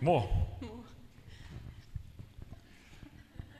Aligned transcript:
More. 0.00 0.28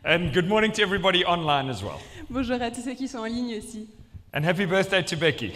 And 0.04 0.32
good 0.32 0.46
morning 0.46 0.70
to 0.72 0.82
everybody 0.82 1.24
online 1.24 1.68
as 1.68 1.82
well. 1.82 2.00
Bonjour 2.30 2.60
à 2.60 2.70
tous 2.70 2.82
ceux 2.84 2.94
qui 2.94 3.08
sont 3.08 3.18
en 3.18 3.24
ligne 3.24 3.56
aussi. 3.58 3.88
And 4.32 4.44
happy 4.44 4.66
birthday 4.66 5.02
to 5.02 5.16
Becky. 5.16 5.52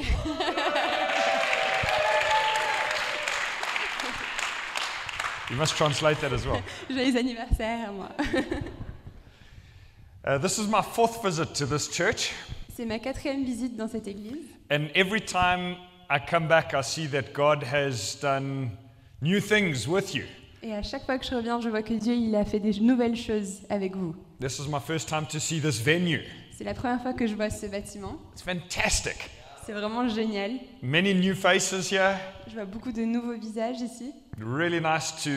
you 5.50 5.56
must 5.56 5.76
translate 5.76 6.20
that 6.20 6.32
as 6.32 6.46
well. 6.46 6.62
Joyeux 6.90 7.16
anniversaire 7.16 7.92
moi. 7.92 8.08
Uh, 10.22 10.36
this 10.36 10.58
is 10.58 10.68
my 10.68 10.82
fourth 10.82 11.22
visit 11.22 11.54
to 11.54 11.64
this 11.64 11.88
church, 11.88 12.30
C'est 12.76 12.84
ma 12.84 12.98
quatrième 12.98 13.42
visite 13.42 13.74
dans 13.74 13.88
cette 13.90 14.06
église. 14.06 14.44
and 14.68 14.90
every 14.94 15.18
time 15.18 15.76
I 16.10 16.18
come 16.18 16.46
back, 16.46 16.74
I 16.74 16.82
see 16.82 17.06
that 17.06 17.32
God 17.32 17.62
has 17.62 18.16
done 18.20 18.72
new 19.22 19.40
things 19.40 19.88
with 19.88 20.14
you. 20.14 20.24
Et 20.62 20.74
à 20.74 20.82
chaque 20.82 21.04
fois 21.06 21.18
que 21.18 21.24
je 21.24 21.34
reviens, 21.34 21.60
je 21.60 21.70
vois 21.70 21.82
que 21.82 21.94
Dieu 21.94 22.14
il 22.14 22.34
a 22.36 22.44
fait 22.44 22.60
des 22.60 22.78
nouvelles 22.80 23.16
choses 23.16 23.60
avec 23.70 23.96
vous. 23.96 24.14
This 24.40 24.58
is 24.58 24.68
my 24.68 24.80
first 24.80 25.08
time 25.08 25.26
to 25.26 25.38
see 25.38 25.60
this 25.60 25.80
venue. 25.80 26.20
C'est 26.52 26.64
la 26.64 26.74
première 26.74 27.00
fois 27.00 27.14
que 27.14 27.26
je 27.26 27.34
vois 27.34 27.48
ce 27.48 27.64
bâtiment. 27.66 28.18
It's 28.32 28.42
fantastic. 28.42 29.16
C'est 29.64 29.72
vraiment 29.72 30.06
génial. 30.08 30.52
Many 30.82 31.14
new 31.14 31.34
faces 31.34 31.90
here. 31.90 32.16
Je 32.46 32.54
vois 32.54 32.66
beaucoup 32.66 32.92
de 32.92 33.02
nouveaux 33.02 33.38
visages 33.38 33.80
ici. 33.80 34.12
Really 34.38 34.80
nice 34.80 35.14
to 35.24 35.30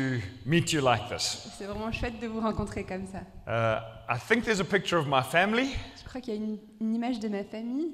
meet 0.46 0.74
you 0.74 0.82
like 0.82 1.08
this. 1.08 1.48
C'est 1.58 1.66
vraiment 1.66 1.92
chouette 1.92 2.20
de 2.20 2.28
vous 2.28 2.42
rencontrer 2.42 2.84
comme 2.84 3.06
ça. 3.08 3.20
Uh, 3.48 3.80
I 4.10 4.18
think 4.20 4.44
there's 4.44 4.60
a 4.60 4.66
picture 4.66 4.98
of 4.98 5.08
my 5.08 5.22
family. 5.24 5.70
Je 5.98 6.10
crois 6.10 6.20
qu'il 6.20 6.34
y 6.34 6.38
a 6.38 6.40
une, 6.40 6.58
une 6.82 6.96
image 6.96 7.20
de 7.20 7.30
ma 7.30 7.44
famille. 7.44 7.94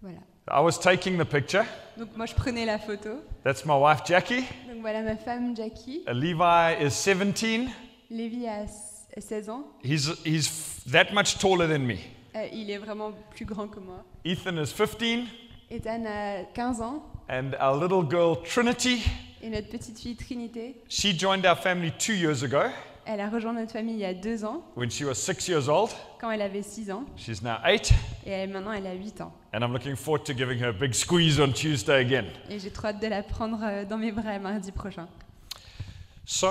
Voilà. 0.00 0.20
I 0.48 0.60
was 0.60 0.78
taking 0.78 1.18
the 1.18 1.24
picture. 1.24 1.64
Donc 1.96 2.16
moi 2.16 2.26
je 2.26 2.34
prenais 2.34 2.64
la 2.66 2.78
photo. 2.78 3.22
That's 3.42 3.64
my 3.64 3.74
wife 3.74 4.02
Jackie. 4.06 4.44
Donc 4.68 4.80
voilà 4.80 5.02
ma 5.02 5.16
femme 5.16 5.56
Jackie. 5.56 6.02
Uh, 6.08 6.12
Levi 6.12 6.76
is 6.84 6.90
17. 6.92 7.68
Lévi 8.10 8.46
a 8.46 8.62
s- 8.64 9.06
16 9.18 9.48
ans. 9.50 9.64
He's, 9.82 10.10
he's 10.24 10.82
that 10.92 11.12
much 11.12 11.38
taller 11.38 11.66
than 11.66 11.80
me. 11.86 11.96
Euh, 12.36 12.46
il 12.52 12.70
est 12.70 12.78
vraiment 12.78 13.12
plus 13.34 13.44
grand 13.46 13.66
que 13.68 13.80
moi. 13.80 14.04
Ethan 14.24 14.56
is 14.58 14.72
15. 14.72 15.26
Ethan 15.70 16.04
a 16.06 16.44
15 16.54 16.80
ans. 16.82 17.02
And 17.28 17.54
our 17.60 17.76
little 17.76 18.02
girl 18.08 18.36
Trinity, 18.44 19.02
Et 19.42 19.48
notre 19.50 19.68
petite 19.68 19.98
fille 19.98 20.16
Trinité, 20.16 20.76
she 20.88 21.12
joined 21.18 21.44
our 21.44 21.56
family 21.56 21.90
two 21.98 22.14
years 22.14 22.42
ago 22.44 22.70
elle 23.06 23.20
a 23.20 23.28
rejoint 23.30 23.52
notre 23.52 23.72
famille 23.72 23.94
il 23.94 24.00
y 24.00 24.04
a 24.04 24.14
deux 24.14 24.44
ans, 24.44 24.62
when 24.76 24.90
she 24.90 25.02
was 25.02 25.14
six 25.14 25.46
years 25.48 25.68
old. 25.68 25.90
quand 26.20 26.30
elle 26.30 26.42
avait 26.42 26.62
6 26.62 26.90
ans. 26.90 27.04
She's 27.16 27.42
now 27.42 27.56
eight. 27.64 27.90
Et 28.26 28.30
elle- 28.30 28.50
maintenant 28.50 28.72
elle 28.72 28.86
a 28.86 28.94
8 28.94 29.20
ans. 29.20 29.32
And 29.54 29.60
I'm 29.60 29.72
looking 29.72 29.96
forward 29.96 30.24
to 30.24 30.32
giving 30.34 30.58
her 30.60 30.68
a 30.68 30.72
big 30.72 30.92
squeeze 30.92 31.38
on 31.40 31.52
Tuesday 31.52 32.00
again. 32.00 32.26
Et 32.50 32.58
j'ai 32.58 32.70
trop 32.70 32.88
hâte 32.88 33.00
de 33.00 33.06
la 33.06 33.22
prendre 33.22 33.58
euh, 33.62 33.84
dans 33.84 33.98
mes 33.98 34.12
bras 34.12 34.38
mardi 34.38 34.72
prochain. 34.72 35.06
So 36.24 36.48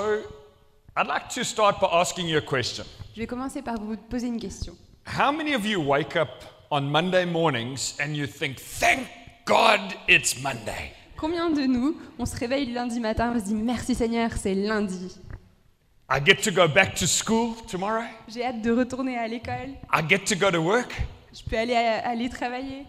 I'd 0.97 1.07
like 1.07 1.27
to 1.35 1.43
start 1.43 1.79
by 1.79 1.87
asking 1.91 2.27
you 2.27 2.37
a 2.37 2.41
question. 2.41 2.85
Je 3.15 3.19
vais 3.21 3.27
commencer 3.27 3.61
par 3.61 3.75
vous 3.79 3.97
poser 3.97 4.27
une 4.27 4.39
question. 4.39 4.75
How 5.05 5.31
many 5.31 5.53
of 5.55 5.65
you 5.65 5.79
wake 5.81 6.15
up 6.15 6.29
on 6.71 6.81
Monday 6.81 7.25
mornings 7.25 7.95
and 7.99 8.13
you 8.15 8.25
think, 8.25 8.57
thank 8.57 9.07
God 9.45 9.79
it's 10.07 10.41
Monday? 10.41 10.91
Combien 11.17 11.49
de 11.49 11.61
nous, 11.65 11.95
on 12.19 12.25
se 12.25 12.35
réveille 12.37 12.65
le 12.65 12.73
lundi 12.73 12.99
matin, 12.99 13.33
on 13.35 13.39
se 13.39 13.45
dit 13.45 13.53
merci 13.55 13.95
Seigneur, 13.95 14.31
c'est 14.35 14.53
lundi. 14.55 15.15
I 16.07 16.19
get 16.19 16.43
to 16.43 16.51
go 16.51 16.67
back 16.67 16.95
to 16.97 17.07
school 17.07 17.55
tomorrow. 17.67 18.05
J'ai 18.27 18.43
hâte 18.43 18.61
de 18.61 18.71
retourner 18.71 19.17
à 19.17 19.27
l'école. 19.27 19.75
I 19.91 20.01
get 20.07 20.25
to 20.27 20.35
go 20.35 20.51
to 20.51 20.61
work. 20.61 20.93
Je 21.33 21.41
peux 21.43 21.57
aller, 21.57 21.75
à- 21.75 22.07
aller 22.07 22.29
travailler. 22.29 22.85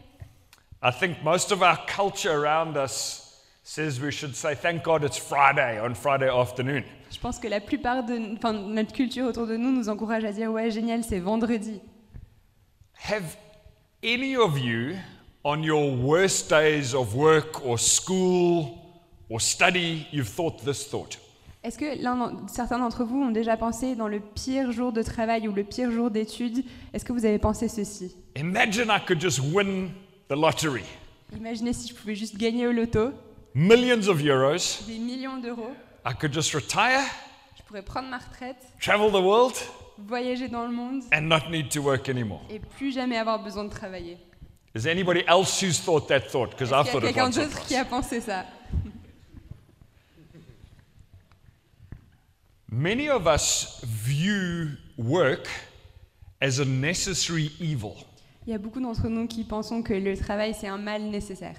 I 0.83 0.91
think 0.91 1.23
most 1.25 1.51
of 1.51 1.63
our 1.63 1.79
culture 1.87 2.31
around 2.31 2.77
us 2.77 3.43
says 3.63 3.99
we 4.01 4.13
should 4.13 4.37
say, 4.37 4.55
thank 4.55 4.85
God 4.85 5.03
it's 5.03 5.17
Friday 5.17 5.81
on 5.81 5.95
Friday 5.95 6.29
afternoon. 6.29 6.85
Je 7.11 7.19
pense 7.19 7.39
que 7.39 7.49
la 7.49 7.61
plupart 7.61 8.05
de 8.05 8.35
enfin, 8.37 8.53
notre 8.53 8.93
culture 8.93 9.25
autour 9.27 9.47
de 9.47 9.57
nous 9.57 9.71
nous 9.73 9.89
encourage 9.89 10.25
à 10.25 10.33
dire 10.33 10.51
ouais 10.53 10.71
génial, 10.71 11.03
c'est 11.03 11.19
vendredi. 11.19 11.81
Have 13.09 13.37
any 14.05 14.37
of 14.37 14.59
you, 14.59 14.97
on 15.43 15.63
your 15.63 15.91
worst 15.97 16.51
days 16.51 16.95
of 16.95 17.15
work 17.15 17.65
or 17.65 17.79
school 17.79 18.79
or 19.31 19.41
study, 19.41 20.07
you've 20.13 20.29
thought 20.29 20.63
this 20.65 20.87
thought? 20.87 21.19
Est-ce 21.67 21.79
que 21.79 21.87
certains 22.47 22.79
d'entre 22.79 23.03
vous 23.03 23.21
ont 23.21 23.33
déjà 23.33 23.57
pensé 23.57 23.97
dans 23.97 24.07
le 24.07 24.21
pire 24.21 24.71
jour 24.71 24.93
de 24.93 25.03
travail 25.03 25.49
ou 25.49 25.53
le 25.53 25.65
pire 25.65 25.91
jour 25.91 26.13
d'études, 26.13 26.65
est-ce 26.95 27.05
que 27.05 27.13
vous 27.13 27.25
avez 27.25 27.41
pensé 27.41 27.67
ceci? 27.67 28.15
Imagine 28.37 28.85
I 28.89 29.05
could 29.05 29.21
just 29.21 29.41
win 29.53 29.89
the 30.29 30.37
lottery. 30.37 30.85
Imaginez 31.37 31.73
si 31.73 31.89
je 31.89 31.95
pouvais 31.95 32.15
juste 32.15 32.37
gagner 32.37 32.69
au 32.69 32.73
loto 32.73 33.11
Millions 33.53 34.07
of 34.07 34.25
euros. 34.25 34.55
des 34.87 34.99
millions 35.01 35.39
d'euros, 35.39 35.73
I 36.09 36.15
could 36.15 36.33
just 36.33 36.55
retire, 36.55 37.01
je 37.57 37.63
pourrais 37.65 37.83
prendre 37.83 38.09
ma 38.11 38.19
retraite, 38.19 38.59
travel 38.81 39.11
the 39.11 39.15
world, 39.25 39.55
voyager 39.99 40.47
dans 40.47 40.67
le 40.67 40.73
monde 40.73 41.03
and 41.13 41.23
not 41.23 41.51
need 41.51 41.69
to 41.71 41.81
work 41.81 42.09
anymore. 42.09 42.43
et 42.49 42.61
plus 42.61 42.93
jamais 42.95 43.17
avoir 43.19 43.43
besoin 43.43 43.65
de 43.65 43.71
travailler. 43.71 44.19
Is 44.77 44.83
there 44.83 44.93
anybody 44.93 45.25
else 45.27 45.61
who's 45.61 45.81
thought 45.81 46.07
that 46.07 46.29
thought? 46.31 46.51
Because 46.51 46.71
I've 46.71 46.87
Est-ce 46.87 46.91
qu'il 46.93 47.01
y 47.01 47.01
thought 47.01 47.07
a 47.07 47.09
it 47.11 47.15
quelqu'un 47.15 47.27
once 47.27 47.35
d'autre 47.35 47.67
qui 47.67 47.75
a 47.75 47.85
pensé 47.85 48.21
ça? 48.21 48.45
Many 52.79 53.09
of 53.09 53.27
us 53.27 53.81
view 53.83 54.77
work 54.99 55.49
as 56.43 56.61
a 56.61 56.65
necessary 56.67 57.51
evil. 57.59 57.95
Il 58.47 58.53
y 58.53 58.55
a 58.55 58.59
beaucoup 58.59 58.81
d'entre 58.81 59.09
nous 59.09 59.27
qui 59.27 59.45
pensons 59.45 59.83
que 59.83 59.95
le 59.95 60.15
travail 60.15 60.55
c'est 60.55 60.69
un 60.69 60.77
mal 60.77 61.01
nécessaire. 61.05 61.57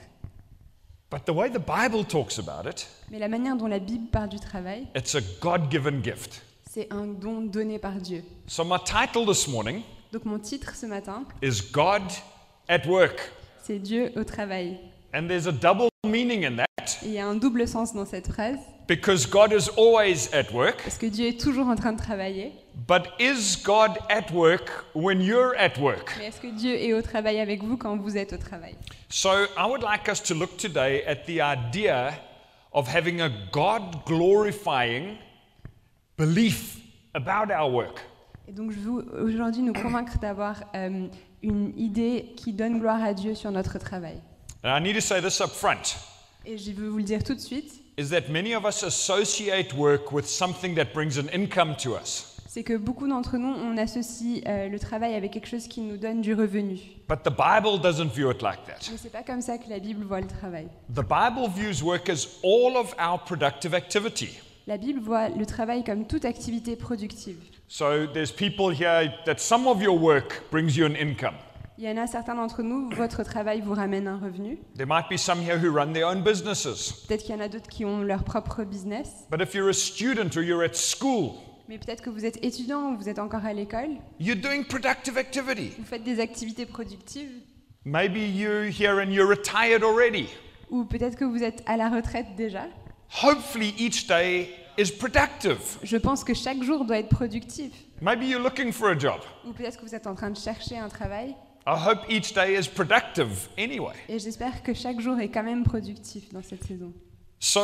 But 1.09 1.25
the 1.25 1.31
way 1.31 1.49
the 1.49 1.57
Bible 1.57 2.05
talks 2.05 2.37
about 2.37 2.69
it, 2.69 2.87
Mais 3.09 3.17
la 3.17 3.27
manière 3.29 3.55
dont 3.57 3.65
la 3.65 3.79
Bible 3.79 4.11
parle 4.11 4.29
du 4.29 4.39
travail, 4.39 4.85
it's 4.95 5.15
a 5.15 5.21
God 5.41 5.71
given 5.71 6.03
gift. 6.03 6.43
c'est 6.69 6.87
un 6.93 7.07
don 7.07 7.41
donné 7.41 7.79
par 7.79 7.93
Dieu. 7.95 8.23
So, 8.45 8.63
my 8.63 8.77
title 8.85 9.25
this 9.25 9.47
morning 9.47 9.81
Donc 10.13 10.23
mon 10.25 10.37
titre 10.37 10.75
ce 10.75 10.85
matin, 10.85 11.23
is 11.41 11.63
God 11.71 12.03
at 12.69 12.85
Work. 12.85 13.31
c'est 13.63 13.79
Dieu 13.79 14.11
au 14.15 14.23
travail. 14.23 14.77
And 15.15 15.27
there's 15.27 15.47
a 15.47 15.51
double 15.51 15.89
meaning 16.05 16.45
in 16.45 16.57
that 16.57 16.99
Et 17.01 17.07
il 17.07 17.13
y 17.13 17.19
a 17.19 17.25
un 17.27 17.33
double 17.33 17.67
sens 17.67 17.95
dans 17.95 18.05
cette 18.05 18.27
phrase, 18.31 18.59
because 18.87 19.25
God 19.25 19.51
is 19.51 19.69
always 19.77 20.33
at 20.33 20.51
work. 20.51 20.81
parce 20.83 20.97
que 20.97 21.07
Dieu 21.07 21.27
est 21.27 21.39
toujours 21.39 21.67
en 21.67 21.75
train 21.75 21.93
de 21.93 22.01
travailler. 22.01 22.53
But 22.87 23.07
is 23.19 23.57
God 23.63 23.97
at 24.09 24.31
work 24.31 24.85
when 24.93 25.21
you're 25.21 25.55
at 25.57 25.77
work? 25.77 26.15
Mais 26.17 26.27
est-ce 26.27 26.39
que 26.39 26.55
Dieu 26.55 26.73
est 26.75 26.93
au 26.93 27.01
travail 27.01 27.39
avec 27.39 27.63
vous 27.63 27.75
quand 27.75 27.97
vous 27.97 28.17
êtes 28.17 28.33
au 28.33 28.37
travail? 28.37 28.75
So, 29.09 29.29
I 29.57 29.65
would 29.67 29.81
like 29.81 30.07
us 30.09 30.21
to 30.23 30.33
look 30.33 30.57
today 30.57 31.03
at 31.05 31.25
the 31.25 31.41
idea 31.41 32.13
of 32.73 32.87
having 32.87 33.21
a 33.21 33.29
God 33.51 34.05
glorifying 34.05 35.17
belief 36.17 36.77
about 37.13 37.51
our 37.51 37.71
work. 37.71 37.99
Et 38.47 38.53
donc 38.53 38.71
je 38.71 38.79
veux 38.79 39.23
aujourd'hui 39.23 39.61
nous 39.61 39.73
convaincre 39.73 40.19
d'avoir 40.19 40.63
euh, 40.75 41.07
une 41.43 41.77
idée 41.77 42.33
qui 42.37 42.53
donne 42.53 42.79
gloire 42.79 43.03
à 43.03 43.13
Dieu 43.13 43.35
sur 43.35 43.51
notre 43.51 43.77
travail. 43.77 44.21
And 44.63 44.69
I 44.69 44.81
need 44.81 44.95
to 44.95 45.01
say 45.01 45.21
this 45.21 45.41
up 45.41 45.49
front 45.49 45.97
Et 46.45 46.57
je 46.57 46.71
veux 46.71 46.87
vous 46.87 46.97
le 46.97 47.03
dire 47.03 47.23
tout 47.23 47.35
de 47.35 47.39
suite, 47.39 47.81
is 47.97 48.09
that 48.11 48.29
many 48.29 48.53
of 48.53 48.63
us 48.63 48.83
associate 48.83 49.73
work 49.73 50.11
with 50.11 50.27
something 50.27 50.75
that 50.75 50.93
brings 50.93 51.17
an 51.17 51.29
income 51.29 51.75
to 51.77 51.95
us. 51.95 52.37
c'est 52.47 52.63
que 52.63 52.77
beaucoup 52.77 53.07
d'entre 53.07 53.37
nous, 53.37 53.53
on 53.53 53.77
associe 53.77 54.41
euh, 54.47 54.67
le 54.67 54.79
travail 54.79 55.13
avec 55.15 55.31
quelque 55.31 55.47
chose 55.47 55.67
qui 55.67 55.81
nous 55.81 55.97
donne 55.97 56.21
du 56.21 56.33
revenu. 56.33 56.79
But 57.07 57.23
the 57.23 57.29
Bible 57.29 57.79
doesn't 57.79 58.11
view 58.13 58.31
it 58.31 58.41
like 58.41 58.65
that. 58.65 58.89
Mais 58.91 58.97
c'est 58.97 59.11
pas 59.11 59.23
comme 59.23 59.41
ça 59.41 59.57
que 59.57 59.69
la 59.69 59.79
Bible 59.79 60.05
voit 60.05 60.21
le 60.21 60.27
travail. 60.27 60.67
The 60.93 61.03
Bible 61.03 61.49
views 61.49 61.83
work 61.83 62.09
as 62.09 62.39
all 62.43 62.75
of 62.77 62.95
our 62.99 63.19
productive 63.23 63.73
activity. 63.73 64.39
La 64.67 64.77
Bible 64.77 64.99
voit 64.99 65.29
le 65.29 65.45
travail 65.45 65.83
comme 65.83 66.05
toute 66.05 66.25
activité 66.25 66.75
productive. 66.75 67.37
So 67.67 68.07
there's 68.07 68.31
people 68.31 68.71
here 68.71 69.11
that 69.25 69.37
some 69.39 69.67
of 69.67 69.81
your 69.81 69.97
work 69.97 70.43
brings 70.51 70.75
you 70.75 70.85
an 70.85 70.95
income. 70.95 71.35
Il 71.79 71.83
y 71.83 71.89
en 71.89 71.97
a 71.97 72.07
certains 72.07 72.33
d'entre 72.33 72.63
nous, 72.63 72.89
votre 72.95 73.21
travail 73.23 73.61
vous 73.61 73.73
ramène 73.73 74.07
un 74.07 74.17
revenu. 74.17 74.57
There 74.75 74.87
might 74.87 75.05
be 75.11 75.17
some 75.17 75.39
here 75.39 75.59
who 75.63 75.71
run 75.71 75.93
their 75.93 76.07
own 76.07 76.23
businesses. 76.23 77.05
Peut-être 77.07 77.23
qu'il 77.23 77.35
y 77.35 77.37
en 77.37 77.41
a 77.41 77.47
d'autres 77.47 77.69
qui 77.69 77.85
ont 77.85 78.01
leur 78.01 78.23
propre 78.23 78.63
business. 78.63 79.07
But 79.29 79.41
if 79.41 79.53
you're 79.53 79.69
a 79.69 79.73
student 79.73 80.35
or 80.35 80.41
you're 80.43 80.63
at 80.63 80.73
school, 80.73 81.33
Mais 81.69 81.77
peut-être 81.77 82.01
que 82.01 82.09
vous 82.09 82.25
êtes 82.25 82.43
étudiant 82.43 82.93
ou 82.93 82.97
vous 82.97 83.09
êtes 83.09 83.19
encore 83.19 83.45
à 83.45 83.53
l'école. 83.53 83.89
you're 84.19 84.35
doing 84.35 84.63
productive 84.63 85.17
activity. 85.19 85.73
Vous 85.77 85.85
faites 85.85 86.03
des 86.03 86.19
activités 86.19 86.65
productives. 86.65 87.29
Maybe 87.85 88.17
you're 88.21 88.65
here 88.65 88.99
and 88.99 89.11
you're 89.11 89.29
retired 89.29 89.83
already. 89.83 90.29
Ou 90.71 90.83
peut-être 90.83 91.15
que 91.15 91.25
vous 91.25 91.43
êtes 91.43 91.61
à 91.67 91.77
la 91.77 91.89
retraite 91.89 92.35
déjà. 92.35 92.63
Hopefully, 93.23 93.75
each 93.77 94.07
day 94.07 94.49
is 94.79 94.91
productive. 94.91 95.59
Je 95.83 95.97
pense 95.97 96.23
que 96.23 96.33
chaque 96.33 96.61
jour 96.63 96.85
doit 96.85 96.97
être 96.97 97.09
productif. 97.09 97.71
Maybe 98.01 98.23
you're 98.25 98.41
looking 98.41 98.71
for 98.71 98.89
a 98.89 98.97
job. 98.97 99.19
Ou 99.45 99.53
peut-être 99.53 99.77
que 99.77 99.85
vous 99.85 99.93
êtes 99.95 100.07
en 100.07 100.15
train 100.15 100.31
de 100.31 100.37
chercher 100.37 100.77
un 100.79 100.89
travail. 100.89 101.35
I 101.69 101.75
hope 101.75 102.05
each 102.09 102.33
day 102.33 102.57
is 102.57 102.65
productive 102.69 103.49
anyway. 103.57 103.93
Et 104.07 104.19
j'espère 104.19 104.63
que 104.63 104.73
chaque 104.73 105.01
jour 105.01 105.19
est 105.19 105.27
quand 105.27 105.43
même 105.43 105.63
productif 105.65 106.31
dans 106.31 106.41
cette 106.41 106.63
saison. 106.63 106.93
So, 107.39 107.61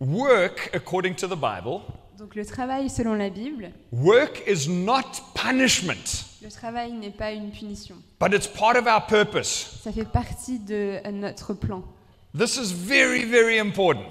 work, 0.00 0.70
according 0.74 1.14
to 1.16 1.26
the 1.28 1.36
Bible, 1.36 1.80
Donc 2.18 2.34
le 2.36 2.46
travail 2.46 2.88
selon 2.88 3.14
la 3.14 3.28
Bible, 3.28 3.70
work 3.92 4.42
is 4.46 4.68
not 4.68 5.02
punishment, 5.34 6.24
le 6.42 6.48
travail 6.50 6.92
n'est 6.92 7.10
pas 7.10 7.32
une 7.32 7.50
punition. 7.50 7.96
but 8.18 8.32
it's 8.32 8.46
part 8.46 8.76
of 8.76 8.86
our 8.86 9.04
purpose. 9.06 9.80
Ça 9.82 9.92
fait 9.92 10.04
partie 10.10 10.58
de 10.58 11.00
euh, 11.04 11.10
notre 11.10 11.52
plan. 11.54 11.82
This 12.36 12.56
is 12.56 12.72
very, 12.72 13.24
very 13.24 13.58
important. 13.58 14.10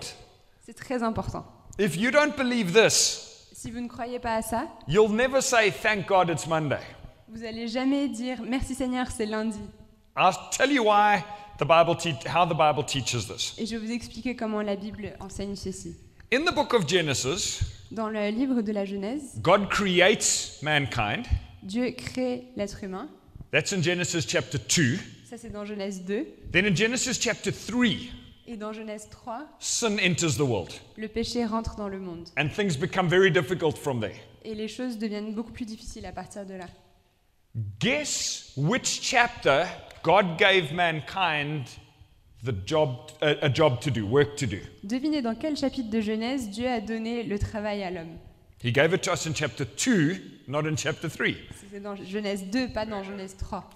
C'est 0.65 0.75
très 0.75 1.01
important. 1.01 1.43
If 1.79 1.97
you 1.97 2.11
don't 2.11 2.35
believe 2.37 2.71
this, 2.71 3.47
Si 3.53 3.71
vous 3.71 3.79
ne 3.79 3.87
croyez 3.87 4.19
pas 4.19 4.35
à 4.35 4.41
ça, 4.41 4.67
you'll 4.87 5.11
never 5.11 5.41
say, 5.41 5.71
Thank 5.71 6.05
God 6.07 6.29
it's 6.29 6.45
Monday. 6.45 6.79
Vous 7.33 7.39
n'allez 7.41 7.67
jamais 7.67 8.07
dire 8.09 8.41
merci 8.47 8.75
Seigneur, 8.75 9.07
c'est 9.11 9.25
lundi. 9.25 9.59
I'll 10.15 10.33
tell 10.55 10.71
you 10.71 10.83
why 10.83 11.19
the 11.57 11.63
Bible 11.65 11.97
te- 11.97 12.27
how 12.29 12.45
the 12.45 12.55
Bible 12.57 12.85
teaches 12.85 13.27
this. 13.27 13.55
Et 13.57 13.65
je 13.65 13.75
vais 13.75 13.85
vous 13.85 13.91
expliquer 13.91 14.35
comment 14.35 14.61
la 14.61 14.75
Bible 14.75 15.13
enseigne 15.19 15.55
ceci. 15.55 15.95
In 16.31 16.41
the 16.45 16.53
book 16.53 16.73
of 16.73 16.87
Genesis, 16.87 17.61
Dans 17.91 18.09
le 18.09 18.29
livre 18.29 18.61
de 18.61 18.71
la 18.71 18.85
Genèse, 18.85 19.39
God 19.41 19.69
creates 19.69 20.59
mankind. 20.61 21.25
Dieu 21.63 21.91
crée 21.91 22.45
l'être 22.55 22.83
humain. 22.83 23.07
That's 23.51 23.71
in 23.73 23.81
Genesis 23.81 24.25
chapter 24.27 24.57
2. 24.57 24.97
Ça, 25.29 25.37
c'est 25.37 25.51
dans 25.51 25.65
Genèse 25.65 26.03
2. 26.03 26.25
Then 26.51 26.65
in 26.65 26.75
Genesis 26.75 27.19
chapter 27.19 27.51
3, 27.51 27.85
Et 28.47 28.57
dans 28.57 28.73
Genèse 28.73 29.07
3, 29.09 29.45
sin 29.59 29.97
enters 29.99 30.35
the 30.37 30.41
world 30.41 30.71
le 30.97 31.07
péché 31.07 31.45
rentre 31.45 31.75
dans 31.75 31.87
le 31.87 31.99
monde. 31.99 32.27
and 32.37 32.49
things 32.49 32.77
become 32.77 33.07
very 33.07 33.31
difficult 33.31 33.77
from 33.77 33.99
there. 33.99 34.15
Et 34.43 34.53
les 34.55 34.67
choses 34.67 34.97
deviennent 34.97 35.33
beaucoup 35.33 35.51
plus 35.53 35.65
difficiles 35.65 36.05
à 36.05 36.11
partir 36.11 36.45
de 36.45 36.53
là. 36.55 36.65
Guess 37.55 38.53
which 38.57 38.99
chapter 39.01 39.67
God 40.01 40.39
gave 40.39 40.73
mankind 40.73 41.69
the 42.43 42.51
job, 42.51 43.11
a, 43.21 43.35
a 43.43 43.49
job 43.49 43.79
to 43.81 43.91
do, 43.91 44.07
work 44.07 44.35
to 44.37 44.47
do? 44.47 44.59
Devinez 44.83 45.21
dans 45.21 45.35
quel 45.35 45.55
chapitre 45.55 45.91
de 45.91 46.01
Genèse 46.01 46.49
Dieu 46.49 46.67
a 46.67 46.81
donné 46.81 47.21
le 47.21 47.37
travail 47.37 47.83
à 47.83 47.91
l'homme? 47.91 48.17
He 48.63 48.71
gave 48.71 48.93
it 48.95 49.03
to 49.03 49.11
us 49.11 49.27
in 49.27 49.35
chapter 49.35 49.65
2, 49.65 50.47
not 50.47 50.65
in 50.65 50.75
chapter 50.75 51.07
3. 51.07 51.35
C'est 51.69 51.79
dans 51.79 51.95
Genèse 51.95 52.45
2, 52.49 52.69
pas 52.69 52.87
dans 52.87 53.03
Genèse 53.03 53.37
3. 53.37 53.69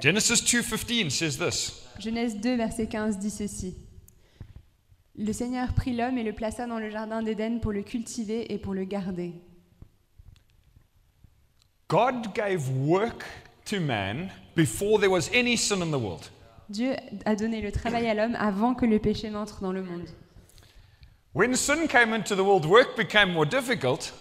Genesis 0.00 0.44
2:15 0.44 1.10
says 1.10 1.36
this. 1.36 1.88
Genèse 1.98 2.36
2, 2.40 2.56
verset 2.56 2.86
15 2.86 3.18
dit 3.18 3.30
ceci. 3.30 3.74
Le 5.16 5.32
Seigneur 5.32 5.74
prit 5.74 5.96
l'homme 5.96 6.18
et 6.18 6.24
le 6.24 6.34
plaça 6.34 6.66
dans 6.66 6.78
le 6.78 6.88
jardin 6.88 7.20
d'Éden 7.20 7.60
pour 7.60 7.72
le 7.72 7.82
cultiver 7.82 8.52
et 8.52 8.58
pour 8.58 8.74
le 8.74 8.84
garder. 8.84 9.32
God 11.88 12.34
gave 12.34 12.68
work 12.70 13.24
to 13.66 13.78
man 13.78 14.30
before 14.54 14.98
there 14.98 15.10
was 15.10 15.30
any 15.34 15.56
sin 15.56 15.82
in 15.82 15.90
the 15.90 15.98
world. 15.98 16.30
Dieu 16.70 16.94
a 17.26 17.36
donné 17.36 17.60
le 17.60 17.70
travail 17.70 18.08
à 18.08 18.14
l'homme 18.14 18.36
avant 18.36 18.74
que 18.74 18.86
le 18.86 18.98
péché 18.98 19.28
n'entre 19.28 19.60
dans 19.60 19.72
le 19.72 19.82
monde. 19.82 20.08
When 21.34 21.54
sin 21.54 21.86
came 21.86 22.14
into 22.14 22.34
the 22.34 22.42
world, 22.42 22.64
work 22.64 22.96
became 22.96 23.32
more 23.32 23.44
difficult. 23.44 24.14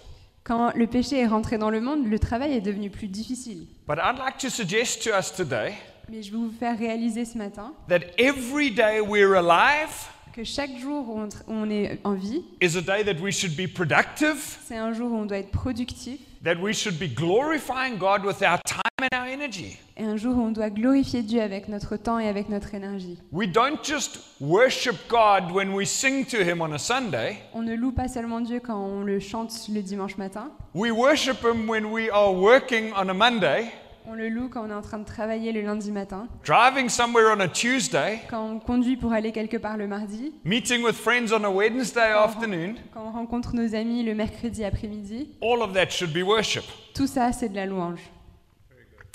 Quand 0.43 0.75
le 0.75 0.87
péché 0.87 1.19
est 1.19 1.27
rentré 1.27 1.57
dans 1.57 1.69
le 1.69 1.79
monde, 1.79 2.05
le 2.05 2.19
travail 2.19 2.51
est 2.51 2.61
devenu 2.61 2.89
plus 2.89 3.07
difficile. 3.07 3.65
But 3.87 3.97
I'd 3.97 4.17
like 4.17 4.37
to 4.39 4.49
suggest 4.49 5.03
to 5.03 5.17
us 5.17 5.31
today 5.31 5.75
Mais 6.09 6.21
je 6.21 6.31
vais 6.31 6.37
vous 6.37 6.51
faire 6.51 6.77
réaliser 6.77 7.23
ce 7.23 7.37
matin 7.37 7.73
that 7.87 8.01
every 8.17 8.71
day 8.71 8.99
we're 8.99 9.35
alive 9.35 10.09
que 10.33 10.43
chaque 10.43 10.75
jour 10.79 11.07
où 11.07 11.21
on, 11.47 11.69
est 11.69 11.99
en 12.03 12.15
vie, 12.15 12.43
is 12.59 12.75
a 12.75 12.81
day 12.81 13.05
that 13.05 13.21
we 13.21 13.31
should 13.31 13.55
be 13.55 13.71
productive, 13.71 14.57
c'est 14.65 14.77
un 14.77 14.91
jour 14.91 15.11
où 15.11 15.15
on 15.15 15.25
doit 15.25 15.37
être 15.37 15.51
productif 15.51 16.19
that 16.43 16.55
we 16.59 16.73
should 16.73 16.99
be 16.99 17.07
glorifying 17.07 17.97
God 17.97 18.25
with 18.25 18.41
our 18.43 18.59
time 18.65 18.81
and 19.01 19.13
our 19.13 19.27
energy. 19.27 19.77
et 19.95 20.03
un 20.05 20.17
jour 20.17 20.37
on 20.37 20.51
doit 20.51 20.69
glorifier 20.69 21.21
Dieu 21.23 21.41
avec 21.41 21.67
notre 21.69 21.95
temps 21.97 22.19
et 22.19 22.27
avec 22.27 22.49
notre 22.49 22.73
énergie. 22.73 23.17
We 23.31 23.47
don't 23.47 23.79
just 23.83 24.19
worship 24.41 24.95
God 25.07 25.51
when 25.51 25.73
we 25.73 25.85
sing 25.87 26.25
to 26.25 26.37
Him 26.37 26.61
on 26.61 26.73
a 26.73 26.77
Sunday. 26.79 27.37
On 27.53 27.61
ne 27.61 27.75
loue 27.75 27.91
pas 27.91 28.07
seulement 28.07 28.41
Dieu 28.41 28.59
quand 28.59 28.77
on 28.77 29.01
le 29.03 29.19
chante 29.19 29.51
le 29.73 29.81
dimanche 29.81 30.17
matin, 30.17 30.51
We 30.73 30.91
worship 30.91 31.43
Him 31.43 31.67
when 31.69 31.85
we 31.91 32.09
are 32.11 32.33
working 32.33 32.91
on 32.93 33.09
a 33.09 33.13
Monday, 33.13 33.71
on 34.05 34.13
le 34.15 34.29
loue 34.29 34.49
quand 34.49 34.65
on 34.65 34.69
est 34.69 34.73
en 34.73 34.81
train 34.81 34.99
de 34.99 35.05
travailler 35.05 35.51
le 35.51 35.61
lundi 35.61 35.91
matin, 35.91 36.27
driving 36.45 36.89
somewhere 36.89 37.33
on 37.35 37.39
a 37.39 37.47
Tuesday, 37.47 38.21
quand 38.29 38.43
on 38.45 38.59
conduit 38.59 38.97
pour 38.97 39.13
aller 39.13 39.31
quelque 39.31 39.57
part 39.57 39.77
le 39.77 39.87
mardi, 39.87 40.33
meeting 40.43 40.83
with 40.83 40.95
friends 40.95 41.31
on 41.33 41.43
a 41.43 41.49
Wednesday 41.49 42.11
afternoon. 42.11 42.75
quand 42.93 43.05
on 43.07 43.11
rencontre 43.11 43.53
nos 43.55 43.73
amis 43.75 44.03
le 44.03 44.13
mercredi 44.15 44.63
après-midi. 44.63 45.29
All 45.41 45.61
of 45.61 45.73
that 45.73 45.89
should 45.89 46.13
be 46.13 46.23
worship. 46.23 46.65
Tout 46.93 47.07
ça, 47.07 47.31
c'est 47.31 47.49
de 47.49 47.55
la 47.55 47.65
louange. 47.65 47.99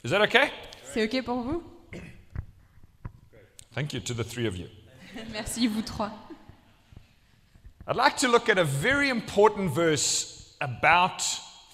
Is 0.04 0.10
that 0.10 0.22
okay? 0.22 0.50
C'est 0.94 1.04
OK 1.04 1.24
pour 1.24 1.40
vous? 1.40 1.62
Thank 3.74 3.92
you 3.92 4.00
to 4.00 4.14
the 4.14 4.24
three 4.24 4.46
of 4.46 4.56
you. 4.56 4.66
Merci, 5.32 5.66
vous 5.68 5.82
trois. 5.82 6.10
I'd 7.86 7.96
like 7.96 8.16
to 8.18 8.28
look 8.28 8.48
at 8.48 8.58
a 8.58 8.64
very 8.64 9.08
important 9.08 9.70
verse 9.70 10.54
about 10.60 11.22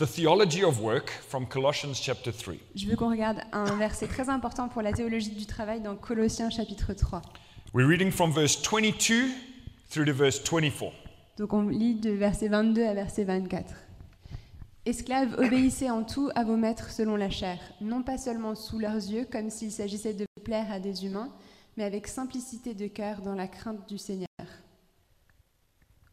the 0.04 0.10
theology 0.10 0.62
of 0.62 0.80
work 0.80 1.10
from 1.28 1.46
Colossians 1.46 1.94
chapter 1.94 2.30
3. 2.30 2.58
Je 2.74 2.86
veux 2.86 2.96
qu'on 2.96 3.10
regarde 3.10 3.38
un 3.52 3.76
verset 3.76 4.06
très 4.06 4.28
important 4.28 4.68
pour 4.68 4.82
la 4.82 4.92
théologie 4.92 5.30
du 5.30 5.46
travail 5.46 5.80
dans 5.80 5.96
Colossiens 5.96 6.50
chapitre 6.50 6.92
3. 6.92 7.22
We're 7.72 7.88
reading 7.88 8.10
from 8.10 8.30
verse 8.30 8.60
22 8.60 9.30
through 9.88 10.06
to 10.06 10.12
verse 10.12 10.42
24. 10.42 10.92
Donc 11.38 11.52
on 11.54 11.68
lit 11.68 11.94
de 11.94 12.10
verset 12.10 12.48
22 12.48 12.84
à 12.84 12.92
verset 12.92 13.24
24. 13.24 13.64
Esclaves, 14.84 15.34
obéissez 15.38 15.90
en 15.90 16.04
tout 16.04 16.28
à 16.34 16.44
vos 16.44 16.56
maîtres 16.56 16.90
selon 16.90 17.16
la 17.16 17.30
chair, 17.30 17.58
non 17.80 18.02
pas 18.02 18.18
seulement 18.18 18.54
sous 18.54 18.78
leurs 18.78 18.96
yeux 18.96 19.26
comme 19.30 19.48
s'il 19.48 19.72
s'agissait 19.72 20.12
de 20.12 20.26
plaire 20.44 20.70
à 20.70 20.80
des 20.80 21.06
humains, 21.06 21.30
mais 21.78 21.84
avec 21.84 22.08
simplicité 22.08 22.74
de 22.74 22.88
cœur 22.88 23.22
dans 23.22 23.34
la 23.34 23.48
crainte 23.48 23.88
du 23.88 23.96
Seigneur. 23.96 24.26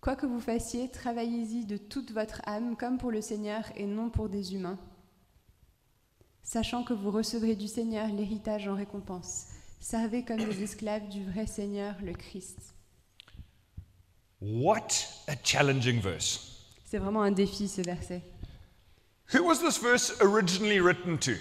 Quoi 0.01 0.15
que 0.15 0.25
vous 0.25 0.39
fassiez, 0.39 0.89
travaillez-y 0.89 1.65
de 1.65 1.77
toute 1.77 2.11
votre 2.11 2.41
âme 2.47 2.75
comme 2.75 2.97
pour 2.97 3.11
le 3.11 3.21
Seigneur 3.21 3.65
et 3.75 3.85
non 3.85 4.09
pour 4.09 4.29
des 4.29 4.55
humains, 4.55 4.79
sachant 6.41 6.83
que 6.83 6.93
vous 6.93 7.11
recevrez 7.11 7.55
du 7.55 7.67
Seigneur 7.67 8.07
l'héritage 8.07 8.67
en 8.67 8.73
récompense. 8.73 9.45
Servez 9.79 10.25
comme 10.25 10.43
des 10.43 10.63
esclaves 10.63 11.07
du 11.09 11.23
vrai 11.23 11.45
Seigneur, 11.45 11.93
le 12.03 12.13
Christ. 12.13 12.73
What 14.41 14.87
a 15.27 15.35
challenging 15.43 15.99
verse. 16.01 16.65
C'est 16.85 16.97
vraiment 16.97 17.21
un 17.21 17.31
défi 17.31 17.67
ce 17.67 17.81
verset. 17.81 18.23
Who 19.35 19.43
was 19.43 19.59
this 19.59 19.79
verse 19.79 20.19
originally 20.19 20.79
written 20.79 21.19
to? 21.19 21.33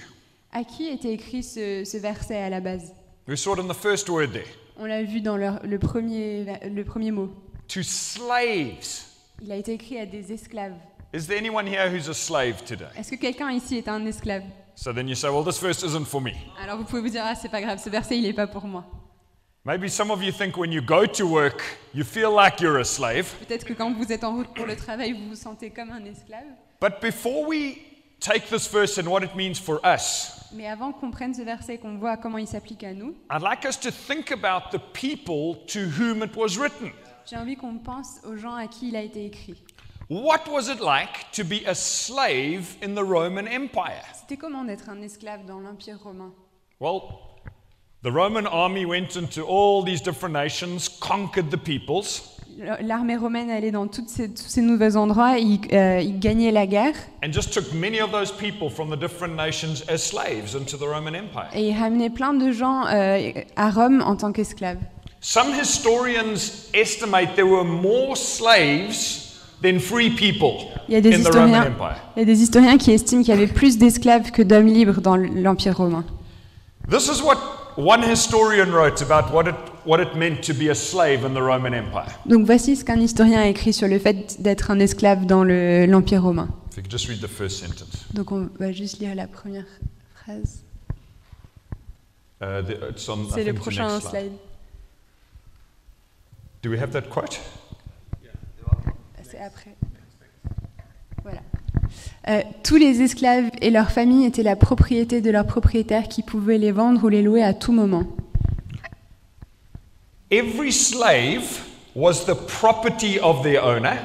À 0.52 0.64
qui 0.64 0.88
était 0.88 1.14
écrit 1.14 1.42
ce, 1.42 1.84
ce 1.86 1.96
verset 1.96 2.36
à 2.36 2.50
la 2.50 2.60
base? 2.60 2.92
We 3.26 3.40
saw 3.40 3.54
it 3.54 3.60
in 3.60 3.68
the 3.68 3.74
first 3.74 4.10
word 4.10 4.32
there. 4.32 4.44
On 4.76 4.84
l'a 4.84 5.02
vu 5.02 5.22
dans 5.22 5.38
le, 5.38 5.66
le 5.66 5.78
premier, 5.78 6.44
le 6.68 6.84
premier 6.84 7.10
mot. 7.10 7.30
To 7.74 7.82
slaves. 7.84 9.06
Il 9.40 9.52
a 9.52 9.56
été 9.56 9.74
écrit 9.74 9.98
à 9.98 10.04
des 10.04 10.32
esclaves. 10.32 10.74
Is 11.14 11.26
there 11.26 11.38
anyone 11.38 11.68
here 11.68 11.88
who's 11.88 12.08
a 12.08 12.14
slave 12.14 12.64
today? 12.64 12.88
Est-ce 12.96 13.10
que 13.12 13.16
quelqu'un 13.16 13.52
ici 13.52 13.76
est 13.76 13.88
un 13.88 14.04
esclave 14.06 14.42
So 14.74 14.92
then 14.92 15.06
you 15.06 15.14
say, 15.14 15.28
well, 15.28 15.44
this 15.44 15.60
verse 15.60 15.84
isn't 15.84 16.06
for 16.06 16.20
me. 16.20 16.32
Alors 16.60 16.78
vous 16.78 16.84
pouvez 16.84 17.00
vous 17.02 17.10
dire, 17.10 17.22
ah 17.24 17.36
c'est 17.36 17.48
pas 17.48 17.60
grave, 17.60 17.78
ce 17.78 17.88
verset 17.88 18.16
il 18.16 18.22
n'est 18.22 18.32
pas 18.32 18.48
pour 18.48 18.64
moi. 18.64 18.84
Maybe 19.64 19.88
some 19.88 20.10
of 20.10 20.20
you 20.20 20.32
think 20.32 20.56
when 20.56 20.72
you 20.72 20.82
go 20.82 21.06
to 21.06 21.24
work, 21.26 21.62
you 21.94 22.02
feel 22.02 22.34
like 22.34 22.60
you're 22.60 22.80
a 22.80 22.84
slave. 22.84 23.32
Peut-être 23.46 23.64
que 23.64 23.74
quand 23.74 23.92
vous 23.92 24.10
êtes 24.10 24.24
en 24.24 24.34
route 24.34 24.52
pour 24.54 24.66
le 24.66 24.74
travail, 24.74 25.12
vous 25.12 25.28
vous 25.28 25.36
sentez 25.36 25.70
comme 25.70 25.90
un 25.90 26.04
esclave. 26.06 26.46
But 26.80 27.00
before 27.00 27.46
we 27.46 27.76
take 28.18 28.48
this 28.48 28.66
verse 28.66 28.98
and 28.98 29.06
what 29.06 29.22
it 29.22 29.36
means 29.36 29.60
for 29.60 29.80
us, 29.84 30.32
Mais 30.52 30.66
avant 30.66 30.92
qu'on 30.92 31.12
prenne 31.12 31.34
ce 31.34 31.42
verset 31.42 31.74
et 31.74 31.78
qu'on 31.78 31.98
voit 31.98 32.16
comment 32.16 32.38
il 32.38 32.48
s'applique 32.48 32.82
à 32.82 32.94
nous, 32.94 33.14
I'd 33.30 33.42
like 33.42 33.64
us 33.64 33.78
to 33.78 33.90
think 33.90 34.32
about 34.32 34.76
the 34.76 34.80
people 34.92 35.64
to 35.68 35.80
whom 35.80 36.24
it 36.24 36.34
was 36.34 36.58
written. 36.58 36.90
J'ai 37.28 37.36
envie 37.36 37.56
qu'on 37.56 37.78
pense 37.78 38.20
aux 38.28 38.36
gens 38.36 38.54
à 38.54 38.66
qui 38.66 38.88
il 38.88 38.96
a 38.96 39.02
été 39.02 39.24
écrit. 39.26 39.62
What 40.08 40.48
was 40.50 40.62
it 40.68 40.80
like 40.80 41.30
to 41.32 41.44
be 41.44 41.64
a 41.66 41.74
slave 41.74 42.76
in 42.82 42.94
the 42.94 43.04
Roman 43.06 43.46
Empire? 43.46 44.02
C'était 44.14 44.36
comment 44.36 44.64
d'être 44.64 44.88
un 44.88 45.00
esclave 45.02 45.44
dans 45.46 45.60
l'Empire 45.60 45.98
romain? 46.02 46.32
Well, 46.80 47.00
the 48.02 48.10
Roman 48.12 48.46
army 48.46 48.84
went 48.84 49.14
into 49.16 49.42
all 49.46 49.84
these 49.84 50.02
different 50.02 50.32
nations, 50.34 50.88
conquered 51.00 51.50
the 51.50 51.56
peoples, 51.58 52.22
L'armée 52.82 53.16
romaine 53.16 53.48
allait 53.48 53.70
dans 53.70 53.86
toutes 53.86 54.08
ces- 54.08 54.28
tous 54.34 54.48
ces 54.48 54.60
nouveaux 54.60 54.96
endroits, 54.96 55.38
il, 55.38 55.60
euh, 55.72 56.00
il 56.00 56.18
gagnait 56.18 56.50
la 56.50 56.66
guerre 56.66 56.94
and 57.24 57.32
just 57.32 57.54
took 57.54 57.72
many 57.72 58.00
of 58.02 58.10
those 58.10 58.32
people 58.32 58.68
from 58.68 58.90
the 58.94 58.98
different 58.98 59.34
nations 59.36 59.82
as 59.88 59.98
slaves 59.98 60.54
into 60.56 60.76
the 60.76 60.82
Roman 60.82 61.14
Empire. 61.14 61.48
et 61.54 61.68
il 61.68 61.78
ramenait 61.78 62.10
plein 62.10 62.34
de 62.34 62.50
gens 62.50 62.84
euh, 62.88 63.30
à 63.56 63.70
Rome 63.70 64.02
en 64.04 64.16
tant 64.16 64.32
qu'esclaves. 64.32 64.78
Some 65.20 65.52
historians 65.52 66.68
estimate 66.72 67.34
there 67.36 67.46
were 67.46 67.64
more 67.64 68.16
slaves 68.16 69.38
than 69.62 69.78
free 69.78 70.10
people 70.10 70.68
Il 70.88 70.94
y 70.94 70.96
a 70.96 71.00
des 71.02 71.14
in 71.14 71.22
the 71.22 71.26
Roman 71.26 71.46
historiens, 71.48 71.66
Empire. 71.66 71.96
il 72.16 72.20
y 72.20 72.22
a 72.22 72.24
des 72.24 72.42
historiens 72.42 72.78
qui 72.78 72.90
estiment 72.92 73.22
qu'il 73.22 73.34
y 73.34 73.36
avait 73.36 73.46
plus 73.46 73.76
d'esclaves 73.76 74.30
que 74.30 74.42
d'hommes 74.42 74.66
libres 74.66 75.00
dans 75.02 75.16
l'Empire 75.16 75.76
romain. 75.76 76.04
This 76.88 77.08
is 77.08 77.22
what 77.22 77.36
one 77.76 78.02
historian 78.02 78.70
wrote 78.72 79.02
about 79.02 79.30
what 79.34 79.46
it, 79.46 79.54
what 79.84 80.00
it 80.00 80.14
meant 80.16 80.40
to 80.46 80.54
be 80.54 80.70
a 80.70 80.74
slave 80.74 81.22
in 81.24 81.34
the 81.34 81.42
Roman 81.42 81.74
Empire. 81.74 82.18
Donc 82.24 82.46
voici 82.46 82.74
ce 82.76 82.84
qu'un 82.84 82.98
historien 82.98 83.40
a 83.40 83.46
écrit 83.48 83.74
sur 83.74 83.88
le 83.88 83.98
fait 83.98 84.40
d'être 84.40 84.70
un 84.70 84.80
esclave 84.80 85.26
dans 85.26 85.44
le- 85.44 85.84
l'Empire 85.84 86.22
romain. 86.22 86.48
If 86.70 86.78
you 86.78 86.82
could 86.82 86.90
just 86.90 87.08
read 87.08 87.20
the 87.20 87.28
first 87.28 87.58
sentence. 87.60 88.06
Donc 88.14 88.32
on 88.32 88.48
va 88.58 88.72
juste 88.72 88.98
lire 89.00 89.14
la 89.14 89.26
première 89.26 89.66
phrase. 90.14 90.62
Uh, 92.40 92.62
I 92.62 92.94
C'est 93.34 93.44
le 93.44 93.52
prochain 93.52 94.00
slide. 94.00 94.32
Do 96.62 96.70
we 96.70 96.78
have 96.80 96.90
that 96.92 97.02
quote? 97.08 97.40
C'est 99.22 99.38
après. 99.38 99.74
Voilà. 101.22 101.40
Euh, 102.28 102.42
tous 102.62 102.76
les 102.76 103.00
esclaves 103.02 103.50
et 103.62 103.70
leurs 103.70 103.90
familles 103.92 104.26
étaient 104.26 104.42
la 104.42 104.56
propriété 104.56 105.20
de 105.20 105.30
leurs 105.30 105.46
propriétaires 105.46 106.08
qui 106.08 106.22
pouvaient 106.22 106.58
les 106.58 106.72
vendre 106.72 107.04
ou 107.04 107.08
les 107.08 107.22
louer 107.22 107.42
à 107.42 107.54
tout 107.54 107.72
moment. 107.72 108.04
Every 110.30 110.72
slave 110.72 111.60
was 111.94 112.24
the 112.26 112.34
property 112.34 113.18
of 113.20 113.42
their 113.42 113.64
owner, 113.64 113.96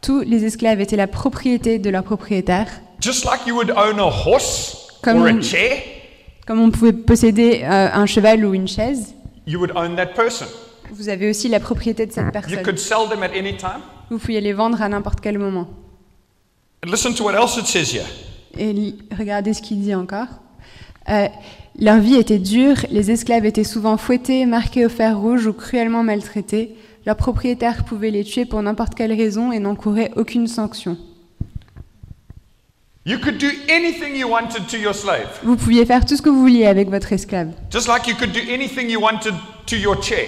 Tous 0.00 0.20
les 0.20 0.44
esclaves 0.44 0.80
étaient 0.80 0.96
la 0.96 1.06
propriété 1.08 1.78
de 1.78 1.90
leur 1.90 2.04
propriétaire, 2.04 2.68
just 3.00 3.24
like 3.24 3.46
you 3.46 3.54
would 3.56 3.70
own 3.70 3.98
a 3.98 4.04
horse 4.08 4.88
Comme 5.02 5.20
or 5.22 5.26
a 5.26 5.32
on- 5.32 5.42
chair, 5.42 5.78
comme 6.46 6.60
on 6.60 6.70
pouvait 6.70 6.92
posséder 6.92 7.62
euh, 7.64 7.88
un 7.92 8.06
cheval 8.06 8.44
ou 8.44 8.54
une 8.54 8.68
chaise. 8.68 9.14
you 9.46 9.58
would 9.58 9.72
own 9.76 9.96
that 9.96 10.08
person. 10.14 10.46
Vous 10.90 11.08
avez 11.08 11.30
aussi 11.30 11.48
la 11.48 11.60
propriété 11.60 12.06
de 12.06 12.12
cette 12.12 12.24
You 12.26 12.32
personne. 12.32 12.62
could 12.62 12.78
sell 12.78 13.08
them 13.10 13.22
at 13.22 13.30
any 13.36 13.56
time. 13.56 13.80
Vous 14.10 14.18
pouviez 14.18 14.40
les 14.40 14.52
vendre 14.52 14.80
à 14.82 14.88
n'importe 14.88 15.20
quel 15.20 15.38
moment. 15.38 15.68
And 16.86 16.90
listen 16.90 17.14
to 17.14 17.24
what 17.24 17.34
else 17.34 17.56
it 17.56 17.66
says 17.66 17.92
here. 17.94 18.04
Et 18.56 18.94
regardez 19.16 19.54
ce 19.54 19.62
qu'il 19.62 19.80
dit 19.80 19.94
encore. 19.94 20.26
Euh, 21.08 21.28
leur 21.78 21.98
vie 21.98 22.16
était 22.16 22.38
dure, 22.38 22.76
les 22.90 23.10
esclaves 23.10 23.44
étaient 23.46 23.64
souvent 23.64 23.96
fouettés, 23.96 24.46
marqués 24.46 24.86
au 24.86 24.88
fer 24.88 25.18
rouge 25.18 25.46
ou 25.46 25.52
cruellement 25.52 26.02
maltraités. 26.02 26.76
Leurs 27.04 27.16
propriétaires 27.16 27.84
pouvaient 27.84 28.10
les 28.10 28.24
tuer 28.24 28.44
pour 28.44 28.62
n'importe 28.62 28.94
quelle 28.94 29.12
raison 29.12 29.52
et 29.52 29.58
n'encouraient 29.58 30.10
aucune 30.16 30.46
sanction. 30.46 30.96
You 33.06 33.18
could 33.18 33.36
do 33.36 33.48
anything 33.68 34.16
you 34.16 34.26
wanted 34.30 34.66
to 34.70 34.78
your 34.78 34.94
slave, 34.94 35.28
Vous 35.42 35.56
pouviez 35.56 35.84
faire 35.84 36.06
tout 36.06 36.16
ce 36.16 36.22
que 36.22 36.30
vous 36.30 36.40
vouliez 36.40 36.64
avec 36.66 36.88
votre 36.88 37.12
esclave, 37.12 37.48
just 37.70 37.86
like 37.86 38.06
you 38.06 38.14
could 38.16 38.32
do 38.32 38.40
anything 38.50 38.88
you 38.88 38.98
wanted 38.98 39.34
to 39.66 39.76
your 39.76 40.02
chair. 40.02 40.26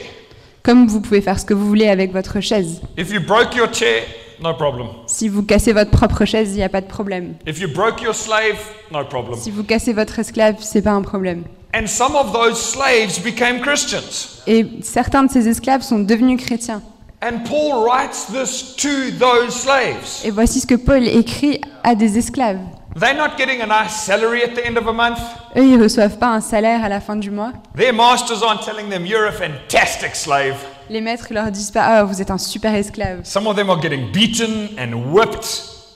Comme 0.67 0.89
vous 0.89 1.01
pouvez 1.01 1.21
faire 1.21 1.39
ce 1.39 1.45
que 1.45 1.55
vous 1.55 1.69
voulez 1.69 1.89
avec 1.89 2.13
votre 2.13 2.41
chaise. 2.41 2.81
If 2.99 3.13
you 3.13 3.21
broke 3.21 3.55
your 3.55 3.73
chair, 3.73 4.03
no 4.43 4.53
problem. 4.53 4.89
Si 5.07 5.29
vous 5.29 5.45
cassez 5.45 5.73
votre 5.73 5.93
propre 5.93 6.25
chaise, 6.25 6.51
il 6.51 6.57
n'y 6.57 6.65
a 6.65 6.69
pas 6.69 6.81
de 6.81 6.89
problème. 6.89 7.35
If 7.47 7.61
you 7.61 7.69
broke 7.73 8.03
your 8.03 8.17
slave, 8.17 8.59
no 8.91 9.05
problem. 9.05 9.39
Si 9.39 9.53
vous 9.53 9.63
cassez 9.63 9.93
votre 9.93 10.19
esclave, 10.19 10.57
c'est 10.59 10.83
pas 10.83 10.91
un 10.91 11.03
problème. 11.03 11.45
And 11.73 11.87
some 11.87 12.17
of 12.17 12.33
those 12.33 12.59
slaves 12.59 13.23
became 13.23 13.61
Christians. 13.61 14.43
Et 14.49 14.67
certains 14.83 15.23
de 15.23 15.31
ces 15.31 15.47
esclaves 15.47 15.83
sont 15.83 16.01
devenus 16.01 16.43
chrétiens. 16.43 16.83
And 17.23 17.45
Paul 17.49 17.85
writes 17.85 18.27
this 18.27 18.75
to 18.75 18.89
those 19.21 19.55
slaves. 19.55 20.25
Et 20.25 20.33
voici 20.33 20.59
ce 20.59 20.67
que 20.67 20.75
Paul 20.75 21.07
écrit 21.07 21.61
à 21.85 21.95
des 21.95 22.19
esclaves. 22.19 22.59
They're 22.99 23.15
not 23.15 23.37
getting 23.37 23.61
a 23.61 23.67
nice 23.67 23.95
salary 23.95 24.43
at 24.43 24.55
the 24.55 24.65
end 24.67 24.79
of 24.79 24.87
a 24.87 24.93
month. 24.93 25.19
Eux, 25.55 25.63
ils 25.67 25.79
reçoivent 25.79 26.19
pas 26.19 26.29
un 26.29 26.41
salaire 26.41 26.83
à 26.83 26.89
la 26.89 27.01
fin 27.01 27.15
du 27.17 27.31
mois. 27.31 27.53
Their 27.77 27.93
masters 27.93 28.43
aren't 28.43 28.65
telling 28.65 28.89
them, 28.89 29.05
You're 29.05 29.27
a 29.27 29.33
fantastic 29.33 30.15
slave. 30.17 30.55
Les 30.89 31.03
maîtres 31.03 31.27
leur 31.31 31.51
disent 31.51 31.71
pas 31.73 31.85
Ah, 31.85 32.05
vous 32.05 32.23
êtes 32.23 32.31
un 32.31 32.39
super 32.39 32.75
esclave. 32.75 33.21
Some 33.25 33.47
of 33.47 33.55
them 33.57 33.69
are 33.69 33.79
getting 33.83 34.11
beaten 34.13 34.71
and 34.79 35.13
whipped, 35.13 35.47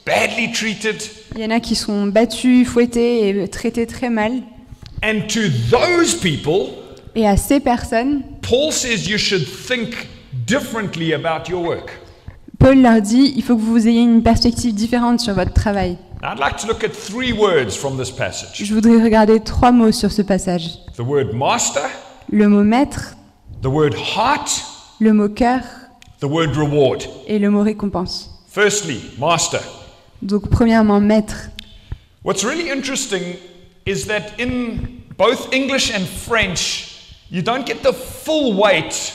badly 0.04 0.52
treated. 0.52 1.00
Il 1.36 1.40
y 1.40 1.44
en 1.46 1.50
a 1.50 1.60
qui 1.60 1.74
sont 1.74 2.06
battus, 2.08 2.66
fouettés 2.68 3.30
et 3.30 3.48
traités 3.48 3.86
très 3.86 4.10
mal. 4.10 4.32
And 5.02 5.26
to 5.28 5.40
those 5.70 6.14
people, 6.16 6.74
Et 7.14 7.26
à 7.26 7.38
ces 7.38 7.60
personnes, 7.60 8.20
Paul 8.42 8.72
says 8.72 9.08
you 9.08 9.16
should 9.16 9.46
think 9.46 10.06
differently 10.46 11.14
about 11.14 11.48
your 11.48 11.62
work. 11.62 11.98
Paul 12.58 12.82
leur 12.82 13.00
dit 13.00 13.32
Il 13.36 13.42
faut 13.42 13.56
que 13.56 13.62
vous 13.62 13.88
ayez 13.88 14.02
une 14.02 14.22
perspective 14.22 14.74
différente 14.74 15.20
sur 15.20 15.32
votre 15.32 15.54
travail. 15.54 15.96
I'd 16.22 16.38
like 16.38 16.58
to 16.58 16.66
look 16.66 16.84
at 16.84 16.92
three 16.94 17.32
words 17.32 17.74
from 17.76 17.96
this 17.96 18.10
passage 18.10 18.62
Je 18.62 18.74
voudrais 18.74 19.02
regarder 19.02 19.40
trois 19.40 19.72
mots 19.72 19.92
sur 19.92 20.10
ce 20.12 20.22
passage 20.22 20.78
the 20.96 21.00
word 21.00 21.32
master, 21.34 21.88
le 22.30 22.46
mot 22.48 22.62
maître, 22.62 23.14
the 23.62 23.66
word 23.68 23.94
heart, 23.94 24.50
le 25.00 25.12
mot 25.12 25.28
cœur 25.28 25.62
the 26.20 26.26
word 26.26 26.54
reward. 26.56 27.02
et 27.26 27.38
le 27.38 27.50
mot 27.50 27.62
récompense. 27.62 28.30
Firstly, 28.48 29.00
master. 29.18 29.60
Donc, 30.22 30.50
premièrement, 30.50 31.00
maître. 31.00 31.50
What's 32.24 32.44
really 32.44 32.68
interesting 32.70 33.36
is 33.86 34.04
that 34.08 34.38
in 34.38 35.00
both 35.16 35.50
English 35.54 35.90
and 35.94 36.04
French, 36.04 37.14
you 37.30 37.40
don't 37.42 37.64
get 37.64 37.82
the 37.82 37.92
full 37.94 38.54
weight 38.60 39.14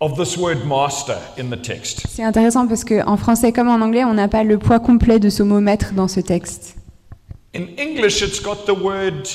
of 0.00 0.16
this 0.16 0.36
word 0.36 0.64
master 0.66 1.18
in 1.38 1.50
the 1.50 1.60
text. 1.60 2.06
C'est 2.08 2.22
intéressant 2.22 2.66
parce 2.66 2.84
qu'en 2.84 3.16
français 3.16 3.52
comme 3.52 3.68
en 3.68 3.80
anglais, 3.80 4.04
on 4.04 4.14
n'a 4.14 4.28
pas 4.28 4.44
le 4.44 4.58
poids 4.58 4.80
complet 4.80 5.18
de 5.18 5.30
ce 5.30 5.42
mot 5.42 5.60
maître 5.60 5.92
dans 5.94 6.08
ce 6.08 6.20
texte. 6.20 6.76
In 7.54 7.66
English, 7.78 8.20
it's 8.20 8.40
got 8.40 8.66
the 8.66 8.76
word 8.76 9.26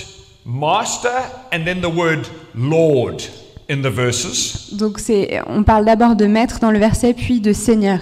master 0.46 1.24
and 1.52 1.66
then 1.66 1.82
the 1.82 1.90
word 1.90 2.28
Lord 2.54 3.24
in 3.70 3.82
the 3.82 3.92
verses. 3.92 4.74
Donc, 4.74 5.00
c'est, 5.00 5.42
on 5.48 5.64
parle 5.64 5.86
d'abord 5.86 6.16
de 6.16 6.26
maître 6.26 6.60
dans 6.60 6.72
le 6.72 6.80
verset, 6.80 7.14
puis 7.14 7.42
de 7.42 7.54
seigneur. 7.54 8.00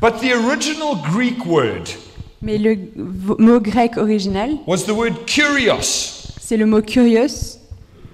But 0.00 0.20
the 0.20 0.32
original 0.32 0.96
Greek 1.12 1.44
word 1.44 1.88
Mais 2.40 2.56
le 2.56 2.76
mot 3.38 3.60
grec 3.60 3.96
original, 3.96 4.50
was 4.66 4.84
the 4.84 4.92
word 4.92 5.26
kurios, 5.26 6.32
c'est 6.40 6.56
le 6.56 6.66
mot 6.66 6.82
curios, 6.82 7.57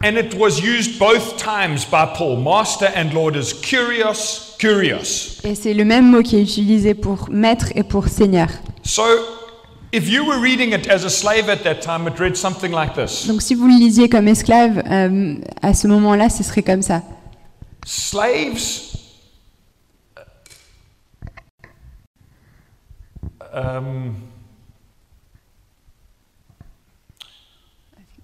and 0.02 0.16
it 0.16 0.34
was 0.34 0.60
used 0.60 0.98
both 0.98 1.36
times 1.36 1.84
by 1.84 2.06
Paul. 2.06 2.36
Master 2.36 2.90
and 2.94 3.12
Lord 3.12 3.36
is 3.36 3.52
kurios, 3.52 4.56
kurios. 4.58 5.40
et 5.44 5.54
c'est 5.54 5.74
le 5.74 5.84
même 5.84 6.10
mot 6.10 6.22
qui 6.22 6.36
est 6.36 6.42
utilisé 6.42 6.94
pour 6.94 7.28
maître 7.30 7.68
et 7.74 7.82
pour 7.82 8.08
seigneur. 8.08 8.48
So, 8.82 9.02
if 9.92 10.08
you 10.08 10.24
were 10.24 10.40
reading 10.40 10.72
it 10.72 10.88
as 10.90 11.04
a 11.04 11.10
slave 11.10 11.48
at 11.48 11.62
that 11.64 11.80
time, 11.80 12.06
it 12.06 12.18
read 12.18 12.36
something 12.36 12.72
like 12.72 12.94
this 12.94 13.26
Donc, 13.26 13.40
si 13.42 13.54
vous 13.54 13.66
le 13.66 13.74
lisiez 13.78 14.08
comme 14.08 14.28
esclave, 14.28 14.82
euh, 14.90 15.36
à 15.62 15.72
ce 15.74 15.86
moment-là, 15.88 16.28
ce 16.28 16.42
serait 16.42 16.62
comme 16.62 16.82
ça. 16.82 17.02
Slaves. 17.86 18.92
Um, 23.52 24.16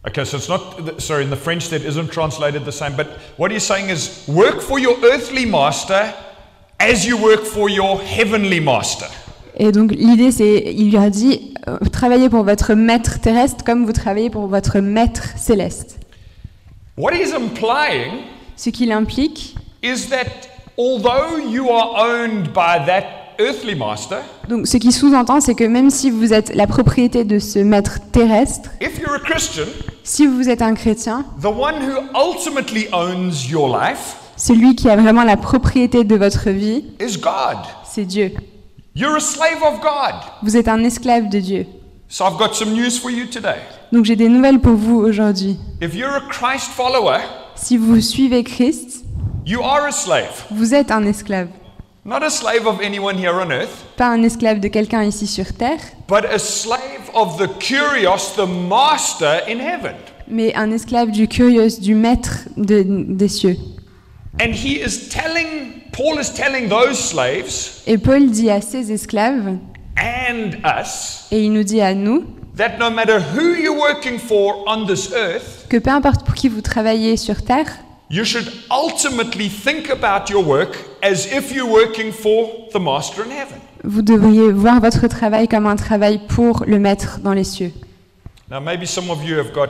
okay, 0.06 0.24
so 0.24 0.36
it's 0.36 0.48
not, 0.48 1.00
sorry, 1.00 1.24
in 1.24 1.30
the 1.30 1.36
French 1.36 1.68
that 1.70 1.82
isn't 1.82 2.10
translated 2.10 2.64
the 2.64 2.72
same, 2.72 2.96
but 2.96 3.08
what 3.36 3.50
he's 3.50 3.64
saying 3.64 3.90
is 3.90 4.24
work 4.28 4.60
for 4.60 4.78
your 4.78 4.96
earthly 5.04 5.44
master 5.44 6.12
as 6.78 7.06
you 7.06 7.16
work 7.16 7.44
for 7.44 7.68
your 7.68 8.00
heavenly 8.00 8.60
master. 8.60 9.08
Et 9.56 9.72
donc, 9.72 9.92
l'idée, 9.92 10.32
c'est, 10.32 10.72
il 10.74 10.90
lui 10.90 10.96
a 10.96 11.10
dit, 11.10 11.54
euh, 11.68 11.76
travaillez 11.92 12.30
pour 12.30 12.44
votre 12.44 12.74
maître 12.74 13.20
terrestre 13.20 13.62
comme 13.64 13.84
vous 13.84 13.92
travaillez 13.92 14.30
pour 14.30 14.46
votre 14.46 14.78
maître 14.80 15.36
céleste. 15.36 15.98
What 16.96 17.12
he's 17.14 17.34
implying 17.34 18.24
Ce 18.56 18.70
qui 18.70 18.92
implique, 18.92 19.56
is 19.82 20.08
that 20.10 20.48
although 20.76 21.38
you 21.38 21.70
are 21.70 21.94
owned 21.96 22.52
by 22.52 22.78
that 22.84 23.04
earthly 23.38 23.74
master, 23.74 24.18
donc 24.48 24.66
ce 24.66 24.76
qui 24.76 24.92
sous-entend, 24.92 25.40
c'est 25.40 25.54
que 25.54 25.64
même 25.64 25.88
si 25.88 26.10
vous 26.10 26.34
êtes 26.34 26.54
la 26.54 26.66
propriété 26.66 27.24
de 27.24 27.38
ce 27.38 27.58
maître 27.58 28.00
terrestre, 28.12 28.68
if 28.82 28.98
you're 28.98 29.14
a 29.14 29.18
Christian, 29.18 29.64
si 30.10 30.26
vous 30.26 30.48
êtes 30.48 30.60
un 30.60 30.74
chrétien, 30.74 31.24
The 31.40 31.46
one 31.46 31.76
who 31.76 32.00
ultimately 32.18 32.88
owns 32.92 33.48
your 33.48 33.68
life 33.68 34.16
celui 34.36 34.74
qui 34.74 34.88
a 34.90 34.96
vraiment 34.96 35.22
la 35.22 35.36
propriété 35.36 36.02
de 36.02 36.16
votre 36.16 36.50
vie, 36.50 36.84
is 36.98 37.16
God. 37.18 37.58
c'est 37.84 38.04
Dieu. 38.06 38.32
You're 38.96 39.14
a 39.16 39.20
slave 39.20 39.62
of 39.62 39.80
God. 39.80 40.14
Vous 40.42 40.56
êtes 40.56 40.66
un 40.66 40.82
esclave 40.82 41.28
de 41.28 41.38
Dieu. 41.38 41.66
So 42.08 42.24
I've 42.24 42.38
got 42.38 42.54
some 42.54 42.72
news 42.72 42.98
for 42.98 43.10
you 43.10 43.26
today. 43.26 43.58
Donc 43.92 44.04
j'ai 44.06 44.16
des 44.16 44.28
nouvelles 44.28 44.58
pour 44.58 44.72
vous 44.74 44.96
aujourd'hui. 44.96 45.58
If 45.80 45.94
you're 45.94 46.12
a 46.12 46.22
Christ 46.28 46.70
follower, 46.74 47.18
Si 47.54 47.76
vous 47.76 48.00
suivez 48.00 48.42
Christ, 48.42 49.04
you 49.46 49.60
are 49.62 49.84
a 49.86 49.92
slave. 49.92 50.44
vous 50.50 50.74
êtes 50.74 50.90
un 50.90 51.04
esclave. 51.04 51.48
Not 52.04 52.22
a 52.22 52.30
slave 52.30 52.66
of 52.66 52.80
anyone 52.80 53.16
here 53.18 53.34
on 53.34 53.50
earth, 53.52 53.84
Pas 53.96 54.08
un 54.08 54.22
esclave 54.22 54.58
de 54.58 54.68
quelqu'un 54.68 55.02
ici 55.04 55.26
sur 55.26 55.52
terre, 55.52 55.80
but 56.08 56.24
a 56.24 56.38
slave 56.38 57.10
of 57.14 57.36
the 57.36 57.46
Kurios, 57.58 58.34
the 58.36 58.46
master 58.48 59.42
in 59.46 59.58
heaven. 59.60 59.94
mais 60.26 60.54
un 60.56 60.70
esclave 60.70 61.10
du 61.10 61.28
curios, 61.28 61.78
du 61.78 61.94
maître 61.94 62.48
de- 62.56 62.84
des 62.84 63.28
cieux. 63.28 63.56
And 64.40 64.52
he 64.52 64.80
is 64.82 65.10
telling, 65.10 65.82
Paul 65.92 66.18
is 66.18 66.32
telling 66.32 66.68
those 66.70 66.96
slaves 66.98 67.82
Et 67.86 67.98
Paul 67.98 68.30
dit 68.30 68.48
à 68.48 68.62
ses 68.62 68.90
esclaves, 68.90 69.58
and 69.98 70.52
us 70.64 71.26
et 71.30 71.44
il 71.44 71.52
nous 71.52 71.64
dit 71.64 71.82
à 71.82 71.92
nous, 71.92 72.24
that 72.56 72.78
no 72.78 72.88
matter 72.90 73.18
who 73.36 73.54
you're 73.60 73.76
working 73.78 74.18
for 74.18 74.64
on 74.66 74.86
this 74.86 75.10
earth, 75.12 75.66
que 75.68 75.76
peu 75.76 75.90
importe 75.90 76.24
pour 76.24 76.34
qui 76.34 76.48
vous 76.48 76.62
travaillez 76.62 77.18
sur 77.18 77.42
terre, 77.42 77.66
You 78.10 78.24
should 78.24 78.50
ultimately 78.70 79.48
think 79.48 79.88
about 79.88 80.28
your 80.30 80.44
work 80.44 80.76
as 81.00 81.26
if 81.32 81.52
you're 81.52 81.70
working 81.70 82.10
for 82.12 82.68
the 82.72 82.80
Master 82.80 83.24
in 83.24 83.30
heaven. 83.30 83.60
vous 83.84 84.02
devriez 84.02 84.50
voir 84.50 84.80
votre 84.80 85.06
travail 85.06 85.46
comme 85.46 85.66
un 85.66 85.76
travail 85.76 86.20
pour 86.28 86.64
le 86.66 86.78
maître 86.80 87.20
dans 87.22 87.32
les 87.32 87.44
cieux. 87.44 87.72
Now, 88.50 88.60
maybe 88.60 88.84
some 88.84 89.10
of 89.10 89.22
you 89.24 89.38
have 89.38 89.52
got 89.52 89.68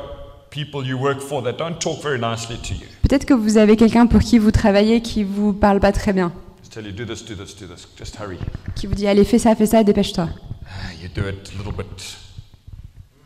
people 0.50 0.82
you 0.86 0.96
work 0.96 1.20
for 1.20 1.42
that 1.42 1.52
don't 1.58 1.78
talk 1.78 2.02
very 2.02 2.18
nicely 2.18 2.56
to 2.62 2.72
you. 2.74 2.86
Peut-être 3.02 3.26
que 3.26 3.34
vous 3.34 3.58
avez 3.58 3.76
quelqu'un 3.76 4.06
pour 4.06 4.20
qui 4.20 4.38
vous 4.38 4.50
travaillez 4.50 5.02
qui 5.02 5.22
vous 5.22 5.52
parle 5.52 5.78
pas 5.80 5.92
très 5.92 6.14
bien, 6.14 6.32
Just 6.62 6.72
tell 6.72 6.86
you, 6.86 6.92
do 6.92 7.04
this, 7.04 7.22
do 7.24 7.34
this, 7.34 7.54
do 7.54 7.66
this. 7.66 7.86
Just 7.98 8.16
hurry. 8.18 8.38
qui 8.74 8.86
vous 8.86 8.94
dit 8.94 9.06
allez 9.06 9.24
fais 9.24 9.38
ça, 9.38 9.54
fais 9.54 9.66
ça, 9.66 9.84
dépêche-toi. 9.84 10.28
Ah, 10.64 10.94
You 11.02 11.08
do 11.14 11.28
it 11.28 11.52
a 11.54 11.58
little 11.58 11.72
bit 11.76 12.16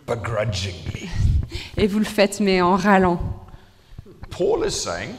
begrudgingly. 0.09 1.09
Et 1.77 1.87
vous 1.87 2.01
le 2.01 2.05
faites 2.05 2.41
mais 2.41 2.61
en 2.61 2.75
râlant. 2.77 3.21
Paul 4.37 4.65
is 4.67 4.73
saying 4.73 5.15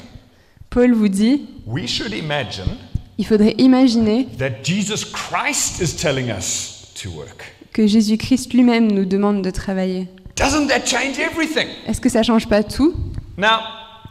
Paul 0.70 0.94
vous 0.94 1.08
dit, 1.08 1.48
we 1.66 1.88
should 1.88 2.14
imagine 2.14 2.78
il 3.18 3.26
faudrait 3.26 3.56
imaginer 3.58 4.28
that 4.38 4.62
Jesus 4.64 5.06
Christ 5.06 5.80
is 5.82 5.96
telling 5.96 6.30
us 6.30 6.92
to 7.02 7.10
work. 7.12 7.54
que 7.72 7.88
Jésus-Christ 7.88 8.54
lui-même 8.54 8.92
nous 8.92 9.06
demande 9.06 9.42
de 9.42 9.52
travailler. 9.52 10.08
Doesn't 10.36 10.68
that 10.68 10.86
change 10.86 11.18
everything? 11.20 11.68
Est-ce 11.88 12.02
que 12.02 12.10
ça 12.10 12.24
change 12.24 12.48
pas 12.48 12.62
tout? 12.64 12.94
Now, 13.38 13.60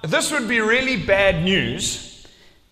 this 0.09 0.31
would 0.33 0.49
be 0.49 0.61
really 0.61 0.97
bad 0.97 1.45
news 1.45 2.01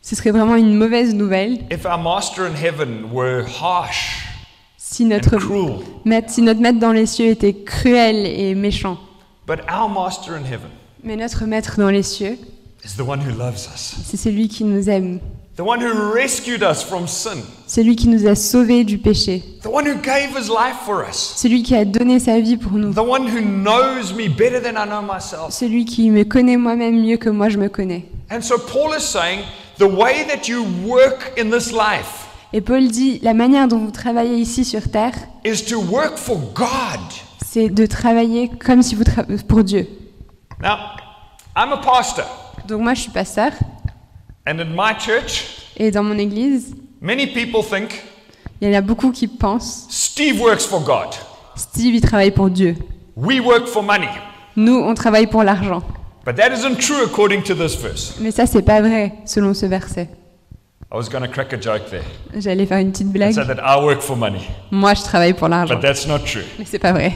Ce 0.01 0.17
serait 0.17 0.31
vraiment 0.31 0.57
une 0.57 0.75
mauvaise 0.75 1.15
nouvelle 1.15 1.59
if 1.71 1.85
our 1.85 1.99
master 1.99 2.45
in 2.47 2.55
heaven 2.55 3.11
were 3.13 3.45
harsh 3.45 4.25
si 4.79 5.05
and 5.05 5.09
notre 5.11 5.37
cruel. 5.37 5.81
maître, 6.05 6.31
si 6.31 6.41
notre 6.43 6.61
maître 6.61 6.79
dans 6.79 6.93
les 6.93 7.07
cieux 7.07 7.29
était 7.29 7.55
cruel 7.55 8.27
et 8.27 8.55
méchant. 8.55 8.99
But 9.47 9.61
our 9.71 9.89
master 9.89 10.35
in 10.35 10.45
heaven 10.45 10.71
Mais 11.05 11.17
notre 11.17 11.47
maître 11.47 11.79
dans 11.79 11.91
les 11.91 12.05
cieux, 12.05 12.39
c'est 12.85 14.17
celui 14.17 14.49
qui 14.49 14.65
nous 14.65 14.89
aime, 14.89 15.19
the 15.57 15.61
one 15.61 15.83
who 15.83 16.13
rescued 16.13 16.63
us 16.63 16.83
from 16.83 17.09
sin, 17.09 17.39
celui 17.67 17.97
qui 17.97 18.09
nous 18.09 18.27
a 18.27 18.35
sauvés 18.37 18.85
du 18.85 18.99
péché, 18.99 19.43
the 19.63 19.67
one 19.67 19.85
who 19.87 19.95
gave 20.01 20.31
his 20.37 20.49
life 20.49 20.77
for 20.85 21.03
us, 21.09 21.35
celui 21.37 21.63
qui 21.65 21.75
a 21.75 21.85
donné 21.85 22.21
sa 22.21 22.39
vie 22.39 22.57
pour 22.57 22.73
nous, 22.73 22.93
the 22.93 22.99
one 22.99 23.27
who 23.29 23.41
knows 23.41 24.13
me 24.15 24.29
better 24.29 24.61
than 24.61 24.81
I 24.81 24.87
know 24.87 25.03
myself. 25.03 25.51
celui 25.51 25.85
qui 25.85 26.09
me 26.11 26.23
connaît 26.25 26.57
moi-même 26.57 27.01
mieux 27.01 27.17
que 27.17 27.31
moi 27.31 27.49
je 27.49 27.59
me 27.59 27.69
connais. 27.69 28.05
And 28.31 28.41
so 28.41 28.57
Paul 28.59 28.97
is 28.97 29.03
saying 29.03 29.41
the 29.79 29.85
way 29.85 30.25
that 30.29 30.49
you 30.49 30.65
work 30.87 31.33
in 31.37 31.51
this 31.51 31.73
life 31.73 32.29
Et 32.53 32.61
Paul 32.61 32.87
dit, 32.89 33.19
la 33.23 33.35
manière 33.35 33.67
dont 33.67 33.79
vous 33.79 33.91
travaillez 33.91 34.37
ici 34.37 34.65
sur 34.65 34.89
Terre, 34.91 35.15
is 35.45 35.65
to 35.65 35.81
work 35.81 36.17
for 36.17 36.39
God. 36.55 37.01
c'est 37.45 37.69
de 37.71 37.87
travailler 37.87 38.51
comme 38.65 38.83
si 38.83 38.95
vous 38.95 39.05
travaillez 39.05 39.39
pour 39.49 39.65
Dieu. 39.65 39.89
Now, 40.63 40.77
I'm 41.57 41.73
a 41.73 41.79
pastor, 41.79 42.25
Donc 42.69 42.81
moi 42.83 42.95
je 42.95 43.01
suis 43.03 43.11
pasteur, 43.11 43.51
and 44.47 44.61
in 44.61 44.67
my 44.67 44.95
church, 44.97 45.67
et 45.77 45.91
dans 45.91 46.05
mon 46.05 46.17
église, 46.17 46.77
many 47.01 47.27
people 47.27 47.65
think 47.65 48.01
il 48.61 48.69
y 48.69 48.73
en 48.73 48.79
a 48.79 48.81
beaucoup 48.81 49.11
qui 49.11 49.27
pensent, 49.27 49.89
Steve 49.91 50.41
works 50.41 50.63
for 50.63 50.81
God. 50.81 51.09
Steve 51.57 51.97
il 51.97 52.01
travaille 52.01 52.31
pour 52.31 52.49
Dieu. 52.49 52.77
We 53.17 53.41
work 53.41 53.67
for 53.67 53.83
money. 53.83 54.09
Nous, 54.55 54.75
on 54.79 54.95
travaille 54.95 55.27
pour 55.27 55.43
l'argent. 55.43 55.83
But 56.25 56.37
that 56.37 56.53
isn't 56.53 56.77
true 56.77 57.03
according 57.05 57.43
to 57.43 57.55
this 57.55 57.75
verse. 57.75 58.15
Mais 58.21 58.31
ça, 58.31 58.47
c'est 58.47 58.63
pas 58.63 58.81
vrai, 58.81 59.15
selon 59.27 59.55
ce 59.55 59.67
verset. 59.67 60.09
I 60.93 60.97
was 60.97 61.09
going 61.11 61.23
to 61.23 61.29
crack 61.29 61.53
a 61.53 61.61
joke 61.61 61.91
there. 61.91 62.05
J'allais 62.39 62.67
faire 62.67 62.79
une 62.79 62.93
petite 62.93 63.09
and 63.09 63.11
blague. 63.11 63.33
say 63.35 63.45
that 63.45 63.59
I 63.61 63.83
work 63.83 64.01
for 64.01 64.17
money, 64.17 64.43
Moi, 64.71 64.95
je 64.95 65.03
travaille 65.03 65.35
pour 65.35 65.49
l'argent. 65.49 65.75
but 65.75 65.83
that's 65.83 66.07
not 66.07 66.21
true. 66.21 66.45
Mais 66.59 66.65
c'est 66.65 66.79
pas 66.79 66.93
vrai. 66.93 67.15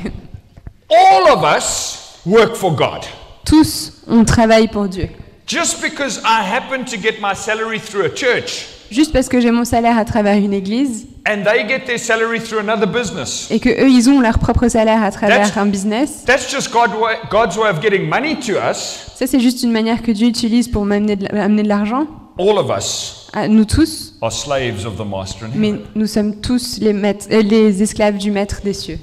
All 0.90 1.30
of 1.32 1.44
us 1.44 2.18
work 2.26 2.56
for 2.56 2.72
God. 2.74 3.04
Tous, 3.46 3.92
on 4.08 4.24
travaille 4.24 4.68
pour 4.68 4.88
Dieu. 4.88 5.08
Just 5.46 5.80
because 5.80 6.20
I 6.24 6.42
happen 6.42 6.84
to 6.84 6.96
get 7.00 7.20
my 7.22 7.34
salary 7.34 7.78
through 7.80 8.04
a 8.04 8.10
church 8.14 8.66
Juste 8.90 9.12
parce 9.12 9.28
que 9.28 9.40
j'ai 9.40 9.50
mon 9.50 9.64
salaire 9.64 9.96
à 9.98 10.04
travers 10.04 10.36
une 10.36 10.52
église 10.52 11.06
and 11.28 11.42
they 11.44 11.66
get 11.68 11.80
their 11.86 11.98
salary 11.98 12.38
through 12.40 12.60
another 12.60 12.86
business, 12.86 13.48
et 13.50 13.58
que 13.58 13.68
eux, 13.68 13.88
ils 13.90 14.08
ont 14.08 14.20
leur 14.20 14.38
propre 14.38 14.68
salaire 14.68 15.02
à 15.02 15.10
travers 15.10 15.48
That's- 15.48 15.58
un 15.58 15.66
business, 15.66 16.24
that's 16.24 16.48
just 16.48 16.70
God 16.72 16.90
way, 17.00 17.14
God's 17.30 17.56
way 17.58 17.68
of 17.68 17.80
getting 17.82 18.08
money 18.08 18.36
to 18.46 18.52
us. 18.52 19.10
ça, 19.16 19.26
c'est 19.26 19.40
juste 19.40 19.64
une 19.64 19.72
manière 19.72 20.02
que 20.02 20.12
Dieu 20.12 20.28
utilise 20.28 20.68
pour 20.68 20.84
m'amener 20.84 21.16
de, 21.16 21.26
amener 21.36 21.64
de 21.64 21.68
l'argent 21.68 22.06
All 22.38 22.58
of 22.58 22.70
us 22.76 23.26
à 23.32 23.48
nous 23.48 23.64
tous. 23.64 24.14
are 24.22 24.30
slaves 24.32 24.86
of 24.86 24.96
the 24.96 25.04
master 25.04 25.46
in. 25.46 25.50
Mais 25.56 25.74
nous 25.96 26.06
sommes 26.06 26.36
tous 26.40 26.78
les, 26.78 26.92
maîtres- 26.92 27.26
euh, 27.32 27.42
les 27.42 27.82
esclaves 27.82 28.18
du 28.18 28.30
maître 28.30 28.60
des 28.62 28.72
cieux. 28.74 28.98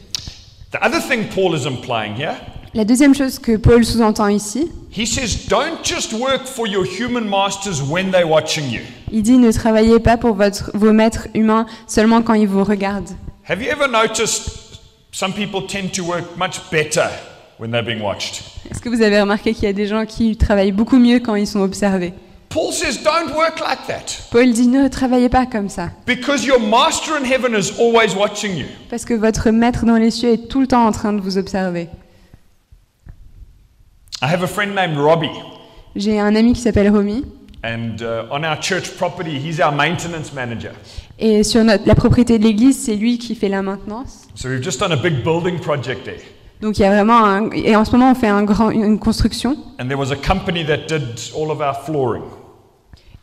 The 0.71 0.77
other 0.81 1.01
thing 1.01 1.25
Paul 1.35 1.57
is 1.57 1.67
implying 1.67 2.15
here, 2.15 2.35
La 2.75 2.85
deuxième 2.85 3.13
chose 3.13 3.37
que 3.37 3.55
Paul 3.55 3.85
sous-entend 3.85 4.29
ici, 4.29 4.71
he 4.91 5.05
says, 5.05 5.47
don't 5.47 5.83
just 5.83 6.11
work 6.13 6.45
for 6.45 6.67
your 6.67 6.83
human 6.83 7.23
masters 7.29 7.83
when 7.87 8.09
they're 8.09 8.27
watching 8.27 8.67
you. 8.67 8.81
il 9.11 9.21
dit 9.21 9.37
ne 9.37 9.51
travaillez 9.51 9.99
pas 9.99 10.17
pour 10.17 10.33
votre, 10.33 10.71
vos 10.73 10.91
maîtres 10.91 11.27
humains 11.35 11.67
seulement 11.85 12.23
quand 12.23 12.33
ils 12.33 12.47
vous 12.47 12.63
regardent. 12.63 13.11
Have 13.47 13.61
you 13.61 13.69
ever 13.69 13.87
noticed 13.87 14.81
some 15.11 15.33
people 15.33 15.61
tend 15.67 15.89
to 15.93 16.03
work 16.03 16.35
much 16.35 16.61
better 16.71 17.09
when 17.59 17.69
they're 17.69 17.85
being 17.85 18.01
watched? 18.01 18.41
Est-ce 18.71 18.81
que 18.81 18.89
vous 18.89 19.03
avez 19.03 19.21
remarqué 19.21 19.53
qu'il 19.53 19.65
y 19.65 19.67
a 19.67 19.73
des 19.73 19.85
gens 19.85 20.07
qui 20.07 20.35
travaillent 20.35 20.71
beaucoup 20.71 20.97
mieux 20.97 21.19
quand 21.19 21.35
ils 21.35 21.45
sont 21.45 21.61
observés? 21.61 22.13
Paul 22.49 22.71
says, 22.71 23.03
don't 23.03 23.35
work 23.35 23.59
like 23.59 23.85
that 23.87 24.29
Paul 24.31 24.51
dit 24.51 24.67
ne 24.67 24.87
travaillez 24.87 25.29
pas 25.29 25.45
comme 25.45 25.69
ça, 25.69 25.89
because 26.07 26.43
your 26.43 26.59
master 26.59 27.13
in 27.21 27.23
heaven 27.25 27.53
is 27.53 27.71
always 27.79 28.15
watching 28.15 28.55
you. 28.57 28.65
parce 28.89 29.05
que 29.05 29.13
votre 29.13 29.51
maître 29.51 29.85
dans 29.85 29.97
les 29.97 30.09
cieux 30.09 30.29
est 30.33 30.47
tout 30.49 30.59
le 30.59 30.67
temps 30.67 30.87
en 30.87 30.91
train 30.91 31.13
de 31.13 31.21
vous 31.21 31.37
observer. 31.37 31.87
I 34.23 34.27
have 34.27 34.41
a 34.41 34.47
friend 34.47 34.73
named 34.73 34.97
Robbie, 34.97 35.29
J'ai 35.97 36.17
un 36.17 36.33
ami 36.35 36.53
qui 36.53 36.61
s'appelle 36.61 36.89
Romy, 36.89 37.25
and 37.61 37.97
uh, 38.01 38.25
on 38.31 38.45
our 38.45 38.57
church 38.57 38.95
property, 38.97 39.37
he's 39.37 39.59
our 39.59 39.73
maintenance 39.73 40.31
manager. 40.33 40.71
et 41.19 41.43
sur 41.43 41.61
notre, 41.65 41.85
la 41.85 41.93
propriété 41.95 42.39
de 42.39 42.43
l'église, 42.43 42.81
c'est 42.85 42.95
lui 42.95 43.17
qui 43.17 43.35
fait 43.35 43.49
la 43.49 43.61
maintenance. 43.61 44.27
So 44.35 44.47
we've 44.47 44.63
just 44.63 44.79
done 44.79 44.93
a 44.93 44.95
big 44.95 45.23
building 45.25 45.59
project 45.59 46.05
there. 46.05 46.21
Donc 46.61 46.77
il 46.79 46.83
y 46.83 46.85
a 46.85 46.89
vraiment 46.91 47.25
un, 47.25 47.49
et 47.51 47.75
en 47.75 47.83
ce 47.83 47.91
moment 47.91 48.11
on 48.11 48.15
fait 48.15 48.29
un 48.29 48.43
grand, 48.43 48.69
une 48.71 48.97
construction 48.97 49.57
And 49.77 49.87
there 49.87 49.97
was 49.97 50.11
a 50.11 50.15
company 50.15 50.63
that 50.65 50.87
did 50.87 51.19
all 51.35 51.51
of 51.51 51.59
our 51.59 51.75
flooring. 51.85 52.23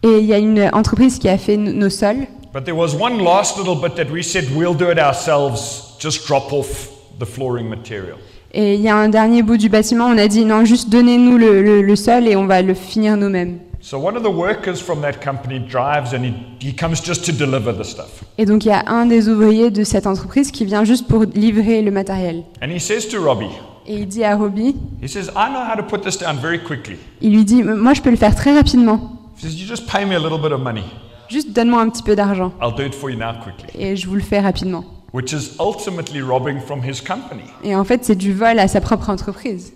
et 0.02 0.18
il 0.18 0.26
y 0.26 0.34
a 0.34 0.38
une 0.38 0.68
entreprise 0.74 1.18
qui 1.18 1.30
a 1.30 1.38
fait 1.38 1.56
nos 1.56 1.88
sols. 1.88 2.26
But 2.52 2.64
there 2.64 2.76
was 2.76 2.94
one 2.94 3.22
last 3.24 3.56
little 3.56 3.76
bit 3.76 3.94
that 3.96 4.12
we 4.12 4.22
said 4.22 4.44
we'll 4.54 4.74
do 4.76 4.90
it 4.90 4.98
ourselves, 4.98 5.96
just 5.98 6.26
drop 6.26 6.52
off 6.52 6.90
the 7.18 7.24
flooring 7.24 7.70
material. 7.70 8.18
Et 8.52 8.74
il 8.74 8.80
y 8.80 8.88
a 8.88 8.96
un 8.96 9.08
dernier 9.08 9.42
bout 9.42 9.56
du 9.56 9.68
bâtiment, 9.68 10.06
on 10.06 10.18
a 10.18 10.26
dit 10.26 10.44
non, 10.44 10.64
juste 10.64 10.88
donnez-nous 10.90 11.38
le, 11.38 11.62
le- 11.62 11.82
le 11.82 11.96
sol 11.96 12.26
et 12.26 12.34
on 12.36 12.46
va 12.46 12.62
le 12.62 12.74
finir 12.74 13.16
nous-mêmes. 13.16 13.58
So 13.82 13.96
one 13.96 14.16
of 14.16 14.22
the 14.22 14.28
workers 14.34 14.76
from 14.82 15.00
that 15.02 15.24
company 15.24 15.58
drives 15.60 16.12
and 16.12 16.22
he, 16.24 16.34
he 16.60 16.74
comes 16.74 17.00
just 17.02 17.24
to 17.26 17.32
deliver 17.32 17.72
the 17.72 17.84
stuff. 17.84 18.24
Et 18.36 18.44
donc 18.44 18.64
il 18.64 18.68
y 18.68 18.72
a 18.72 18.82
un 18.88 19.06
des 19.06 19.28
ouvriers 19.28 19.70
de 19.70 19.84
cette 19.84 20.06
entreprise 20.06 20.50
qui 20.50 20.64
vient 20.66 20.84
juste 20.84 21.06
pour 21.08 21.24
livrer 21.34 21.80
le 21.80 21.90
matériel. 21.90 22.42
And 22.62 22.68
he 22.70 22.78
says 22.80 23.08
to 23.10 23.22
Robbie, 23.22 23.46
Et 23.86 23.94
il 23.94 24.06
dit 24.08 24.22
à 24.24 24.36
Robbie, 24.36 24.76
he 25.02 25.08
says, 25.08 25.28
I 25.34 25.48
know 25.50 25.60
how 25.60 25.76
to 25.76 25.82
put 25.84 26.02
this 26.02 26.18
down 26.18 26.36
very 26.36 26.58
quickly. 26.62 26.96
il 27.22 27.32
lui 27.32 27.44
dit, 27.44 27.62
moi 27.62 27.94
je 27.94 28.02
peux 28.02 28.10
le 28.10 28.16
faire 28.16 28.34
très 28.34 28.54
rapidement, 28.54 29.16
He 29.38 29.42
says, 29.46 29.54
You 29.58 29.66
just 29.66 29.86
pay 29.90 30.04
me 30.04 30.14
a 30.14 30.18
little 30.18 30.38
bit 30.42 30.52
of 30.52 30.60
money. 30.60 30.82
juste 31.30 31.52
donne-moi 31.54 31.80
un 31.80 31.88
petit 31.88 32.02
peu 32.02 32.14
d'argent 32.14 32.52
I'll 32.60 32.74
do 32.74 32.82
it 32.84 32.94
for 32.94 33.08
you 33.10 33.16
now 33.16 33.32
quickly. 33.42 33.70
et 33.82 33.96
je 33.96 34.06
vous 34.08 34.16
le 34.16 34.20
fais 34.20 34.40
rapidement. 34.40 34.84
Which 35.12 35.33
is 35.33 35.57
ultimately 35.59 36.20
robbing 36.20 36.61
from 36.61 36.83
his 36.85 37.01
company. 37.01 37.42
Et 37.64 37.75
en 37.75 37.85
fait 37.85 38.05
c'est 38.05 38.14
du 38.16 38.33
vol 38.33 38.59
à 38.59 38.68
sa 38.68 38.81
propre 38.81 39.11
entreprise. 39.11 39.73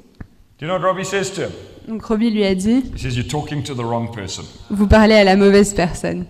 Do 0.60 0.66
you 0.66 0.68
know 0.68 0.78
what 0.78 0.86
Robbie 0.88 1.04
says 1.04 1.32
to 1.34 1.42
him? 1.42 1.50
Donc 1.88 2.04
Robbie 2.04 2.30
lui 2.30 2.44
a 2.44 2.54
dit, 2.54 2.84
He 2.94 2.98
says, 2.98 3.16
You're 3.16 3.26
talking 3.28 3.62
to 3.64 3.74
the 3.74 3.84
wrong 3.84 4.14
person. 4.14 4.44
vous 4.70 4.86
parlez 4.86 5.14
à 5.14 5.24
la 5.24 5.36
mauvaise 5.36 5.74
personne. 5.74 6.24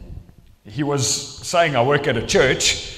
He 0.66 0.82
was 0.82 1.00
saying, 1.42 1.74
I 1.74 1.84
work 1.84 2.08
at 2.08 2.16
a 2.16 2.26
church. 2.26 2.90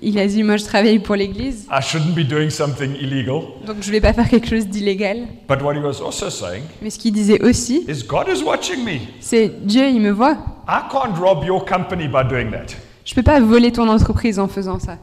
Il 0.00 0.18
a 0.18 0.26
dit, 0.26 0.42
moi 0.42 0.56
je 0.56 0.64
travaille 0.64 0.98
pour 1.00 1.16
l'église, 1.16 1.66
I 1.70 1.82
shouldn't 1.82 2.14
be 2.14 2.26
doing 2.26 2.48
something 2.48 2.94
illegal. 2.98 3.42
donc 3.66 3.76
je 3.82 3.90
vais 3.90 4.00
pas 4.00 4.14
faire 4.14 4.26
quelque 4.26 4.48
chose 4.48 4.66
d'illégal. 4.66 5.26
But 5.46 5.60
what 5.60 5.74
he 5.74 5.80
was 5.82 6.00
also 6.02 6.30
saying 6.30 6.62
Mais 6.80 6.88
ce 6.88 6.98
qu'il 6.98 7.12
disait 7.12 7.42
aussi, 7.42 7.84
is, 7.86 8.02
God 8.08 8.26
is 8.34 8.42
watching 8.42 8.82
me. 8.82 9.00
c'est 9.20 9.50
Dieu, 9.66 9.86
il 9.90 10.00
me 10.00 10.10
voit. 10.10 10.38
I 10.66 10.80
can't 10.90 11.14
rob 11.20 11.44
your 11.44 11.62
company 11.66 12.08
by 12.08 12.24
doing 12.26 12.50
that. 12.52 12.74
Je 13.04 13.14
peux 13.14 13.22
pas 13.22 13.38
voler 13.40 13.70
ton 13.70 13.86
entreprise 13.86 14.38
en 14.38 14.48
faisant 14.48 14.78
ça. 14.78 14.96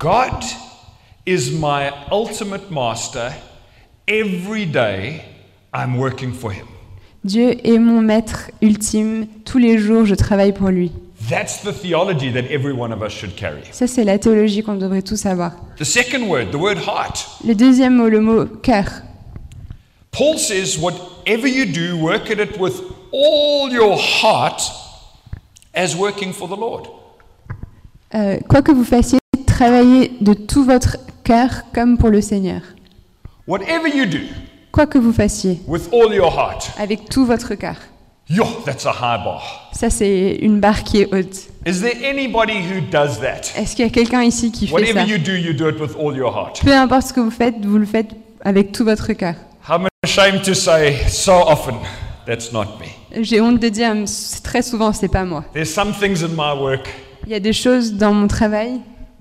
God 0.00 0.42
is 1.26 1.52
my 1.52 1.92
ultimate 2.10 2.70
master. 2.70 3.34
Every 4.08 4.64
day 4.64 5.22
I'm 5.74 5.98
working 5.98 6.32
for 6.32 6.50
him. 6.50 6.66
Dieu 7.22 7.54
est 7.62 7.78
mon 7.78 8.00
maître 8.00 8.50
ultime. 8.62 9.26
Tous 9.44 9.58
les 9.58 9.76
jours, 9.76 10.06
je 10.06 10.14
travaille 10.14 10.54
pour 10.54 10.70
lui. 10.70 10.90
That's 11.28 11.62
the 11.62 11.70
theology 11.70 12.32
that 12.32 12.50
every 12.50 12.72
one 12.72 12.94
of 12.94 13.02
us 13.02 13.12
should 13.12 13.36
carry. 13.36 13.60
Ça, 13.72 13.86
c'est 13.86 14.04
la 14.04 14.18
théologie 14.18 14.62
qu'on 14.62 14.76
devrait 14.76 15.02
tous 15.02 15.26
avoir. 15.26 15.52
The 15.76 15.84
second 15.84 16.30
word, 16.30 16.50
the 16.50 16.56
word 16.56 16.78
heart. 16.78 17.28
Le 17.46 17.54
deuxième 17.54 17.94
mot, 17.96 18.08
le 18.08 18.22
mot 18.22 18.46
cœur. 18.46 18.86
Paul 20.12 20.38
says, 20.38 20.78
whatever 20.78 21.46
you 21.46 21.66
do, 21.66 21.98
work 21.98 22.30
at 22.30 22.42
it 22.42 22.58
with 22.58 22.80
all 23.12 23.70
your 23.70 23.98
heart 23.98 24.62
as 25.74 25.94
working 25.94 26.32
for 26.32 26.48
the 26.48 26.58
Lord. 26.58 26.88
Euh, 28.14 28.38
quoi 28.48 28.62
que 28.62 28.72
vous 28.72 28.82
fassiez, 28.82 29.19
travaillez 29.60 30.12
de 30.22 30.32
tout 30.32 30.64
votre 30.64 30.96
cœur 31.22 31.50
comme 31.74 31.98
pour 31.98 32.08
le 32.08 32.22
Seigneur. 32.22 32.62
Whatever 33.46 33.90
you 33.94 34.06
do, 34.06 34.16
Quoi 34.72 34.86
que 34.86 34.96
vous 34.96 35.12
fassiez, 35.12 35.60
with 35.66 35.90
all 35.92 36.14
your 36.14 36.32
heart. 36.32 36.70
avec 36.78 37.10
tout 37.10 37.26
votre 37.26 37.54
cœur. 37.56 37.76
Yo, 38.30 38.44
that's 38.64 38.86
a 38.86 38.92
high 38.92 39.22
bar. 39.22 39.70
Ça, 39.74 39.90
c'est 39.90 40.38
une 40.40 40.60
barre 40.60 40.82
qui 40.82 41.02
est 41.02 41.14
haute. 41.14 41.50
Is 41.66 41.82
there 41.82 41.92
anybody 42.08 42.54
who 42.54 42.80
does 42.90 43.20
that? 43.20 43.52
Est-ce 43.54 43.76
qu'il 43.76 43.84
y 43.84 43.88
a 43.88 43.90
quelqu'un 43.90 44.22
ici 44.22 44.50
qui 44.50 44.66
fait 44.66 44.72
Whatever 44.72 45.00
ça? 45.00 45.04
you 45.04 45.18
do, 45.18 45.32
you 45.32 45.52
do 45.52 45.68
it 45.68 45.78
with 45.78 45.94
all 45.94 46.16
your 46.16 46.34
heart. 46.34 46.58
Peu 46.64 46.72
importe 46.72 47.08
ce 47.08 47.12
que 47.12 47.20
vous 47.20 47.30
faites, 47.30 47.62
vous 47.62 47.76
le 47.76 47.84
faites 47.84 48.12
avec 48.42 48.72
tout 48.72 48.84
votre 48.86 49.12
cœur. 49.12 49.34
J'ai 53.20 53.40
honte 53.42 53.60
de 53.60 53.68
dire, 53.68 53.94
très 54.42 54.62
souvent, 54.62 54.92
c'est 54.94 55.08
pas 55.08 55.24
moi. 55.26 55.44
There's 55.52 55.68
some 55.68 55.92
things 55.92 56.24
in 56.24 56.28
my 56.28 56.58
work 56.58 56.88
Il 57.26 57.32
y 57.32 57.34
a 57.34 57.40
des 57.40 57.52
choses 57.52 57.92
dans 57.92 58.14
mon 58.14 58.26
travail, 58.26 58.80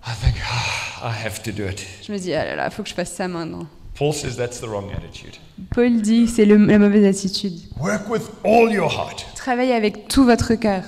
I 0.10 0.16
think, 0.26 0.36
ah, 0.52 1.10
I 1.10 1.26
have 1.26 1.44
to 1.44 1.52
do 1.52 1.66
it. 1.68 1.86
je 2.02 2.12
me 2.12 2.18
dis, 2.18 2.34
ah 2.34 2.44
là 2.44 2.56
là, 2.56 2.70
faut 2.72 2.82
que 2.82 2.90
je 2.90 2.96
fasse 2.96 3.12
ça 3.14 3.28
maintenant. 3.28 3.68
Paul 3.96 4.14
says 4.14 4.36
that's 4.38 4.60
the 4.60 4.66
wrong 4.68 4.90
attitude. 4.92 5.36
Paul 5.76 6.02
dit, 6.02 6.28
c'est 6.28 6.46
le- 6.46 6.58
la 6.66 6.80
mauvaise 6.80 7.06
attitude. 7.06 7.54
Work 7.80 8.10
with 8.10 8.24
all 8.44 8.72
your 8.72 8.90
heart. 8.90 9.26
Travaillez 9.36 9.74
avec 9.74 10.08
tout 10.08 10.24
votre 10.24 10.56
cœur. 10.56 10.84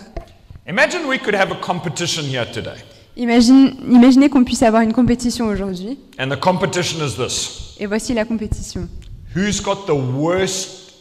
Imagine 0.68 1.02
we 1.08 1.20
could 1.20 1.36
have 1.36 1.52
a 1.52 1.56
competition 1.56 2.24
here 2.24 2.46
today. 2.52 2.78
Imagine, 3.18 3.76
imaginez 3.92 4.30
qu'on 4.30 4.44
puisse 4.46 4.64
avoir 4.64 4.82
une 4.82 4.94
compétition 4.94 5.48
aujourd'hui. 5.48 6.00
And 6.18 6.30
the 6.30 6.40
competition 6.40 7.06
is 7.06 7.16
this 7.18 7.76
Et 7.80 7.86
voici 7.86 8.14
la 8.14 8.24
compétition. 8.26 8.88
Who's 9.36 9.62
got 9.62 9.86
the 9.86 9.92
worst 10.16 10.94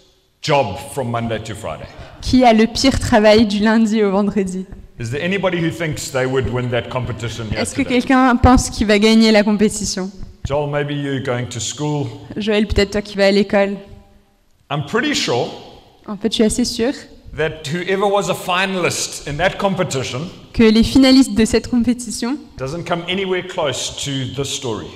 job 0.43 0.77
from 0.93 1.11
Monday 1.11 1.39
to 1.45 1.55
Friday? 1.55 1.87
Qui 2.21 2.45
a 2.45 2.53
le 2.53 2.67
pire 2.67 2.99
travail 2.99 3.47
du 3.47 3.61
lundi 3.61 4.03
au 4.03 4.11
vendredi? 4.11 4.67
Is 5.01 5.11
there 5.11 5.23
anybody 5.23 5.59
who 5.59 5.71
thinks 5.71 6.11
they 6.11 6.27
would 6.27 6.53
win 6.53 6.69
that 6.73 6.91
competition 6.91 7.49
here 7.49 7.59
Est-ce 7.59 7.75
que 7.75 7.81
quelqu'un 7.81 8.37
pense 8.37 8.69
qu'il 8.69 8.87
va 8.87 8.99
gagner 8.99 9.33
la 9.33 9.43
compétition? 9.43 10.11
Joel, 10.47 10.69
maybe 10.69 10.93
you're 10.93 11.23
going 11.23 11.47
to 11.47 11.59
school. 11.59 12.07
Joël, 12.37 12.67
peut-être 12.67 12.91
toi 12.91 13.01
qui 13.01 13.17
vas 13.17 13.29
à 13.29 13.31
l'école. 13.31 13.79
I'm 14.71 14.85
pretty 14.85 15.15
sure 15.15 15.49
En 16.07 16.19
fait, 16.19 16.31
je 16.31 16.35
suis 16.35 16.45
assez 16.45 16.67
sûre 16.67 16.93
that 17.35 17.63
whoever 17.73 18.05
was 18.05 18.29
a 18.29 18.35
finalist 18.35 19.27
in 19.27 19.39
that 19.39 19.57
competition 19.57 20.29
que 20.53 20.65
les 20.65 20.83
finalistes 20.83 21.35
de 21.35 21.47
cette 21.47 21.69
compétition 21.69 22.37
doesn't 22.59 22.85
come 22.85 23.03
anywhere 23.09 23.47
close 23.47 23.97
to 24.05 24.35
this 24.37 24.53
story. 24.53 24.89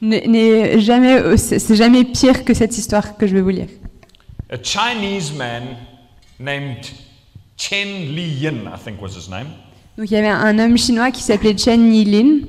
n'est 0.00 0.78
jamais, 0.78 1.36
c'est 1.36 1.58
c'est 1.58 1.74
jamais 1.74 2.04
pire 2.04 2.44
que 2.44 2.54
cette 2.54 2.78
histoire 2.78 3.16
que 3.16 3.26
je 3.26 3.34
vais 3.34 3.40
vous 3.40 3.48
lire. 3.48 3.68
A 4.50 4.56
Chinese 4.62 5.32
man 5.32 5.62
named 6.38 6.86
Chen 7.62 8.12
Li 8.16 8.22
Yin, 8.40 8.66
I 8.66 8.76
think 8.76 9.00
was 9.00 9.10
his 9.16 9.28
name, 9.30 9.46
Donc 9.96 10.10
il 10.10 10.14
y 10.14 10.16
avait 10.16 10.26
un 10.26 10.58
homme 10.58 10.76
chinois 10.76 11.12
qui 11.12 11.22
s'appelait 11.22 11.56
Chen 11.56 11.94
Yilin. 11.94 12.40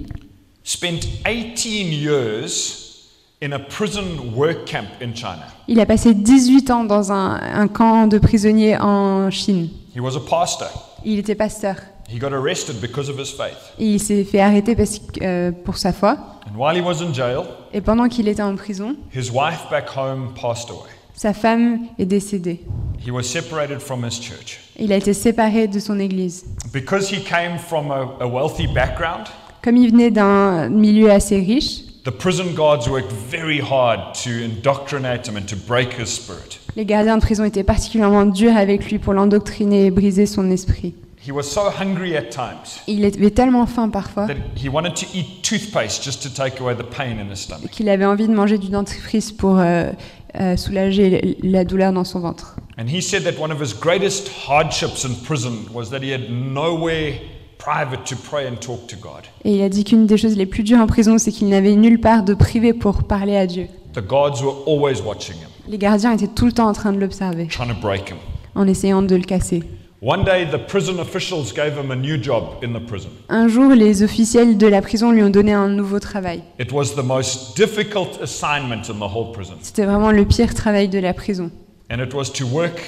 spent 0.64 1.02
18 1.24 1.92
years 1.94 3.10
in 3.44 3.52
a 3.52 3.60
prison 3.60 4.34
work 4.36 4.66
camp 4.66 4.88
in 5.02 5.14
China. 5.14 5.46
Il 5.68 5.80
a 5.80 5.86
passé 5.86 6.16
18 6.16 6.72
ans 6.72 6.84
dans 6.84 7.12
un, 7.12 7.36
un 7.36 7.68
camp 7.68 8.08
de 8.08 8.18
prisonniers 8.18 8.78
en 8.80 9.30
Chine. 9.30 9.70
He 9.96 10.00
was 10.00 10.16
a 10.16 10.20
pastor. 10.20 10.70
Il 11.06 11.20
était 11.20 11.36
pasteur. 11.36 11.76
He 12.10 12.18
got 12.18 12.34
arrested 12.34 12.82
because 12.82 13.08
of 13.08 13.20
his 13.20 13.32
faith. 13.32 13.58
Et 13.78 13.94
il 13.94 14.00
s'est 14.00 14.24
fait 14.24 14.40
arrêter 14.42 14.76
parce 14.76 15.00
euh, 15.22 15.52
pour 15.52 15.78
sa 15.78 15.94
foi. 15.94 16.18
And 16.48 16.58
while 16.58 16.76
he 16.76 16.82
was 16.82 17.04
in 17.04 17.14
jail, 17.14 17.44
Et 17.72 17.82
pendant 17.82 18.08
qu'il 18.08 18.28
était 18.28 18.42
en 18.42 18.56
prison, 18.56 18.96
his 19.14 19.30
wife 19.30 19.70
back 19.70 19.90
home 19.96 20.34
passed 20.34 20.70
away. 20.72 20.90
Sa 21.16 21.34
femme 21.34 21.80
est 22.00 22.06
décédée. 22.06 22.62
He 23.06 23.12
was 23.12 23.24
separated 23.24 23.80
from 23.80 24.04
his 24.06 24.20
church. 24.22 24.60
Il 24.80 24.92
a 24.94 24.98
été 24.98 25.14
séparé 25.14 25.68
de 25.68 25.80
son 25.80 26.00
église. 26.00 26.46
Because 26.74 27.12
he 27.12 27.24
came 27.24 27.58
from 27.58 27.92
a, 27.92 28.16
a 28.22 28.28
wealthy 28.28 28.68
background, 28.68 29.28
Comme 29.62 29.78
il 29.78 29.92
venait 29.92 30.12
d'un 30.12 30.70
milieu 30.70 31.10
assez 31.12 31.38
riche, 31.38 31.82
the 32.06 32.12
prison 32.12 32.54
guards 32.54 32.90
worked 32.90 33.12
very 33.30 33.60
hard 33.62 34.14
to 34.24 34.30
indoctrinate 34.30 35.28
him 35.28 35.38
and 35.38 35.46
to 35.48 35.56
break 35.68 35.94
his 36.00 36.08
spirit. 36.08 36.60
les 36.76 36.86
gardiens 36.86 37.18
de 37.18 37.22
prison 37.22 37.44
étaient 37.46 37.64
particulièrement 37.64 38.26
durs 38.26 38.58
avec 38.58 38.90
lui 38.90 39.00
pour 39.00 39.14
l'endoctriner 39.14 39.86
et 39.86 39.92
briser 39.92 40.26
son 40.26 40.50
esprit. 40.52 40.96
He 41.26 41.32
was 41.32 41.44
so 41.44 41.62
hungry 41.80 42.18
at 42.18 42.24
times 42.32 42.82
Il 42.88 43.06
avait 43.06 43.30
tellement 43.32 43.66
faim 43.66 43.88
parfois 43.90 44.28
that 44.28 44.36
he 44.62 44.68
wanted 44.68 44.94
to 44.96 45.06
eat 45.14 45.42
toothpaste 45.42 46.04
just 46.04 46.22
to 46.24 46.30
take 46.30 46.60
away 46.60 46.76
the 46.76 46.84
pain 46.84 47.18
in 47.18 47.32
his 47.32 47.38
stomach. 47.38 47.70
qu'il 47.72 47.88
avait 47.88 48.04
envie 48.04 48.28
de 48.28 48.34
manger 48.34 48.58
du 48.58 48.68
dentifrice 48.70 49.32
pour 49.32 49.60
euh, 49.60 49.92
euh, 50.40 50.58
soulager 50.58 51.38
la 51.44 51.64
douleur 51.64 51.94
dans 51.94 52.04
son 52.04 52.20
ventre. 52.20 52.56
And 52.78 52.86
he 52.88 53.02
said 53.02 53.24
that 53.24 53.40
one 53.40 53.52
of 53.52 53.62
his 53.62 53.74
greatest 53.80 54.30
hardships 54.48 55.04
in 55.06 55.14
prison 55.26 55.66
was 55.74 55.90
that 55.92 56.00
he 56.02 56.12
had 56.12 56.30
nowhere 56.32 57.14
private 57.60 58.04
to 58.06 58.16
pray 58.16 58.48
and 58.48 58.56
talk 58.60 58.88
to 58.88 58.96
God. 58.98 59.24
Et 59.46 59.56
il 59.56 59.62
a 59.62 59.70
dit 59.70 59.84
qu'une 59.84 60.06
des 60.08 60.18
choses 60.18 60.36
les 60.36 60.46
plus 60.46 60.64
dures 60.64 60.80
en 60.80 60.88
prison, 60.88 61.18
c'est 61.18 61.32
qu'il 61.32 61.50
n'avait 61.50 61.76
nulle 61.76 62.00
part 62.00 62.24
de 62.24 62.34
privé 62.34 62.74
pour 62.74 63.04
parler 63.04 63.36
à 63.38 63.46
Dieu. 63.48 63.68
The 63.94 64.02
guards 64.02 64.42
were 64.42 64.56
always 64.68 65.02
watching 65.06 65.36
him, 65.36 65.50
Les 65.68 65.78
gardiens 65.78 66.14
étaient 66.14 66.28
tout 66.28 66.46
le 66.46 66.52
temps 66.52 66.68
en 66.68 66.74
train 66.74 66.92
de 66.94 67.00
l'observer, 67.00 67.48
trying 67.48 67.68
to 67.70 67.80
break 67.80 68.10
him. 68.10 68.18
en 68.56 68.68
essayant 68.68 69.02
de 69.04 69.16
le 69.16 69.24
casser. 69.24 69.64
One 70.06 70.26
day, 70.26 70.44
the 70.44 70.58
prison 70.58 71.00
officials 71.00 71.54
gave 71.54 71.78
him 71.78 71.90
a 71.90 71.96
new 71.96 72.18
job 72.22 72.62
in 72.62 72.74
the 72.74 72.86
prison. 72.86 73.08
Un 73.30 73.48
jour, 73.48 73.72
les 73.74 74.04
officiels 74.04 74.58
de 74.58 74.68
la 74.68 74.82
prison 74.82 75.12
lui 75.12 75.24
ont 75.24 75.30
donné 75.30 75.54
un 75.54 75.70
nouveau 75.70 76.02
travail. 76.02 76.44
It 76.60 76.74
was 76.74 76.94
the 76.98 77.04
most 77.04 77.56
difficult 77.56 78.20
assignment 78.22 78.90
in 78.90 78.96
the 79.00 79.10
whole 79.10 79.32
prison, 79.32 79.54
C'était 79.62 79.86
vraiment 79.86 80.12
le 80.12 80.26
pire 80.26 80.54
travail 80.56 80.90
de 80.90 81.00
la 81.00 81.14
prison. 81.14 81.52
and 81.90 82.00
it 82.04 82.14
was 82.14 82.26
to 82.34 82.46
work 82.46 82.82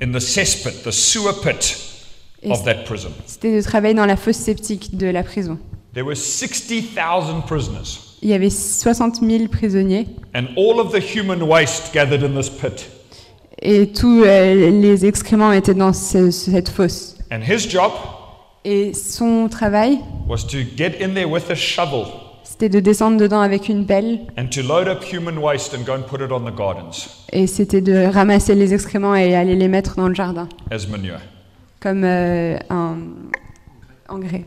in 0.00 0.12
the 0.12 0.20
cesspit, 0.20 0.84
the 0.84 0.90
sewer 0.90 1.34
pit 1.42 1.76
Et 2.42 2.50
of 2.50 2.64
that 2.64 2.84
prison. 2.86 3.10
C'était 3.26 3.54
de 3.54 3.60
travailler 3.62 3.92
dans 3.92 4.06
la 4.06 4.16
fosse 4.16 4.36
septique 4.38 4.96
de 4.96 5.06
la 5.08 5.24
prison. 5.24 5.58
There 5.92 6.06
were 6.06 6.16
60,000 6.16 7.42
prisoners, 7.46 8.16
Il 8.22 8.30
y 8.30 8.32
avait 8.32 8.48
60 8.48 9.20
000 9.20 9.48
prisonniers 9.48 10.06
and 10.34 10.46
all 10.56 10.80
of 10.80 10.92
the 10.92 11.00
human 11.14 11.42
waste 11.42 11.92
gathered 11.92 12.22
in 12.22 12.34
this 12.40 12.48
pit. 12.48 12.88
Et 13.60 13.88
tous 13.88 14.22
euh, 14.24 14.70
les 14.70 15.06
excréments 15.06 15.52
étaient 15.52 15.74
dans 15.74 15.92
ce- 15.92 16.30
cette 16.30 16.68
fosse. 16.68 17.16
And 17.32 17.40
his 17.46 17.68
job 17.68 17.92
Et 18.64 18.92
son 18.94 19.48
travail, 19.48 19.98
was 20.28 20.38
to 20.50 20.58
get 20.76 21.02
in 21.02 21.14
there 21.14 21.26
with 21.26 21.50
a 21.50 21.54
shovel 21.54 22.04
c'était 22.42 22.68
de 22.70 22.80
descendre 22.80 23.18
dedans 23.18 23.40
avec 23.40 23.68
une 23.68 23.86
pelle 23.86 24.20
and 24.36 24.46
to 24.46 24.62
load 24.62 24.88
up 24.88 25.04
human 25.04 25.38
waste 25.38 25.74
and 25.74 25.82
go 25.86 25.92
and 25.92 26.02
put 26.08 26.16
it 26.24 26.32
on 26.32 26.40
the 26.40 26.54
gardens 26.54 27.08
et 27.30 27.46
c'était 27.46 27.80
de 27.82 28.06
ramasser 28.12 28.54
les 28.56 28.74
excréments 28.74 29.14
et 29.14 29.34
aller 29.36 29.54
les 29.54 29.68
mettre 29.68 29.94
dans 29.96 30.08
le 30.08 30.14
jardin 30.14 30.48
as 30.70 30.86
manure. 30.88 31.18
comme 31.80 32.02
euh, 32.04 32.56
un 32.70 32.96
engrais. 34.08 34.44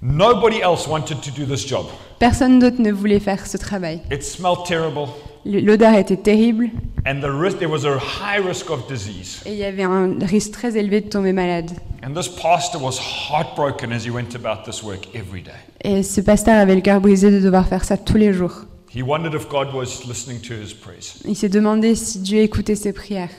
Nobody 0.00 0.58
else 0.60 0.86
wanted 0.88 1.20
to 1.20 1.30
do 1.36 1.44
this 1.44 1.66
job. 1.68 1.86
Personne 2.18 2.58
d'autre 2.58 2.80
ne 2.80 2.90
voulait 2.90 3.20
faire 3.20 3.46
ce 3.46 3.56
travail. 3.56 4.00
It 4.10 4.22
smelled 4.24 4.64
terrible, 4.66 5.08
L'odeur 5.44 5.94
était 5.94 6.16
terrible 6.16 6.70
and 7.04 7.20
the 7.20 7.30
risk, 7.30 7.58
there 7.58 7.68
was 7.68 7.84
a 7.84 7.98
high 7.98 8.38
risk 8.38 8.70
of 8.70 8.86
disease. 8.88 9.42
et 9.44 9.50
il 9.52 9.58
y 9.58 9.64
avait 9.64 9.82
un 9.82 10.16
risque 10.24 10.52
très 10.52 10.76
élevé 10.76 11.00
de 11.00 11.08
tomber 11.08 11.32
malade. 11.32 11.70
And 12.04 12.14
this 12.14 12.28
pastor 12.28 12.80
was 12.80 12.98
heartbroken 12.98 13.92
as 13.92 14.04
he 14.06 14.10
went 14.10 14.34
about 14.36 14.64
this 14.64 14.82
work 14.82 15.08
every 15.14 15.42
day. 15.42 15.50
Et 15.82 16.02
ce 16.04 16.20
pasteur 16.20 16.54
avait 16.60 16.76
le 16.76 16.80
cœur 16.80 17.00
brisé 17.00 17.30
de 17.30 17.40
devoir 17.40 17.66
faire 17.66 17.84
ça 17.84 17.96
tous 17.96 18.16
les 18.16 18.32
jours. 18.32 18.52
He 18.94 19.02
wondered 19.02 19.34
if 19.34 19.48
God 19.48 19.74
was 19.74 20.04
listening 20.06 20.40
to 20.42 20.54
his 20.54 20.74
prayers. 20.74 21.18
Il 21.26 21.34
s'est 21.34 21.48
demandé 21.48 21.94
si 21.96 22.20
Dieu 22.20 22.40
écoutait 22.40 22.76
ses 22.76 22.92
prières. 22.92 23.30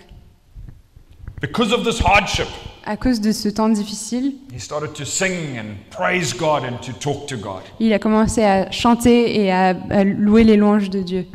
Because 1.42 1.72
of 1.74 1.84
this 1.86 2.02
hardship, 2.02 2.48
À 2.86 2.98
cause 2.98 3.22
de 3.22 3.32
ce 3.32 3.48
temps 3.48 3.70
difficile, 3.70 4.34
he 4.54 4.60
started 4.60 4.92
to 4.94 5.06
sing 5.06 5.58
and 5.58 5.76
praise 5.90 6.34
God 6.36 6.64
and 6.66 6.78
to 6.86 6.92
talk 7.00 7.28
to 7.28 7.38
God. 7.38 7.62
il 7.80 7.94
a 7.94 8.00
commencé 8.00 8.44
à 8.44 8.70
chanter 8.72 9.40
et 9.42 9.52
à, 9.54 9.70
à 9.90 10.04
louer 10.04 10.44
les 10.44 10.58
louanges 10.58 10.90
de 10.90 11.02
Dieu. 11.02 11.26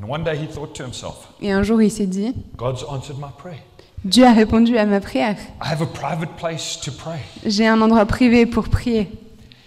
And 0.00 0.08
one 0.08 0.22
day 0.24 0.36
he 0.36 0.46
thought 0.46 0.74
to 0.74 0.84
himself, 0.84 1.28
Et 1.42 1.50
un 1.52 1.62
jour, 1.62 1.82
il 1.82 1.90
s'est 1.90 2.06
dit, 2.06 2.34
God's 2.56 2.84
answered 2.88 3.18
my 3.18 3.30
prayer. 3.36 3.58
Dieu 4.04 4.24
a 4.24 4.32
répondu 4.32 4.76
à 4.78 4.86
ma 4.86 5.00
prière. 5.00 5.36
I 5.60 5.66
have 5.72 5.82
a 5.82 5.86
private 5.86 6.30
place 6.36 6.78
to 6.84 6.92
pray. 6.92 7.18
J'ai 7.44 7.66
un 7.66 7.80
endroit 7.80 8.06
privé 8.06 8.46
pour 8.46 8.68
prier. 8.68 9.08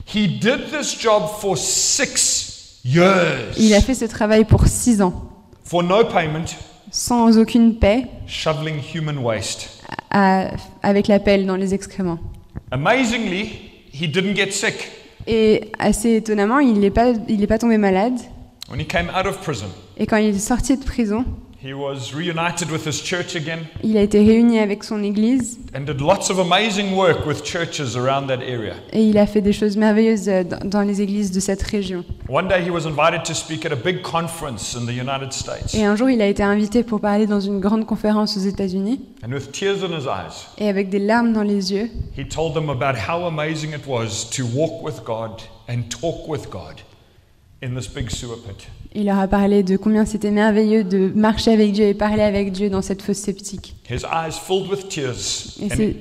He 0.08 0.28
did 0.40 0.70
this 0.72 0.98
job 1.00 1.24
for 1.40 1.58
six 1.58 2.80
years 2.86 3.56
Il 3.58 3.74
a 3.74 3.82
fait 3.82 3.94
ce 3.94 4.06
travail 4.06 4.46
pour 4.46 4.68
six 4.68 5.02
ans, 5.02 5.14
for 5.64 5.84
no 5.84 6.06
payment, 6.06 6.46
sans 6.92 7.38
aucune 7.38 7.76
paix, 7.78 8.08
shoveling 8.26 8.76
human 8.94 9.18
waste. 9.18 9.82
à- 10.12 10.52
avec 10.82 11.08
la 11.08 11.20
pelle 11.20 11.46
dans 11.46 11.56
les 11.58 11.74
excréments. 11.74 12.20
Amazingly, 12.72 13.50
he 13.94 14.08
didn't 14.08 14.36
get 14.36 14.52
sick. 14.52 14.90
Et 15.28 15.72
assez 15.78 16.16
étonnamment, 16.16 16.60
il 16.60 16.80
n'est 16.80 16.90
pas, 16.90 17.12
il 17.28 17.44
est 17.44 17.48
pas 17.48 17.58
tombé 17.60 17.78
malade. 17.78 18.14
When 18.72 18.80
he 18.80 18.86
came 18.86 19.10
out 19.10 19.26
of 19.28 19.42
prison, 19.42 19.68
Et 19.98 20.06
quand 20.08 20.16
il 20.16 20.34
est 20.34 20.40
sorti 20.40 20.78
de 20.78 20.84
prison, 20.86 21.26
he 21.62 21.74
was 21.74 22.14
reunited 22.16 22.72
with 22.72 22.88
his 22.88 23.04
church 23.04 23.36
again 23.36 23.60
il 23.84 23.98
a 23.98 24.02
été 24.02 24.20
réuni 24.20 24.60
avec 24.60 24.84
son 24.84 25.04
église 25.04 25.60
and 25.76 25.82
did 25.82 26.00
lots 26.00 26.32
of 26.32 26.40
amazing 26.40 26.96
work 26.96 27.26
with 27.26 27.44
churches 27.44 27.96
around 27.98 28.28
that 28.28 28.42
area. 28.42 28.74
et 28.94 29.04
il 29.04 29.18
a 29.18 29.28
fait 29.28 29.42
des 29.42 29.52
choses 29.54 29.76
merveilleuses 29.78 30.28
euh, 30.30 30.44
dans 30.44 30.60
dans 30.64 30.82
les 30.82 31.02
églises 31.02 31.32
de 31.32 31.40
cette 31.42 31.62
région. 31.62 32.06
One 32.30 32.48
day, 32.48 32.64
he 32.66 32.70
was 32.70 32.88
invited 32.88 33.24
to 33.26 33.34
speak 33.34 33.66
at 33.66 33.74
a 33.74 33.76
big 33.76 34.02
conference 34.02 34.74
in 34.76 34.86
the 34.86 34.96
United 34.96 35.34
States. 35.34 35.76
Et 35.76 35.84
un 35.84 35.98
jour, 35.98 36.10
il 36.10 36.22
a 36.22 36.28
été 36.28 36.42
invité 36.42 36.84
pour 36.84 37.02
parler 37.02 37.28
dans 37.28 37.42
une 37.42 37.60
grande 37.60 37.86
conférence 37.86 38.38
aux 38.38 38.48
États-Unis 38.48 39.02
And 39.24 39.34
with 39.34 39.52
tears 39.52 39.84
in 39.84 39.90
his 39.96 40.06
eyes, 40.08 40.48
et 40.58 40.70
avec 40.70 40.90
des 40.90 41.00
larmes 41.00 41.34
dans 41.34 41.44
les 41.44 41.74
yeux, 41.74 41.90
he 42.18 42.26
told 42.26 42.54
them 42.54 42.70
about 42.70 42.98
how 42.98 43.26
amazing 43.26 43.72
it 43.74 43.86
was 43.86 44.30
to 44.32 44.44
walk 44.56 44.82
with 44.82 45.04
God 45.06 45.42
and 45.68 45.90
talk 45.90 46.28
with 46.30 46.50
God 46.50 46.82
in 47.64 47.76
this 47.76 47.88
big 47.88 48.10
sewer 48.10 48.36
pit. 48.38 48.68
il 48.94 49.06
leur 49.06 49.20
a 49.20 49.28
parlé 49.28 49.64
de 49.64 49.78
combien 49.78 50.06
c'était 50.06 50.32
merveilleux 50.32 50.84
de 50.84 51.12
marcher 51.16 51.52
avec 51.52 51.72
Dieu 51.74 51.86
et 51.86 51.94
parler 51.94 52.24
avec 52.24 52.52
Dieu 52.52 52.70
dans 52.70 52.82
cette 52.82 53.02
fosse 53.02 53.18
sceptique. 53.18 53.76
His 53.90 54.04
eyes 54.12 54.34
filled 54.34 54.70
with 54.70 54.90
tears. 54.90 55.58
Et 55.62 55.72
And 55.72 55.94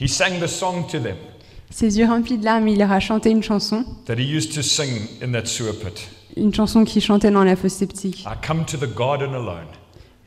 he 0.00 0.08
sang 0.08 0.38
the 0.40 0.46
song 0.46 0.86
to 0.90 0.98
them 0.98 1.16
Ses 1.70 1.98
yeux 1.98 2.06
remplis 2.06 2.38
de 2.38 2.44
larmes, 2.44 2.68
il 2.68 2.78
leur 2.78 2.92
a 2.92 3.00
chanté 3.00 3.30
une 3.30 3.42
chanson, 3.42 3.84
that 4.06 4.14
he 4.14 4.26
used 4.34 4.54
to 4.54 4.62
sing 4.62 4.88
in 5.22 5.32
that 5.32 5.46
sewer 5.46 5.72
pit. 5.72 6.08
une 6.36 6.54
chanson 6.54 6.84
qu'il 6.84 7.02
chantait 7.02 7.30
dans 7.30 7.44
la 7.44 7.56
fosse 7.56 7.74
sceptique. 7.74 8.20
I 8.26 8.34
come 8.46 8.64
to 8.64 8.76
the 8.76 8.88
garden 8.96 9.34
alone 9.34 9.66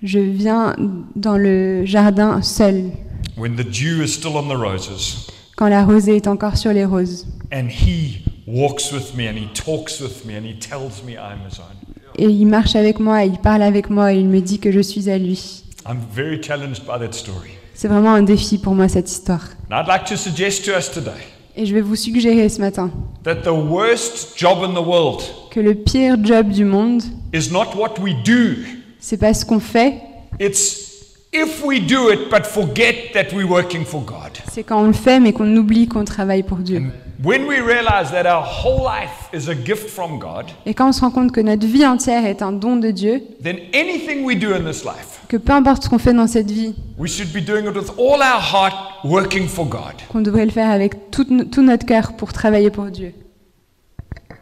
Je 0.03 0.19
viens 0.19 0.75
dans 1.15 1.37
le 1.37 1.85
jardin 1.85 2.41
seul, 2.41 2.91
when 3.37 3.55
the 3.55 3.63
dew 3.63 4.03
is 4.03 4.09
still 4.09 4.35
on 4.35 4.49
the 4.49 4.57
roses. 4.59 5.27
quand 5.55 5.67
la 5.69 5.85
rosée 5.85 6.17
est 6.17 6.27
encore 6.27 6.57
sur 6.57 6.73
les 6.73 6.85
roses. 6.85 7.25
And 7.53 7.67
he 7.69 8.23
walks 8.47 8.91
with 8.91 9.15
me 9.15 9.27
and 9.27 9.37
he 9.37 9.47
talks 9.53 9.99
with 9.99 10.25
me 10.25 10.35
and 10.35 10.45
he 10.45 10.57
tells 10.57 11.03
me 11.03 11.13
I'm 11.13 11.39
his 11.47 11.59
own. 11.59 11.75
Et 12.17 12.25
il 12.25 12.45
marche 12.45 12.75
avec 12.75 12.99
moi, 12.99 13.23
il 13.23 13.37
parle 13.37 13.61
avec 13.61 13.89
moi 13.89 14.13
et 14.13 14.17
il 14.17 14.27
me 14.27 14.41
dit 14.41 14.59
que 14.59 14.71
je 14.71 14.81
suis 14.81 15.09
à 15.09 15.17
lui. 15.17 15.63
I'm 15.87 15.99
very 16.13 16.41
challenged 16.41 16.83
by 16.85 16.99
that 16.99 17.13
story. 17.13 17.51
C'est 17.73 17.87
vraiment 17.87 18.13
un 18.13 18.21
défi 18.21 18.57
pour 18.57 18.75
moi 18.75 18.87
cette 18.87 19.09
histoire. 19.09 19.41
And 19.69 19.75
I'd 19.75 19.87
like 19.87 20.05
to 20.05 20.15
suggest 20.15 20.65
to 20.65 20.71
us 20.71 20.91
today 20.91 21.11
Et 21.55 21.65
je 21.65 21.73
vais 21.73 21.81
vous 21.81 21.95
suggérer 21.95 22.47
ce 22.47 22.61
matin 22.61 22.91
that 23.23 23.41
the 23.43 23.47
worst 23.47 24.37
job 24.37 24.63
in 24.63 24.73
the 24.73 24.85
world 24.85 25.21
que 25.49 25.59
le 25.59 25.75
pire 25.75 26.15
job 26.23 26.49
du 26.49 26.63
monde, 26.63 27.03
is 27.33 27.51
not 27.51 27.75
what 27.75 27.99
we 28.01 28.13
do, 28.23 28.55
c'est 28.99 29.17
pas 29.17 29.33
ce 29.33 29.45
qu'on 29.45 29.59
fait, 29.59 29.95
it's 30.39 31.17
if 31.33 31.63
we 31.65 31.81
do 31.81 32.09
it 32.09 32.29
but 32.29 32.45
forget 32.45 33.11
that 33.13 33.35
we're 33.35 33.49
working 33.49 33.83
for 33.83 34.01
God. 34.01 34.37
C'est 34.49 34.63
quand 34.63 34.81
on 34.81 34.87
le 34.87 34.93
fait 34.93 35.19
mais 35.19 35.33
qu'on 35.33 35.55
oublie 35.57 35.87
qu'on 35.87 36.05
travaille 36.05 36.43
pour 36.43 36.59
Dieu. 36.59 36.83
We 37.23 37.59
realize 37.59 38.09
that 38.11 38.25
our 38.25 38.43
whole 38.43 38.83
life 38.83 39.29
is 39.33 39.47
a 39.49 39.53
gift 39.55 39.89
from 39.89 40.17
God, 40.19 40.45
Et 40.65 40.73
quand 40.73 40.89
on 40.89 40.91
se 40.91 41.01
rend 41.01 41.11
compte 41.11 41.31
que 41.31 41.41
notre 41.41 41.67
vie 41.67 41.85
entière 41.85 42.25
est 42.25 42.41
un 42.41 42.51
don 42.51 42.77
de 42.77 42.89
Dieu, 42.91 43.21
then 43.43 43.57
anything 43.73 44.23
we 44.23 44.35
do 44.37 44.53
in 44.53 44.63
this 44.63 44.83
life, 44.83 45.21
que 45.27 45.37
peu 45.37 45.53
importe 45.53 45.83
ce 45.83 45.89
qu'on 45.89 45.99
fait 45.99 46.13
dans 46.13 46.27
cette 46.27 46.49
vie, 46.49 46.73
we 46.97 47.09
should 47.11 47.31
be 47.31 47.43
doing 47.45 47.65
it 47.69 47.75
with 47.75 47.91
all 47.99 48.21
our 48.21 48.41
heart, 48.41 48.73
working 49.03 49.47
for 49.47 49.65
God. 49.65 49.93
qu'on 50.09 50.21
devrait 50.21 50.45
le 50.45 50.51
faire 50.51 50.69
avec 50.71 51.11
tout, 51.11 51.25
no- 51.29 51.43
tout 51.45 51.61
notre 51.61 51.85
cœur 51.85 52.13
pour 52.17 52.33
travailler 52.33 52.69
pour 52.71 52.85
Dieu. 52.85 53.13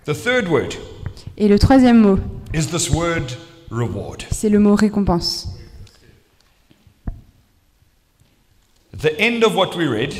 The 0.06 0.14
third 0.14 0.48
word 0.48 0.70
Et 1.38 1.48
le 1.48 1.60
troisième 1.60 2.00
mot, 2.00 2.18
is 2.54 2.68
this 2.68 2.90
word 2.90 3.26
reward. 3.70 4.24
c'est 4.32 4.50
le 4.50 4.60
mot 4.60 4.76
récompense. 4.76 5.50
The 8.98 9.12
end 9.20 9.44
of 9.46 9.56
what 9.56 9.76
we 9.78 9.88
read, 9.88 10.14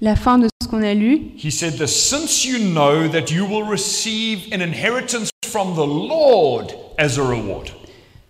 La 0.00 0.16
fin 0.16 0.38
de 0.38 0.48
qu'on 0.68 0.82
a 0.82 0.94
lu, 0.94 1.32
he 1.36 1.50
said 1.50 1.76
this 1.78 1.90
since 1.94 2.44
you 2.44 2.58
know 2.58 3.08
that 3.08 3.30
you 3.30 3.44
will 3.44 3.64
receive 3.68 4.40
an 4.52 4.60
inheritance 4.60 5.30
from 5.46 5.74
the 5.74 5.86
Lord 5.86 6.72
as 6.98 7.18
a 7.18 7.22
reward. 7.22 7.70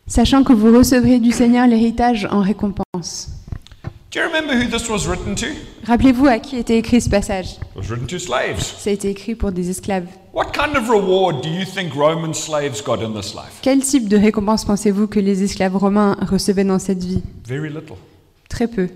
sachant 0.07 0.45
que 0.45 0.53
vous 0.55 0.77
recevrez 0.77 1.19
du 1.19 1.33
Seigneur 1.33 1.67
l'héritage 1.67 2.27
en 2.31 2.41
récompense. 2.41 3.31
Do 4.11 4.21
you 4.21 4.27
remember 4.27 4.55
who 4.55 4.67
this 4.71 4.89
was 4.89 5.07
written 5.07 5.35
to? 5.35 5.47
It 5.47 5.87
Rappelez-vous 5.87 6.27
à 6.27 6.39
qui 6.39 6.57
était 6.57 6.79
écrit 6.79 7.01
ce 7.03 7.11
passage? 7.11 7.57
was 7.77 7.91
written 7.91 8.07
to 8.07 8.19
slaves. 8.19 8.63
Ça 8.79 8.89
a 8.89 8.93
été 8.95 9.11
écrit 9.11 9.35
pour 9.35 9.53
des 9.53 9.69
esclaves. 9.69 10.07
What 10.33 10.53
kind 10.55 10.77
of 10.77 10.89
reward 10.89 11.43
do 11.43 11.49
you 11.51 11.65
think 11.67 11.93
Roman 11.95 12.33
slaves 12.33 12.83
got 12.83 13.03
in 13.05 13.13
this 13.13 13.35
life? 13.35 13.59
Quel 13.61 13.81
type 13.81 14.09
de 14.09 14.17
récompense 14.17 14.65
pensez-vous 14.65 15.09
que 15.09 15.21
les 15.21 15.43
esclaves 15.43 15.77
romains 15.77 16.17
recevaient 16.23 16.65
dans 16.65 16.79
cette 16.79 17.05
vie? 17.05 17.23
Very 17.47 17.69
little. 17.69 17.97
Très 18.49 18.67
peu. 18.67 18.89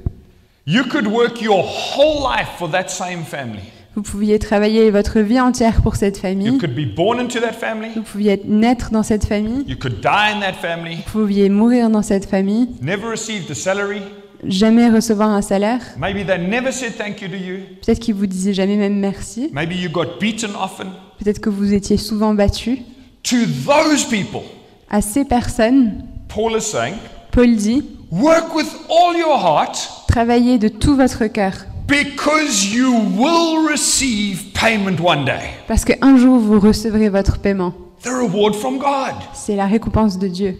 You 0.66 0.84
could 0.84 1.06
work 1.08 1.40
your 1.42 1.62
whole 1.62 2.22
life 2.22 2.50
for 2.58 2.70
that 2.70 2.88
same 2.88 3.24
family. 3.24 3.62
Vous 3.94 4.02
pouviez 4.02 4.38
travailler 4.38 4.90
votre 4.90 5.18
vie 5.20 5.40
entière 5.40 5.82
pour 5.82 5.96
cette 5.96 6.16
You 6.16 6.22
famille. 6.22 6.58
could 6.58 6.74
be 6.74 6.86
born 6.86 7.18
into 7.20 7.40
that 7.40 7.52
family. 7.52 7.90
Vous 7.96 8.02
pouviez 8.02 8.40
naître 8.46 8.90
dans 8.90 9.02
cette 9.02 9.26
famille. 9.26 9.64
You 9.66 9.76
could 9.76 10.00
die 10.00 10.32
in 10.34 10.40
that 10.40 10.54
family. 10.54 10.96
Vous 11.06 11.20
pouviez 11.20 11.48
mourir 11.48 11.90
dans 11.90 12.02
cette 12.02 12.26
famille. 12.26 12.68
Never 12.80 13.08
received 13.10 13.50
a 13.50 13.54
salary. 13.54 14.00
Jamais 14.44 14.88
recevoir 14.88 15.30
un 15.30 15.42
salaire. 15.42 15.80
Maybe 15.98 16.24
they 16.24 16.38
never 16.38 16.72
said 16.72 16.96
thank 16.96 17.20
you 17.20 17.28
to 17.28 17.36
you. 17.36 17.58
Peut-être 17.84 17.98
qu'ils 18.00 18.14
vous 18.14 18.26
disaient 18.26 18.54
jamais 18.54 18.76
même 18.76 18.98
merci. 18.98 19.50
Maybe 19.52 19.74
you 19.74 19.90
got 19.90 20.18
beaten 20.20 20.50
often. 20.56 20.88
Peut-être 21.18 21.40
que 21.40 21.50
vous 21.50 21.74
étiez 21.74 21.96
souvent 21.96 22.34
battu. 22.34 22.78
To 23.24 23.36
those 23.66 24.04
people, 24.08 24.42
À 24.88 25.00
ces 25.00 25.24
personnes, 25.24 26.04
Paul 26.28 26.56
is 26.56 26.62
saying, 26.62 26.94
Paul 27.30 27.54
dit 27.56 27.84
work 28.12 28.54
with 28.54 28.68
all 28.88 29.16
your 29.16 29.36
heart 29.38 29.88
Travaillez 30.06 30.58
de 30.58 30.68
tout 30.68 30.94
votre 30.94 31.26
cœur. 31.26 31.52
because 31.88 32.66
you 32.72 32.92
will 33.16 33.66
receive 33.68 34.52
payment 34.54 35.00
one 35.00 35.24
day. 35.24 35.50
Parce 35.66 35.84
qu'un 35.84 36.16
jour, 36.16 36.38
vous 36.38 36.60
recevrez 36.60 37.08
votre 37.08 37.38
paiement. 37.38 37.72
The 38.02 38.08
reward 38.08 38.54
from 38.54 38.78
God. 38.78 39.14
C'est 39.34 39.56
la 39.56 39.66
récompense 39.66 40.18
de 40.18 40.28
Dieu. 40.28 40.58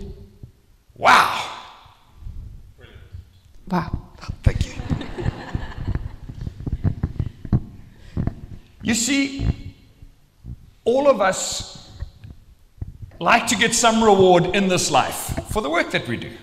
Wow. 0.99 1.09
Waouh. 3.71 3.83
Thank 4.43 4.67
you. 4.67 4.73
you 8.83 8.95
see, 8.95 9.43
all 10.85 11.09
of 11.09 11.21
us 11.21 11.82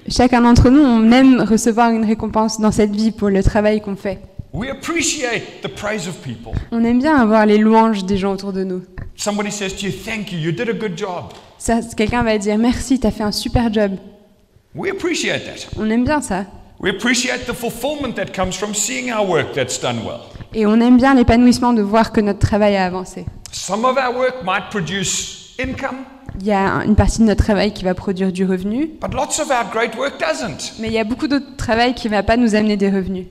Chacun 0.10 0.42
d'entre 0.42 0.70
nous, 0.70 0.82
on 0.82 1.12
aime 1.12 1.42
recevoir 1.42 1.92
une 1.92 2.06
récompense 2.06 2.60
dans 2.60 2.72
cette 2.72 2.96
vie 2.96 3.12
pour 3.12 3.30
le 3.30 3.44
travail 3.44 3.82
qu'on 3.82 3.96
fait. 3.96 4.20
We 4.52 4.70
appreciate 4.72 5.62
the 5.62 5.68
praise 5.68 6.08
of 6.08 6.16
people. 6.24 6.54
On 6.72 6.84
aime 6.84 7.00
bien 7.00 7.16
avoir 7.16 7.46
les 7.46 7.60
louanges 7.60 8.04
des 8.04 8.18
gens 8.18 8.34
autour 8.34 8.52
de 8.52 8.64
nous. 8.64 8.82
Somebody 9.16 9.52
says 9.52 9.76
to 9.76 9.86
you, 9.86 9.92
Thank 9.92 10.32
you, 10.32 10.40
you 10.40 10.52
did 10.52 10.70
a 10.70 10.74
good 10.74 10.98
job. 10.98 11.34
Ça, 11.60 11.82
Quelqu'un 11.96 12.24
va 12.24 12.38
dire 12.38 12.58
merci, 12.58 13.00
t'as 13.00 13.12
fait 13.12 13.24
un 13.24 13.32
super 13.32 13.72
job. 13.72 13.92
We 14.74 14.90
appreciate 14.92 15.44
that. 15.46 15.70
On 15.80 15.88
aime 15.90 16.04
bien 16.04 16.22
ça. 16.22 16.46
We 16.80 16.90
appreciate 16.90 17.46
the 17.46 17.54
fulfillment 17.54 18.16
that 18.16 18.34
comes 18.34 18.54
from 18.56 18.74
seeing 18.74 19.12
our 19.12 19.28
work 19.28 19.54
that's 19.54 19.80
done 19.80 20.00
well. 20.06 20.22
Et 20.54 20.66
on 20.66 20.80
aime 20.80 20.98
bien 20.98 21.14
l'épanouissement 21.14 21.74
de 21.74 21.82
voir 21.82 22.12
que 22.12 22.22
notre 22.22 22.40
travail 22.40 22.76
a 22.76 22.86
avancé. 22.86 23.26
Some 23.52 23.86
of 23.86 23.98
our 23.98 24.16
work 24.16 24.44
might 24.44 24.70
produce 24.72 25.56
income, 25.60 26.06
Il 26.42 26.46
y 26.48 26.52
a 26.52 26.84
une 26.86 26.96
partie 26.96 27.20
de 27.20 27.24
notre 27.26 27.44
travail 27.44 27.74
qui 27.74 27.84
va 27.84 27.94
produire 27.94 28.32
du 28.32 28.46
revenu, 28.46 28.92
but 29.02 29.14
lots 29.14 29.42
of 29.42 29.50
our 29.50 29.70
great 29.72 29.96
work 29.98 30.20
doesn't. 30.20 30.80
mais 30.80 30.88
il 30.88 30.94
y 30.94 31.00
a 31.00 31.04
beaucoup 31.04 31.28
d'autres 31.28 31.56
travail 31.58 31.94
qui 31.94 32.08
ne 32.08 32.12
va 32.14 32.24
pas 32.24 32.38
nous 32.38 32.56
amener 32.56 32.78
des 32.78 32.90
revenus. 32.90 33.26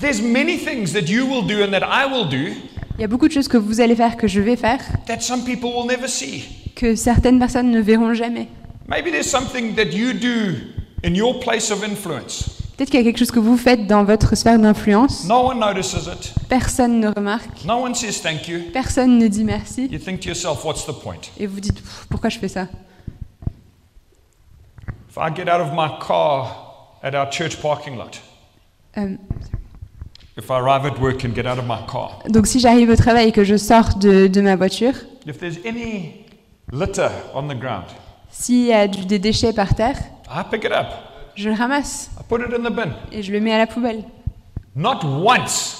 There's 0.00 0.20
many 0.20 0.58
things 0.58 0.92
that 0.92 1.08
you 1.10 1.24
will 1.24 1.46
do 1.46 1.62
and 1.64 1.70
that 1.70 1.86
I 1.86 2.06
will 2.12 2.28
do 2.28 2.52
Il 2.98 3.00
y 3.00 3.04
a 3.04 3.06
beaucoup 3.06 3.26
de 3.28 3.32
choses 3.32 3.48
que 3.48 3.56
vous 3.56 3.80
allez 3.80 3.96
faire, 3.96 4.16
que 4.16 4.26
je 4.28 4.40
vais 4.40 4.56
faire, 4.56 4.80
that 5.06 5.20
some 5.20 5.44
people 5.44 5.70
will 5.74 5.86
never 5.86 6.06
see. 6.08 6.44
que 6.76 6.94
certaines 6.94 7.38
personnes 7.38 7.70
ne 7.70 7.80
verront 7.80 8.12
jamais. 8.14 8.48
Maybe 8.88 9.10
there's 9.10 9.30
something 9.30 9.74
that 9.76 9.92
you 9.94 10.12
do 10.12 10.56
in 11.04 11.14
your 11.14 11.38
place 11.40 11.70
of 11.70 11.82
influence. 11.84 12.61
Peut-être 12.82 12.90
qu'il 12.90 12.98
y 12.98 13.02
a 13.02 13.04
quelque 13.06 13.18
chose 13.20 13.30
que 13.30 13.38
vous 13.38 13.56
faites 13.56 13.86
dans 13.86 14.02
votre 14.02 14.34
sphère 14.36 14.58
d'influence, 14.58 15.24
No 15.28 15.46
one 15.50 15.60
notices 15.60 16.08
it. 16.12 16.34
personne 16.48 16.98
ne 16.98 17.06
remarque, 17.10 17.64
No 17.64 17.74
one 17.74 17.94
says 17.94 18.20
thank 18.20 18.48
you. 18.48 18.58
personne 18.72 19.18
ne 19.18 19.28
dit 19.28 19.44
merci, 19.44 19.86
You 19.86 20.00
think 20.00 20.18
to 20.22 20.30
yourself, 20.30 20.64
what's 20.64 20.84
the 20.84 20.90
point? 20.92 21.20
et 21.38 21.46
vous 21.46 21.60
dites 21.60 21.80
pourquoi 22.10 22.28
je 22.28 22.40
fais 22.40 22.48
ça? 22.48 22.66
If 25.08 25.16
I 25.16 25.30
get 25.32 25.48
out 25.48 25.60
of 25.60 25.68
my 25.72 25.90
car 26.04 26.96
at 27.04 27.14
our 27.14 27.30
church 27.30 27.56
parking 27.62 27.96
lot, 27.96 28.20
if 30.36 30.50
I 30.50 30.54
arrive 30.54 30.84
at 30.84 30.98
work 31.00 31.24
and 31.24 31.36
get 31.36 31.46
out 31.46 31.58
of 31.60 31.66
my 31.68 31.86
car, 31.88 32.18
Donc 32.30 32.48
si 32.48 32.58
j'arrive 32.58 32.90
au 32.90 32.96
travail 32.96 33.28
et 33.28 33.32
que 33.32 33.44
je 33.44 33.56
sors 33.56 33.94
de, 33.96 34.26
de 34.26 34.40
ma 34.40 34.56
voiture, 34.56 34.94
if 35.24 35.38
there's 35.38 35.58
any 35.64 36.24
litter 36.72 37.10
on 37.32 37.44
the 37.46 37.56
ground, 37.56 37.84
s'il 38.28 38.64
y 38.66 38.72
a 38.72 38.88
du- 38.88 39.06
des 39.06 39.20
déchets 39.20 39.52
par 39.52 39.72
terre, 39.76 39.98
I 40.28 40.42
pick 40.50 40.64
it 40.64 40.72
up. 40.72 40.86
Je 41.34 41.48
le 41.48 41.54
ramasse 41.54 42.10
I 42.18 42.22
put 42.28 42.40
it 42.40 42.52
in 42.54 42.62
the 42.68 42.72
bin. 42.72 42.90
et 43.10 43.22
je 43.22 43.32
le 43.32 43.40
mets 43.40 43.52
à 43.52 43.58
la 43.58 43.66
poubelle. 43.66 44.04
Not 44.74 45.00
once 45.04 45.78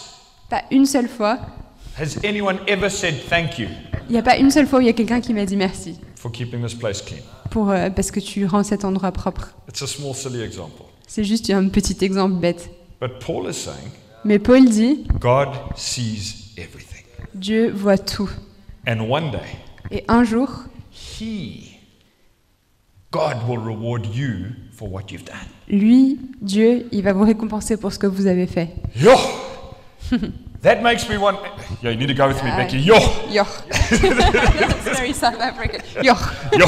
Pas 0.51 0.63
une 0.71 0.85
seule 0.87 1.09
fois, 1.09 1.39
has 1.99 2.19
anyone 2.25 2.59
ever 2.67 2.89
said 2.91 3.15
thank 3.29 3.59
you 3.59 3.69
il 4.09 4.13
n'y 4.13 4.19
a 4.19 4.23
pas 4.23 4.37
une 4.37 4.51
seule 4.51 4.67
fois 4.67 4.79
où 4.81 4.83
il 4.83 4.87
y 4.87 4.91
a 4.91 4.93
quelqu'un 4.95 5.21
qui 5.21 5.33
m'a 5.33 5.45
dit 5.47 5.57
merci 5.57 5.99
for 6.17 6.31
keeping 6.31 6.63
this 6.63 6.75
place 6.75 7.01
clean. 7.03 7.21
pour, 7.51 7.71
euh, 7.71 7.89
parce 7.91 8.11
que 8.11 8.21
tu 8.21 8.45
rends 8.47 8.63
cet 8.63 8.85
endroit 8.85 9.13
propre. 9.13 9.55
It's 9.69 9.83
a 9.83 9.87
small, 9.87 10.15
silly 10.15 10.41
example. 10.43 10.85
C'est 11.07 11.25
juste 11.25 11.51
un 11.51 11.69
petit 11.69 11.97
exemple 12.05 12.35
bête. 12.37 12.71
But 13.01 13.19
Paul 13.25 13.49
is 13.51 13.55
saying 13.55 13.91
Mais 14.25 14.39
Paul 14.39 14.65
dit, 14.69 15.07
God 15.21 15.49
sees 15.77 16.53
everything. 16.57 17.05
Dieu 17.35 17.71
voit 17.71 17.99
tout. 17.99 18.31
And 18.87 19.01
one 19.01 19.31
day, 19.31 19.39
Et 19.91 20.05
un 20.09 20.25
jour, 20.25 20.49
He, 21.21 21.79
God 23.11 23.37
will 23.49 23.59
reward 23.59 24.07
you 24.15 24.53
for 24.83 24.89
what 24.89 25.13
you've 25.13 25.25
done. 25.25 25.37
lui, 25.69 26.19
Dieu, 26.41 26.87
il 26.91 27.03
va 27.05 27.13
vous 27.13 27.25
récompenser 27.25 27.77
pour 27.77 27.93
ce 27.93 27.99
que 28.01 28.09
vous 28.09 28.27
avez 28.27 28.49
fait. 28.49 28.69
Yo! 28.97 29.13
That 30.63 30.83
makes 30.83 31.09
me 31.09 31.17
want. 31.17 31.39
Yeah, 31.83 31.91
you 31.93 31.97
need 31.99 32.09
to 32.09 32.15
go 32.15 32.27
with 32.27 32.43
me, 32.43 32.51
Ah. 32.53 32.57
Becky. 32.57 32.79
Yo! 32.81 32.97
Yoch. 33.31 33.47
Very 34.85 35.13
South 35.13 35.41
African. 35.41 35.81
Yoch. 36.03 36.35
Yo! 36.53 36.67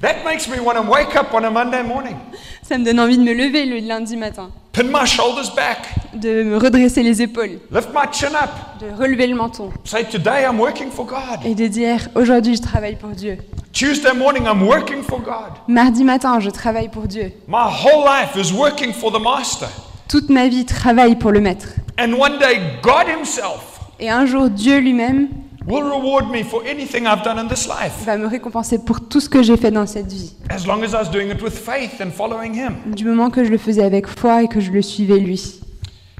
that 0.00 0.24
makes 0.24 0.48
me 0.48 0.60
want 0.60 0.76
to 0.78 0.82
wake 0.88 1.16
up 1.16 1.34
on 1.34 1.44
a 1.44 1.50
Monday 1.50 1.82
morning, 1.82 2.16
Ça 2.62 2.78
me 2.78 2.84
donne 2.84 3.00
envie 3.00 3.18
de 3.18 3.22
me 3.24 3.32
lever 3.34 3.66
le 3.66 3.78
lundi 3.86 4.16
matin, 4.16 4.50
pin 4.72 4.84
my 4.84 5.04
shoulders 5.06 5.52
back, 5.54 5.78
de 6.14 6.44
me 6.44 6.56
redresser 6.56 7.02
les 7.02 7.20
épaules, 7.20 7.58
lift 7.72 7.88
my 7.92 8.06
chin 8.12 8.28
up, 8.40 8.50
de 8.80 8.86
relever 8.96 9.26
le 9.26 9.34
menton 9.34 9.70
say, 9.84 10.04
Today 10.04 10.44
I'm 10.48 10.60
working 10.60 10.90
for 10.90 11.04
God. 11.04 11.40
et 11.44 11.54
de 11.54 11.66
dire 11.66 12.08
aujourd'hui 12.14 12.56
je 12.56 12.62
travaille 12.62 12.96
pour 12.96 13.10
Dieu. 13.10 13.38
Tuesday 13.72 14.14
morning 14.14 14.44
I'm 14.44 14.62
working 14.66 15.02
for 15.02 15.18
God. 15.20 15.52
Mardi 15.66 16.04
matin, 16.04 16.38
je 16.40 16.50
travaille 16.50 16.88
pour 16.88 17.04
Dieu. 17.08 17.32
My 17.48 17.64
whole 17.66 18.04
life 18.04 18.36
is 18.36 18.52
working 18.52 18.92
for 18.92 19.10
the 19.10 19.20
Master. 19.20 19.68
Toute 20.08 20.28
ma 20.28 20.46
vie 20.48 20.64
travaille 20.64 21.16
pour 21.16 21.32
le 21.32 21.40
Maître. 21.40 21.68
And 21.98 22.12
one 22.12 22.38
day, 22.38 22.60
God 22.82 23.08
Himself 23.08 23.80
Et 23.98 24.10
un 24.10 24.26
jour, 24.26 24.50
Dieu 24.50 24.78
lui-même 24.78 25.28
will 25.66 25.82
reward 25.82 26.30
me 26.30 26.42
for 26.42 26.62
anything 26.66 27.06
I've 27.06 27.22
done 27.22 27.38
in 27.38 27.48
this 27.48 27.66
life, 27.66 28.04
va 28.04 28.16
me 28.16 28.26
récompenser 28.26 28.78
pour 28.78 29.00
tout 29.08 29.20
ce 29.20 29.28
que 29.28 29.42
j'ai 29.42 29.56
fait 29.56 29.70
dans 29.70 29.86
cette 29.86 30.10
vie. 30.12 30.32
as 30.50 30.66
long 30.66 30.82
as 30.82 30.88
I 30.92 30.96
was 31.02 31.10
doing 31.10 31.30
it 31.30 31.42
with 31.42 31.54
faith 31.58 32.00
and 32.00 32.10
following 32.10 32.54
Him. 32.54 32.74
Du 32.94 33.04
moment 33.04 33.30
que 33.30 33.44
je 33.44 33.50
le 33.50 33.58
faisais 33.58 33.84
avec 33.84 34.06
foi 34.06 34.42
et 34.42 34.48
que 34.48 34.60
je 34.60 34.70
le 34.70 34.82
suivais 34.82 35.18
lui. 35.18 35.60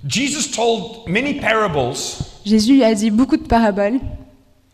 Jesus 0.07 0.50
told 0.50 1.07
many 1.07 1.35
parables 1.35 1.94
Jésus 2.44 2.83
a 2.83 2.92
dit 2.94 3.11
beaucoup 3.11 3.37
de 3.37 3.46
paraboles 3.46 4.00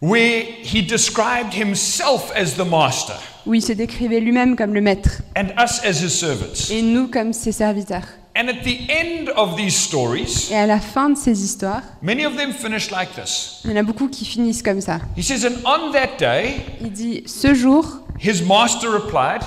where 0.01 0.43
He 0.63 0.83
described 0.83 1.53
Himself 1.55 2.33
as 2.35 2.55
the 2.57 2.67
Master 2.67 3.17
où 3.47 3.55
il 3.55 3.63
se 3.63 3.73
décrivait 3.73 4.21
lui-même 4.21 4.57
comme 4.57 4.75
le 4.75 4.81
Maître 4.81 5.23
and 5.37 5.49
us 5.63 5.81
as 5.85 6.03
His 6.03 6.11
servants. 6.11 6.71
et 6.71 6.83
nous 6.83 7.09
comme 7.09 7.33
ses 7.33 7.53
serviteurs. 7.53 8.07
And 8.41 8.49
at 8.49 8.63
the 8.63 8.89
end 8.89 9.31
of 9.37 9.57
these 9.57 9.75
stories, 9.77 10.49
Et 10.53 10.55
à 10.57 10.67
la 10.67 10.79
fin 10.79 11.11
de 11.11 11.17
ces 11.17 11.43
histoires, 11.43 11.83
many 12.03 12.25
of 12.25 12.37
them 12.37 12.53
finish 12.53 12.91
like 12.93 13.11
this. 13.21 13.61
il 13.65 13.71
y 13.71 13.75
en 13.75 13.77
a 13.77 13.83
beaucoup 13.83 14.07
qui 14.09 14.25
finissent 14.25 14.63
comme 14.63 14.81
ça. 14.81 15.01
He 15.17 15.23
says, 15.25 15.45
And 15.45 15.57
on 15.65 15.91
that 15.93 16.19
day, 16.21 16.57
Il 16.81 16.93
dit 16.93 17.25
Ce 17.27 17.53
jour, 17.53 17.99
His 18.23 18.43
Master 18.45 18.91
replied, 18.93 19.43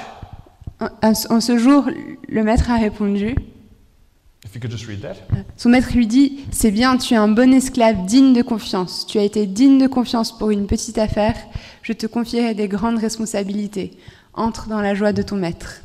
en, 0.81 1.13
en 1.29 1.39
ce 1.39 1.57
jour, 1.57 1.85
le 2.27 2.43
Maître 2.43 2.69
a 2.69 2.77
répondu 2.77 3.35
If 4.43 4.55
you 4.55 4.59
could 4.59 4.71
just 4.71 4.87
read 4.87 5.01
that. 5.01 5.15
Son 5.55 5.69
maître 5.69 5.89
lui 5.93 6.07
dit 6.07 6.39
C'est 6.51 6.71
bien, 6.71 6.97
tu 6.97 7.13
es 7.13 7.17
un 7.17 7.27
bon 7.29 7.53
esclave 7.53 8.05
digne 8.05 8.33
de 8.33 8.41
confiance. 8.41 9.05
Tu 9.07 9.19
as 9.19 9.23
été 9.23 9.45
digne 9.45 9.77
de 9.77 9.87
confiance 9.87 10.37
pour 10.37 10.49
une 10.51 10.65
petite 10.67 10.97
affaire. 10.97 11.35
Je 11.83 11.93
te 11.93 12.07
confierai 12.07 12.55
des 12.55 12.67
grandes 12.67 12.97
responsabilités. 12.97 13.91
Entre 14.33 14.67
dans 14.67 14.81
la 14.81 14.95
joie 14.95 15.13
de 15.13 15.21
ton 15.21 15.35
maître. 15.35 15.81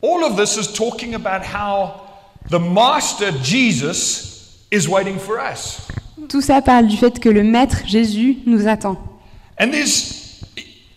All 0.00 0.24
of 0.24 0.36
this 0.36 0.56
is 0.56 0.72
talking 0.72 1.14
about 1.14 1.42
how 1.42 2.02
the 2.50 2.58
Master 2.58 3.32
Jesus 3.42 4.66
is 4.70 4.88
waiting 4.88 5.18
for 5.18 5.38
us. 5.40 5.88
Tout 6.28 6.40
ça 6.40 6.60
parle 6.62 6.86
du 6.86 6.96
fait 6.96 7.18
que 7.18 7.28
le 7.28 7.42
maître 7.42 7.82
Jésus 7.86 8.38
nous 8.46 8.68
attend. 8.68 8.96
And 9.58 9.70
there's, 9.72 10.44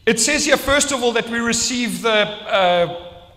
it 0.06 0.20
says 0.20 0.46
here, 0.46 0.58
first 0.58 0.92
of 0.92 1.02
all, 1.04 1.14
that 1.14 1.30
we 1.30 1.40
receive 1.40 2.04
the 2.04 2.28
uh, 2.48 2.88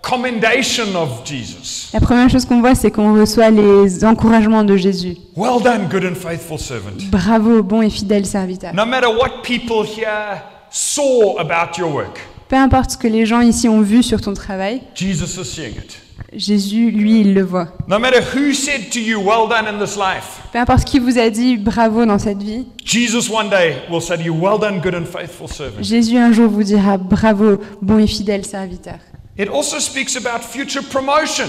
commendation 0.02 0.94
of 0.96 1.24
Jesus. 1.24 1.90
La 1.94 2.00
première 2.00 2.28
chose 2.28 2.44
qu'on 2.44 2.60
voit, 2.60 2.74
c'est 2.74 2.90
qu'on 2.90 3.14
reçoit 3.14 3.50
les 3.50 4.04
encouragements 4.04 4.64
de 4.64 4.76
Jésus. 4.76 5.16
Well 5.34 5.62
done, 5.62 5.88
good 5.88 6.04
and 6.04 6.14
faithful 6.14 6.58
servant. 6.58 6.98
Bravo, 7.10 7.62
bon 7.62 7.80
et 7.82 7.90
fidèle 7.90 8.26
serviteur. 8.26 8.74
No 8.74 8.84
matter 8.84 9.08
what 9.08 9.42
people 9.42 9.82
here 9.84 10.42
saw 10.70 11.38
about 11.38 11.78
your 11.78 11.90
work, 11.90 12.20
Peu 12.48 12.56
importe 12.56 12.92
ce 12.92 12.96
que 12.98 13.08
les 13.08 13.26
gens 13.26 13.40
ici 13.40 13.68
ont 13.68 13.80
vu 13.80 14.02
sur 14.02 14.20
ton 14.20 14.34
travail, 14.34 14.82
Jesus 14.94 15.40
is 15.40 15.44
seeing 15.44 15.70
it. 15.76 15.98
Jésus, 16.36 16.90
lui, 16.90 17.20
il 17.20 17.32
le 17.34 17.42
voit. 17.42 17.68
No 17.88 17.98
matter 17.98 18.18
who 18.34 18.52
said 18.52 18.90
to 18.90 18.98
you, 18.98 19.18
well 19.20 19.48
done 19.48 19.66
in 19.66 19.78
this 19.84 19.96
life, 19.96 20.42
Peu 20.52 20.58
importe 20.58 20.84
qui 20.84 20.98
vous 20.98 21.16
a 21.18 21.30
dit 21.30 21.56
bravo 21.56 22.04
dans 22.04 22.18
cette 22.18 22.42
vie, 22.42 22.66
Jesus 22.84 23.30
one 23.32 23.48
day 23.48 23.76
will 23.90 24.00
say 24.02 24.16
to 24.16 24.22
you, 24.22 24.34
well 24.34 24.58
done, 24.58 24.80
good 24.80 24.94
and 24.94 25.04
faithful 25.06 25.48
servant. 25.48 25.80
Jésus 25.82 26.16
un 26.18 26.32
jour 26.32 26.48
vous 26.50 26.62
dira 26.64 26.96
bravo, 26.98 27.58
bon 27.80 27.98
et 27.98 28.06
fidèle 28.06 28.44
serviteur. 28.44 28.98
It 29.38 29.48
also 29.48 29.78
speaks 29.80 30.16
about 30.16 30.42
future 30.44 30.82
promotion. 30.84 31.46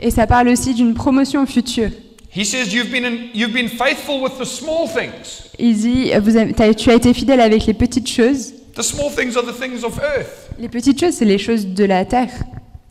Et 0.00 0.10
ça 0.10 0.26
parle 0.26 0.48
aussi 0.48 0.74
d'une 0.74 0.94
promotion 0.94 1.46
future. 1.46 1.90
He 2.36 2.44
says 2.44 2.72
you've 2.74 2.90
been, 2.90 3.04
in, 3.04 3.16
you've 3.34 3.52
been 3.52 3.68
faithful 3.68 4.20
with 4.20 4.32
the 4.40 4.44
small 4.44 4.88
things. 4.88 5.50
Il 5.58 5.76
dit, 5.76 6.10
vous 6.20 6.36
avez- 6.36 6.52
t'as- 6.52 6.74
tu 6.74 6.90
as 6.90 6.94
été 6.94 7.14
fidèle 7.14 7.40
avec 7.40 7.64
les 7.66 7.74
petites 7.74 8.08
choses. 8.10 8.52
The 8.74 8.82
small 8.82 9.10
things 9.10 9.36
are 9.36 9.44
the 9.44 9.52
things 9.56 9.84
of 9.84 9.98
earth. 10.00 10.50
Les 10.58 10.68
petites 10.68 10.98
choses, 11.00 11.14
c'est 11.14 11.24
les 11.24 11.38
choses 11.38 11.66
de 11.66 11.84
la 11.84 12.04
terre. 12.04 12.30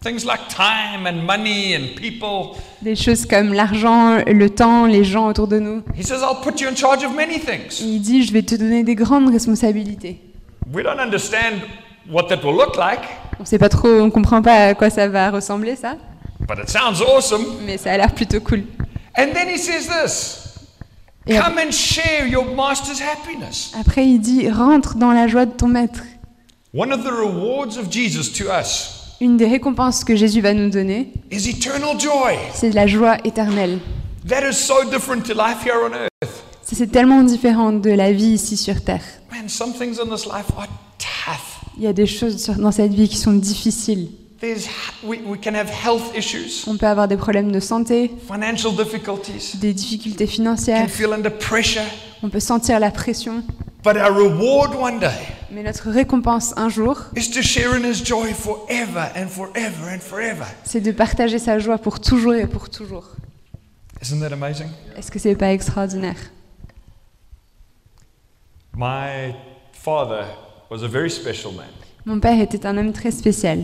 Things 0.01 0.25
like 0.25 0.47
time 0.49 1.05
and 1.07 1.23
money 1.25 1.75
and 1.75 1.95
people. 1.95 2.57
Des 2.81 2.95
choses 2.95 3.25
comme 3.25 3.53
l'argent, 3.53 4.17
le 4.25 4.49
temps, 4.49 4.85
les 4.85 5.03
gens 5.03 5.27
autour 5.29 5.47
de 5.47 5.59
nous. 5.59 5.81
He 5.95 6.03
says, 6.03 6.21
I'll 6.21 6.41
put 6.43 6.59
you 6.61 6.67
in 6.69 6.75
charge 6.75 7.03
of 7.05 7.13
many 7.15 7.39
things. 7.39 7.79
Il 7.81 8.01
dit, 8.01 8.23
je 8.23 8.33
vais 8.33 8.41
te 8.43 8.55
donner 8.55 8.83
des 8.83 8.95
grandes 8.95 9.31
responsabilités. 9.31 10.19
We 10.73 10.83
don't 10.83 10.99
understand 10.99 11.61
what 12.09 12.23
that 12.29 12.43
will 12.43 12.55
look 12.55 12.75
like, 12.77 13.01
On 13.39 13.45
sait 13.45 13.57
pas 13.57 13.69
trop, 13.69 13.89
on 14.01 14.09
comprend 14.09 14.41
pas 14.41 14.67
à 14.67 14.73
quoi 14.73 14.89
ça 14.89 15.07
va 15.07 15.31
ressembler 15.31 15.75
ça, 15.75 15.95
but 16.41 16.57
it 16.61 16.69
sounds 16.69 17.01
awesome. 17.01 17.45
mais 17.65 17.77
ça 17.77 17.91
a 17.93 17.97
l'air 17.97 18.13
plutôt 18.13 18.39
cool. 18.41 18.63
And 19.17 19.27
then 19.33 19.47
he 19.49 19.57
says 19.57 19.87
this 19.87 20.42
Et 21.27 21.37
ap- 21.37 21.45
Come 21.45 21.57
and 21.67 21.71
share 21.71 22.27
your 22.27 22.53
master's 22.55 23.01
happiness. 23.01 23.71
après, 23.79 24.05
il 24.07 24.19
dit, 24.19 24.49
rentre 24.49 24.95
dans 24.95 25.11
la 25.11 25.27
joie 25.27 25.45
de 25.45 25.51
ton 25.53 25.67
maître. 25.67 26.01
One 26.73 26.91
of 26.91 27.03
the 27.03 27.11
rewards 27.11 27.77
of 27.77 27.89
Jesus 27.91 28.31
to 28.37 28.45
us 28.49 29.15
Une 29.21 29.37
des 29.37 29.45
récompenses 29.47 30.03
que 30.03 30.15
Jésus 30.15 30.41
va 30.41 30.53
nous 30.53 30.69
donner, 30.69 31.13
is 31.31 31.47
eternal 31.49 31.97
joy. 31.99 32.35
c'est 32.53 32.71
la 32.71 32.87
joie 32.87 33.17
éternelle. 33.23 33.79
That 34.27 34.49
is 34.49 34.53
so 34.53 34.83
different 34.89 35.23
to 35.23 35.33
life 35.33 35.63
here 35.65 35.75
on 35.83 35.93
earth. 35.93 36.09
Ça, 36.63 36.75
C'est 36.77 36.87
tellement 36.91 37.21
différent 37.23 37.71
de 37.73 37.89
la 37.91 38.11
vie 38.11 38.33
ici 38.33 38.57
sur 38.57 38.81
Terre. 38.83 39.03
Man, 39.31 39.47
some 39.49 39.73
things 39.73 39.99
in 39.99 40.13
this 40.13 40.25
life 40.25 40.45
are 40.57 40.67
tough. 40.97 41.61
Il 41.77 41.83
y 41.83 41.87
a 41.87 41.93
des 41.93 42.05
choses 42.05 42.47
dans 42.57 42.71
cette 42.71 42.93
vie 42.93 43.07
qui 43.09 43.17
sont 43.17 43.33
difficiles. 43.33 44.09
There's, 44.39 44.65
we, 45.03 45.19
we 45.25 45.37
can 45.39 45.53
have 45.55 45.69
health 45.69 46.15
issues, 46.15 46.65
On 46.67 46.77
peut 46.77 46.87
avoir 46.87 47.07
des 47.07 47.17
problèmes 47.17 47.51
de 47.51 47.59
santé, 47.59 48.11
financial 48.31 48.73
difficulties, 48.75 49.57
des 49.57 49.73
difficultés 49.73 50.25
can 50.25 50.31
financières, 50.31 50.89
feel 50.89 51.13
under 51.13 51.31
pressure. 51.31 51.81
on 52.21 52.29
peut 52.29 52.39
sentir 52.39 52.79
la 52.79 52.91
pression. 52.91 53.43
But 53.83 53.97
our 53.97 54.13
reward 54.15 54.75
one 54.75 54.99
day 54.99 55.11
Mais 55.51 55.61
notre 55.61 55.89
récompense 55.91 56.53
un 56.57 56.69
jour, 56.69 56.97
is 57.15 57.29
to 57.31 57.41
share 57.41 57.75
in 57.75 57.83
his 57.83 58.03
joy 58.03 58.33
forever 58.33 59.09
and 59.15 59.27
forever 59.27 59.89
and 59.93 59.99
forever. 59.99 60.45
c'est 60.63 60.81
de 60.81 60.91
partager 60.91 61.37
sa 61.39 61.59
joie 61.59 61.77
pour 61.77 61.99
toujours 61.99 62.33
et 62.35 62.47
pour 62.47 62.69
toujours. 62.69 63.05
Isn't 64.01 64.19
that 64.21 64.33
amazing? 64.33 64.67
Est-ce 64.97 65.11
que 65.11 65.19
c'est 65.19 65.35
pas 65.35 65.51
extraordinaire? 65.53 66.15
My 68.75 69.35
father 69.71 70.25
was 70.69 70.83
a 70.83 70.87
very 70.87 71.09
special 71.09 71.53
man. 71.53 71.67
Mon 72.05 72.19
père 72.19 72.39
était 72.41 72.65
un 72.65 72.75
homme 72.77 72.91
très 72.91 73.11
spécial. 73.11 73.59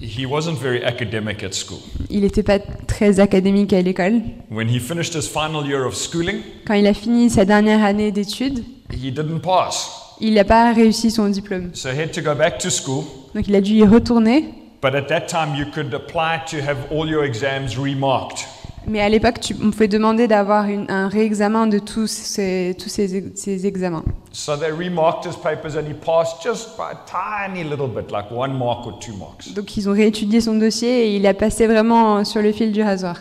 He 0.00 0.26
wasn't 0.26 0.58
very 0.60 0.84
academic 0.84 1.42
at 1.42 1.52
school. 1.54 1.80
Il 2.08 2.20
n'était 2.20 2.44
pas 2.44 2.60
très 2.60 3.18
académique 3.18 3.72
à 3.72 3.82
l'école. 3.82 4.20
When 4.48 4.68
he 4.68 4.78
finished 4.78 5.14
his 5.14 5.26
final 5.28 5.66
year 5.66 5.84
of 5.84 5.94
schooling, 5.96 6.42
Quand 6.66 6.74
il 6.74 6.86
a 6.86 6.94
fini 6.94 7.28
sa 7.30 7.44
dernière 7.44 7.82
année 7.82 8.12
d'études, 8.12 8.62
he 8.92 9.10
didn't 9.10 9.40
pass. 9.40 9.90
il 10.20 10.34
n'a 10.34 10.44
pas 10.44 10.72
réussi 10.72 11.10
son 11.10 11.28
diplôme. 11.28 11.70
So 11.74 11.88
he 11.90 11.98
had 12.00 12.12
to 12.12 12.20
go 12.22 12.34
back 12.36 12.58
to 12.58 12.70
school. 12.70 13.04
Donc 13.34 13.48
il 13.48 13.56
a 13.56 13.60
dû 13.60 13.72
y 13.74 13.84
retourner. 13.84 14.54
But 14.80 14.94
at 14.94 15.08
that 15.08 15.22
time, 15.26 15.56
you 15.56 15.66
could 15.74 15.92
apply 15.92 16.38
to 16.52 16.58
have 16.58 16.76
all 16.92 17.08
your 17.08 17.24
exams 17.24 17.76
remarked. 17.76 18.46
Mais 18.86 19.00
à 19.00 19.08
l'époque, 19.08 19.40
tu- 19.40 19.54
on 19.62 19.70
pouvait 19.70 19.88
demander 19.88 20.28
d'avoir 20.28 20.64
un 20.88 21.08
réexamen 21.08 21.66
de 21.66 21.78
tous 21.78 22.06
ces, 22.06 22.74
tous 22.78 22.88
ces, 22.88 23.16
ex- 23.16 23.26
ces 23.40 23.66
examens. 23.66 24.04
So 24.32 24.56
they 24.56 24.70
remarked 24.70 25.26
his 25.30 25.36
papers 25.36 25.76
and 25.76 25.86
he 25.88 25.94
passed 25.94 26.42
just 26.42 26.76
by 26.76 26.92
a 26.92 27.04
tiny 27.06 27.64
little 27.64 27.88
bit, 27.88 28.10
like 28.10 28.30
one 28.30 28.56
mark 28.56 28.86
or 28.86 28.98
two 28.98 29.12
marks. 29.16 29.52
Donc 29.52 29.76
ils 29.76 29.88
ont 29.88 29.92
réétudié 29.92 30.40
son 30.40 30.54
dossier 30.58 31.08
et 31.08 31.16
il 31.16 31.26
a 31.26 31.34
passé 31.34 31.66
vraiment 31.66 32.24
sur 32.24 32.40
le 32.40 32.52
fil 32.52 32.72
du 32.72 32.82
rasoir. 32.82 33.16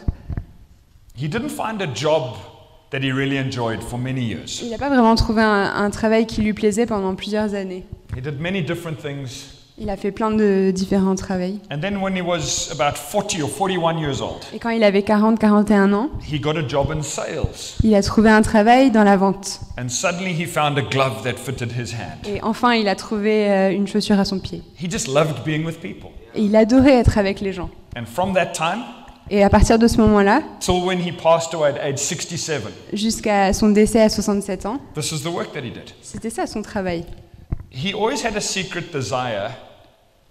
He 1.17 1.27
didn't 1.27 1.49
find 1.49 1.81
a 1.81 1.87
job 1.93 2.35
that 2.91 2.99
he 2.99 3.11
really 3.11 3.37
enjoyed 3.37 3.81
for 3.81 3.97
many 3.99 4.21
years. 4.21 4.61
Il 4.63 4.69
n'a 4.69 4.77
pas 4.77 4.89
vraiment 4.89 5.15
trouvé 5.15 5.41
un, 5.41 5.73
un 5.75 5.89
travail 5.89 6.25
qui 6.27 6.41
lui 6.41 6.53
plaisait 6.53 6.85
pendant 6.85 7.15
plusieurs 7.15 7.53
années. 7.55 7.83
He 8.15 8.21
did 8.21 8.39
many 8.39 8.61
different 8.61 8.97
things. 9.01 9.56
Il 9.79 9.91
a 9.91 9.95
fait 9.95 10.11
plein 10.11 10.31
de 10.31 10.71
différents 10.73 11.15
travails. 11.15 11.59
And 11.71 11.79
then 11.79 11.97
when 11.97 12.15
he 12.17 12.21
was 12.21 12.71
about 12.71 12.97
40 12.97 13.43
or 13.43 13.49
41 13.49 13.99
years 13.99 14.21
old, 14.21 14.39
Et 14.51 14.57
quand 14.57 14.71
il 14.71 14.83
avait 14.83 15.01
40-41 15.01 15.93
ans, 15.93 16.09
he 16.27 16.39
got 16.39 16.57
a 16.57 16.67
job 16.67 16.91
in 16.91 17.03
sales. 17.03 17.75
il 17.83 17.93
a 17.93 18.01
trouvé 18.01 18.31
un 18.31 18.41
travail 18.41 18.89
dans 18.89 19.03
la 19.03 19.17
vente. 19.17 19.59
And 19.77 19.89
suddenly 19.89 20.33
he 20.33 20.47
found 20.47 20.79
a 20.79 20.81
glove 20.81 21.21
that 21.23 21.35
fitted 21.35 21.71
his 21.73 21.93
hand. 21.93 22.25
Et 22.27 22.41
enfin, 22.41 22.73
il 22.73 22.87
a 22.87 22.95
trouvé 22.95 23.51
euh, 23.51 23.71
une 23.71 23.87
chaussure 23.87 24.19
à 24.19 24.25
son 24.25 24.39
pied. 24.39 24.63
He 24.81 24.89
just 24.89 25.07
loved 25.07 25.43
being 25.45 25.63
with 25.63 25.79
people. 25.79 26.09
Et 26.33 26.41
il 26.41 26.55
adorait 26.55 26.93
être 26.99 27.19
avec 27.19 27.39
les 27.39 27.53
gens. 27.53 27.69
And 27.95 28.05
from 28.05 28.33
that 28.33 28.47
time 28.53 28.81
Et 29.29 29.43
à 29.43 29.49
partir 29.51 29.77
de 29.77 29.87
ce 29.87 29.97
moment-là, 29.97 30.41
till 30.59 30.83
when 30.85 30.99
he 30.99 31.11
passed 31.11 31.53
away 31.53 31.69
at 31.69 31.83
age 31.87 31.99
67, 31.99 32.63
jusqu'à 32.93 33.53
son 33.53 33.69
décès 33.69 34.01
à 34.01 34.09
67 34.09 34.65
ans, 34.65 34.79
this 34.95 35.11
is 35.11 35.21
the 35.21 35.27
work 35.27 35.51
that 35.53 35.59
he 35.59 35.69
did. 35.71 35.93
c'était 36.01 36.31
ça 36.31 36.47
son 36.47 36.63
travail. 36.63 37.05
He 37.69 37.93
always 37.93 38.25
had 38.25 38.35
a 38.35 38.41
secret 38.41 38.85
desire 38.91 39.51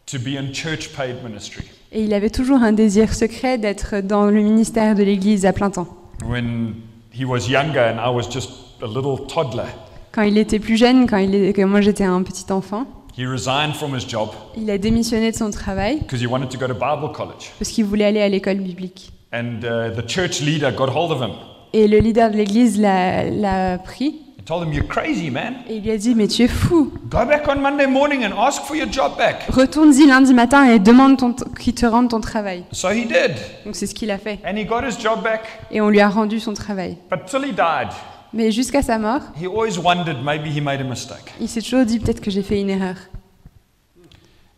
to 0.06 0.18
be 0.20 0.36
in 0.38 0.52
church 0.52 0.90
paid 0.96 1.16
ministry. 1.24 1.64
Et 1.90 2.02
il 2.02 2.14
avait 2.14 2.30
toujours 2.30 2.58
un 2.62 2.72
désir 2.72 3.12
secret 3.12 3.58
d'être 3.58 4.00
dans 4.02 4.26
le 4.26 4.40
ministère 4.40 4.94
de 4.94 5.02
l'Église 5.02 5.44
à 5.46 5.52
plein 5.52 5.68
temps. 5.70 5.88
When 6.24 6.74
he 7.12 7.24
was 7.24 7.48
younger 7.48 7.80
and 7.80 7.98
I 7.98 8.14
was 8.14 8.30
just 8.30 8.50
a 8.82 8.86
little 8.86 9.26
toddler, 9.26 9.64
Quand 10.12 10.22
il 10.22 10.38
était 10.38 10.60
plus 10.60 10.76
jeune, 10.76 11.06
quand 11.08 11.16
il 11.18 11.34
est- 11.34 11.52
que 11.52 11.62
moi 11.62 11.80
j'étais 11.80 12.04
un 12.04 12.22
petit 12.22 12.50
enfant, 12.52 12.86
he 13.18 13.26
resigned 13.26 13.74
from 13.74 13.96
his 13.96 14.08
job 14.08 14.28
il 14.56 14.70
a 14.70 14.78
démissionné 14.78 15.32
de 15.32 15.36
son 15.36 15.50
travail 15.50 15.98
because 15.98 16.22
he 16.22 16.26
wanted 16.26 16.48
to 16.50 16.58
go 16.58 16.66
to 16.68 16.74
Bible 16.74 17.12
college. 17.12 17.50
parce 17.58 17.70
qu'il 17.72 17.84
voulait 17.84 18.04
aller 18.04 18.20
à 18.22 18.28
l'école 18.28 18.58
biblique. 18.58 19.10
And 19.34 19.58
uh, 19.64 19.90
the 20.00 20.08
church 20.08 20.40
leader 20.40 20.70
got 20.72 20.86
hold 20.94 21.10
of 21.10 21.20
him 21.20 21.34
Et 21.72 21.88
le 21.88 21.98
leader 21.98 22.30
de 22.30 22.36
l'Église 22.36 22.78
l'a 22.80 23.78
pris 23.78 24.20
told 24.46 24.64
him, 24.66 24.72
You're 24.72 24.86
crazy, 24.86 25.30
man. 25.30 25.56
et 25.68 25.76
il 25.76 25.82
lui 25.82 25.90
a 25.90 25.96
dit 25.98 26.14
Mais 26.14 26.28
tu 26.28 26.42
es 26.42 26.48
fou 26.48 26.92
Go 27.10 27.24
back 27.26 27.46
on 27.48 27.56
Monday 27.60 27.86
morning 27.86 28.24
and 28.24 28.32
ask 28.38 28.62
for 28.62 28.76
your 28.76 28.90
job 28.90 29.16
back. 29.18 29.42
Retourne-y 29.48 30.06
lundi 30.06 30.32
matin 30.32 30.64
et 30.70 30.78
demande 30.78 31.18
ton- 31.18 31.34
qu'il 31.34 31.74
te 31.74 31.84
rende 31.86 32.08
ton 32.10 32.20
travail. 32.20 32.64
So 32.72 32.88
he 32.90 33.06
did. 33.06 33.36
Donc 33.64 33.76
c'est 33.76 33.86
ce 33.86 33.94
qu'il 33.94 34.10
a 34.10 34.18
fait. 34.18 34.38
And 34.46 34.56
he 34.56 34.64
got 34.64 34.82
his 34.88 34.98
job 35.00 35.22
back. 35.22 35.42
Et 35.70 35.80
on 35.80 35.88
lui 35.90 36.00
a 36.00 36.08
rendu 36.08 36.40
son 36.40 36.54
travail. 36.54 36.96
But 37.10 37.26
till 37.26 37.40
he 37.44 37.52
died, 37.52 37.88
Mais 38.32 38.50
jusqu'à 38.50 38.82
sa 38.82 38.98
mort, 38.98 39.20
he 39.40 39.46
always 39.46 39.78
wondered 39.78 40.22
maybe 40.24 40.46
he 40.48 40.60
made 40.60 40.80
a 40.80 40.84
mistake. 40.84 41.32
il 41.40 41.48
s'est 41.48 41.62
toujours 41.62 41.84
dit 41.84 41.98
peut-être 41.98 42.20
que 42.20 42.30
j'ai 42.30 42.42
fait 42.42 42.60
une 42.60 42.70
erreur. 42.70 42.96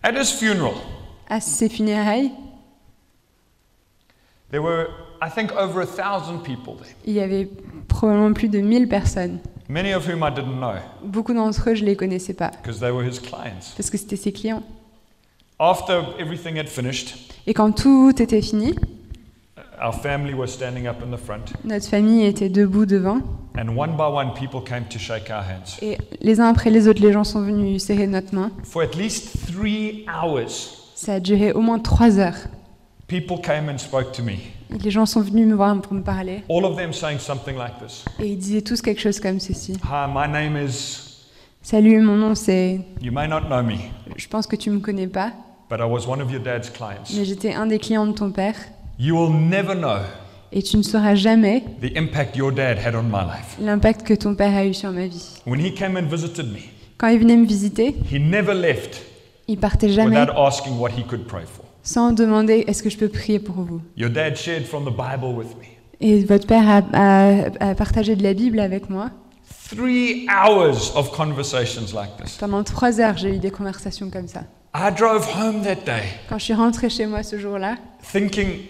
At 0.03 0.13
his 0.13 0.33
funeral, 0.33 0.75
À 1.29 1.41
ses 1.41 1.69
funérailles, 1.69 2.31
there 4.51 4.63
were, 4.63 4.87
I 5.23 5.29
think, 5.29 5.51
over 5.53 5.81
a 5.83 5.87
thousand 5.87 6.39
people 6.43 6.75
there, 6.81 6.95
il 7.07 7.13
y 7.15 7.21
avait 7.21 7.49
probablement 7.89 8.33
plus 8.33 8.49
de 8.49 8.61
1000 8.61 8.89
personnes. 8.89 9.39
Many 9.69 9.93
of 9.95 10.07
whom 10.09 10.23
I 10.23 10.31
didn't 10.31 10.59
know 10.59 10.75
Beaucoup 11.03 11.35
d'entre 11.35 11.71
eux, 11.71 11.75
je 11.75 11.83
ne 11.83 11.87
les 11.89 11.97
connaissais 11.97 12.35
pas 12.35 12.51
because 12.63 12.81
they 12.81 12.91
were 12.91 13.05
his 13.05 13.19
clients. 13.21 13.75
parce 13.77 13.91
que 13.91 13.99
c'était 13.99 14.17
ses 14.17 14.33
clients. 14.33 14.63
After 15.59 16.03
everything 16.19 16.57
had 16.59 16.69
finished, 16.69 17.17
Et 17.47 17.55
quand 17.55 17.73
tout 17.73 18.13
était 18.23 18.41
fini, 18.43 18.75
our 19.83 19.95
family 19.95 20.35
was 20.35 20.49
standing 20.49 20.87
up 20.87 20.97
in 21.03 21.11
the 21.15 21.19
front, 21.19 21.53
notre 21.65 21.87
famille 21.89 22.25
était 22.25 22.49
debout 22.49 22.87
devant 22.87 23.21
and 23.57 23.77
one 23.77 23.97
by 23.97 24.05
one, 24.09 24.33
people 24.35 24.61
came 24.63 24.85
to 24.89 24.99
shake 24.99 25.31
our 25.31 25.43
hands. 25.43 25.79
et 25.83 25.99
les 26.21 26.41
uns 26.41 26.49
après 26.49 26.71
les 26.71 26.87
autres, 26.89 27.03
les 27.03 27.13
gens 27.13 27.25
sont 27.25 27.43
venus 27.43 27.83
serrer 27.85 28.07
notre 28.07 28.35
main. 28.35 28.51
For 28.65 28.83
at 28.83 28.95
least 28.97 29.37
three 29.53 30.05
hours, 30.07 30.75
Ça 30.95 31.15
a 31.15 31.21
duré 31.21 31.53
au 31.53 31.61
moins 31.61 31.79
trois 31.81 32.19
heures. 32.19 32.37
people 33.09 33.41
came 33.41 33.69
and 33.69 33.79
spoke 33.79 34.13
to 34.13 34.23
me. 34.23 34.53
Et 34.75 34.79
les 34.79 34.91
gens 34.91 35.07
sont 35.07 35.23
venus 35.23 35.47
me 35.47 35.55
voir 35.55 35.81
pour 35.81 35.95
me 35.95 36.03
parler. 36.03 36.43
All 36.51 36.65
of 36.65 36.77
them 36.77 36.93
saying 36.93 37.19
something 37.19 37.57
like 37.57 37.79
this 37.85 38.05
Et 38.21 38.29
ils 38.29 38.39
disaient 38.39 38.63
tous 38.63 38.83
quelque 38.83 39.01
chose 39.01 39.19
comme 39.19 39.41
ceci. 39.41 39.73
Hi, 39.85 40.07
my 40.13 40.29
name 40.31 40.57
is. 40.57 41.09
Salut, 41.63 42.01
mon 42.01 42.17
nom 42.17 42.35
c'est. 42.35 42.81
You 43.01 43.13
may 43.13 43.29
not 43.29 43.43
know 43.43 43.63
me, 43.63 43.77
Je 44.17 44.29
pense 44.29 44.47
que 44.47 44.57
tu 44.57 44.71
me 44.71 44.81
connais 44.81 45.07
pas, 45.07 45.33
but 45.71 45.81
I 45.81 45.85
was 45.85 46.07
one 46.07 46.21
of 46.21 46.31
your 46.31 46.43
dad's 46.43 46.71
clients. 46.71 47.15
mais 47.17 47.25
j'étais 47.25 47.55
un 47.55 47.67
des 47.67 47.79
clients 47.79 48.07
de 48.07 48.13
ton 48.13 48.31
père. 48.31 48.55
You 48.99 49.17
will 49.17 49.33
never 49.33 49.75
know 49.75 49.99
Et 50.51 50.63
tu 50.63 50.77
ne 50.77 50.83
sauras 50.83 51.15
jamais 51.15 51.63
l'impact 53.61 54.03
que 54.03 54.15
ton 54.15 54.35
père 54.35 54.57
a 54.57 54.65
eu 54.65 54.75
sur 54.75 54.91
ma 54.91 55.07
vie. 55.07 55.41
When 55.47 55.61
he 55.61 55.73
came 55.75 55.97
and 55.97 56.09
visited 56.09 56.47
me, 56.47 56.61
Quand 56.97 57.09
il 57.09 57.21
venait 57.21 57.37
me 57.37 57.47
visiter, 57.47 57.95
he 58.11 58.19
never 58.19 58.55
left 58.55 59.03
il 59.47 59.59
partait 59.59 59.89
jamais 59.89 60.19
without 60.21 60.37
asking 60.37 60.79
what 60.79 60.91
he 60.91 61.03
could 61.03 61.27
pray 61.27 61.45
for. 61.47 61.65
Sans 61.89 62.13
demander 62.13 62.65
est-ce 62.67 62.83
que 62.83 62.91
je 62.91 62.99
peux 62.99 63.09
prier 63.09 63.39
pour 63.39 63.57
vous? 63.57 63.81
Your 63.97 64.11
dad 64.11 64.37
shared 64.37 64.67
from 64.67 64.85
the 64.85 64.91
Bible 64.95 65.35
with 65.35 65.57
me. 65.57 65.65
Et 66.01 66.23
votre 66.25 66.47
père 66.47 66.69
a, 66.69 66.83
a- 66.93 67.71
a 67.71 67.75
partagé 67.75 68.15
de 68.15 68.23
la 68.23 68.35
Bible 68.35 68.61
avec 68.61 68.91
moi. 68.91 69.11
Three 69.71 70.27
hours 70.29 70.93
of 70.95 71.11
conversations 71.17 71.95
like 71.95 72.11
this. 72.23 72.37
Pendant 72.39 72.63
trois 72.63 73.01
heures, 73.01 73.17
j'ai 73.17 73.35
eu 73.37 73.39
des 73.39 73.51
conversations 73.51 74.11
comme 74.11 74.29
ça. 74.29 74.43
I 74.75 74.91
drove 74.95 75.27
home 75.35 75.63
that 75.63 75.85
day 75.87 76.03
Quand 76.29 76.39
je 76.39 76.45
suis 76.45 76.55
rentrée 76.55 76.91
chez 76.91 77.07
moi 77.07 77.23
ce 77.23 77.39
jour-là, 77.39 77.77
thinking, 78.13 78.61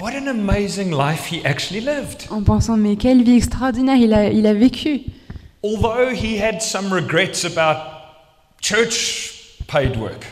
what 0.00 0.10
an 0.12 0.26
amazing 0.28 0.90
life 0.90 1.32
he 1.32 1.40
actually 1.46 1.80
lived. 1.80 2.26
en 2.30 2.42
pensant 2.42 2.76
mais 2.76 2.96
quelle 2.96 3.22
vie 3.24 3.36
extraordinaire 3.36 3.96
il 3.96 4.12
a, 4.12 4.28
il 4.30 4.46
a 4.46 4.52
vécu. 4.52 5.00
Although 5.64 6.12
he 6.14 6.38
had 6.40 6.60
some 6.60 6.92
regrets 6.92 7.44
about 7.46 7.78
church 8.60 9.32
paid 9.66 9.96
work, 9.96 10.26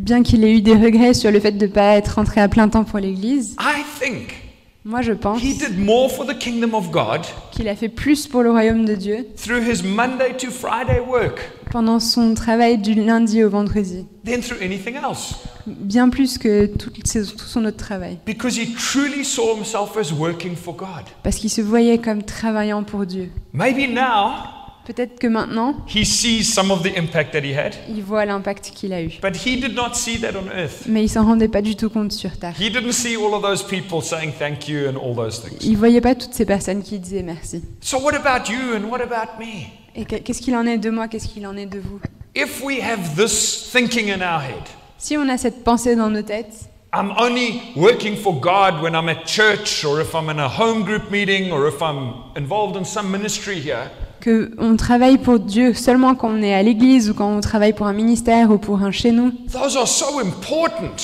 Bien 0.00 0.22
qu'il 0.22 0.44
ait 0.44 0.56
eu 0.56 0.62
des 0.62 0.74
regrets 0.74 1.12
sur 1.12 1.30
le 1.30 1.38
fait 1.40 1.52
de 1.52 1.66
ne 1.66 1.70
pas 1.70 1.94
être 1.96 2.14
rentré 2.14 2.40
à 2.40 2.48
plein 2.48 2.68
temps 2.68 2.84
pour 2.84 2.98
l'Église, 2.98 3.54
I 3.60 3.82
think 4.00 4.34
moi 4.82 5.02
je 5.02 5.12
pense 5.12 5.42
he 5.42 5.58
did 5.58 5.78
more 5.78 6.10
for 6.10 6.26
the 6.26 6.36
kingdom 6.38 6.74
of 6.74 6.90
God 6.90 7.20
qu'il 7.50 7.68
a 7.68 7.76
fait 7.76 7.90
plus 7.90 8.26
pour 8.26 8.42
le 8.42 8.50
royaume 8.50 8.86
de 8.86 8.94
Dieu 8.94 9.26
through 9.36 9.60
his 9.62 9.82
Monday 9.84 10.34
to 10.38 10.50
Friday 10.50 11.00
work 11.06 11.50
pendant 11.70 12.00
son 12.00 12.32
travail 12.32 12.78
du 12.78 12.94
lundi 12.94 13.44
au 13.44 13.50
vendredi. 13.50 14.06
than 14.24 14.40
through 14.40 14.62
anything 14.62 14.94
else. 14.96 15.34
Bien 15.66 16.08
plus 16.08 16.38
que 16.38 16.66
tout, 16.66 16.90
son 17.04 17.64
autre 17.66 17.76
travail. 17.76 18.18
Because 18.26 18.58
he 18.58 18.74
truly 18.74 19.22
saw 19.24 19.54
himself 19.54 19.96
as 19.96 20.12
working 20.12 20.56
for 20.56 20.74
God. 20.74 21.04
Parce 21.22 21.36
qu'il 21.36 21.50
se 21.50 21.60
voyait 21.60 21.98
comme 21.98 22.22
travaillant 22.22 22.82
pour 22.82 23.06
Dieu. 23.06 23.30
Maybe 23.52 23.86
now 23.88 24.59
Peut-être 24.92 25.20
que 25.20 25.28
maintenant, 25.28 25.76
he 25.86 26.04
sees 26.04 26.42
some 26.42 26.72
of 26.72 26.82
the 26.82 26.96
impact 26.98 27.32
that 27.32 27.42
he 27.44 27.54
had, 27.56 27.74
il 27.88 28.02
voit 28.02 28.24
l'impact 28.24 28.72
qu'il 28.74 28.92
a 28.92 29.00
eu. 29.00 29.10
but 29.22 29.36
he 29.36 29.56
did 29.56 29.72
not 29.76 29.94
see 29.94 30.18
that 30.18 30.32
on 30.36 30.48
earth. 30.52 30.82
Mais 30.86 31.04
il 31.04 31.08
s'en 31.08 31.24
rendait 31.24 31.46
pas 31.46 31.62
du 31.62 31.76
tout 31.76 31.88
compte 31.90 32.10
sur 32.10 32.36
Terre. 32.36 32.54
He 32.58 32.70
didn't 32.72 32.90
see 32.90 33.14
all 33.16 33.32
of 33.32 33.42
those 33.42 33.62
people 33.62 34.02
saying 34.02 34.32
thank 34.36 34.66
you 34.68 34.88
and 34.88 34.96
all 34.96 35.14
those 35.14 35.40
things. 35.40 35.58
Il 35.64 35.76
voyait 35.76 36.00
pas 36.00 36.16
toutes 36.16 36.34
ces 36.34 36.44
personnes 36.44 36.82
qui 36.82 36.98
disaient 36.98 37.22
merci. 37.22 37.62
So, 37.80 37.98
what 37.98 38.14
about 38.16 38.50
you 38.50 38.74
and 38.74 38.90
what 38.90 39.00
about 39.00 39.38
me? 39.38 39.68
Et 39.94 40.04
que- 40.04 40.16
qu'est-ce 40.16 40.42
qu'il 40.42 40.56
en 40.56 40.66
est 40.66 40.78
de 40.78 40.90
moi, 40.90 41.06
qu'est-ce 41.06 41.28
qu'il 41.28 41.46
en 41.46 41.56
est 41.56 41.66
de 41.66 41.78
vous? 41.78 42.00
If 42.34 42.60
we 42.64 42.80
have 42.80 43.14
this 43.16 43.70
thinking 43.70 44.10
in 44.10 44.20
our 44.22 44.40
head, 44.42 44.64
Si 44.98 45.16
on 45.16 45.28
a 45.28 45.38
cette 45.38 45.62
pensée 45.62 45.94
dans 45.94 46.10
nos 46.10 46.22
têtes, 46.22 46.68
I'm 46.92 47.12
only 47.16 47.60
working 47.76 48.16
for 48.16 48.34
God 48.34 48.82
when 48.82 48.94
I'm 48.94 49.08
at 49.08 49.24
church 49.24 49.84
or 49.84 50.00
if 50.00 50.14
I'm 50.14 50.28
in 50.28 50.40
a 50.40 50.48
home 50.48 50.82
group 50.82 51.12
meeting 51.12 51.52
or 51.52 51.68
if 51.68 51.80
I'm 51.80 52.14
involved 52.36 52.76
in 52.76 52.84
some 52.84 53.08
ministry 53.08 53.60
here, 53.60 53.88
que 54.20 54.52
on 54.58 54.76
travaille 54.76 55.18
pour 55.18 55.38
Dieu 55.40 55.74
seulement 55.74 56.14
quand 56.14 56.28
on 56.30 56.42
est 56.42 56.54
à 56.54 56.62
l'église 56.62 57.10
ou 57.10 57.14
quand 57.14 57.28
on 57.34 57.40
travaille 57.40 57.72
pour 57.72 57.86
un 57.86 57.92
ministère 57.92 58.50
ou 58.50 58.58
pour 58.58 58.82
un 58.82 58.90
chez 58.90 59.12
nous, 59.12 59.32
those 59.52 59.76
are 59.76 59.88
so 59.88 60.20
important. 60.20 60.94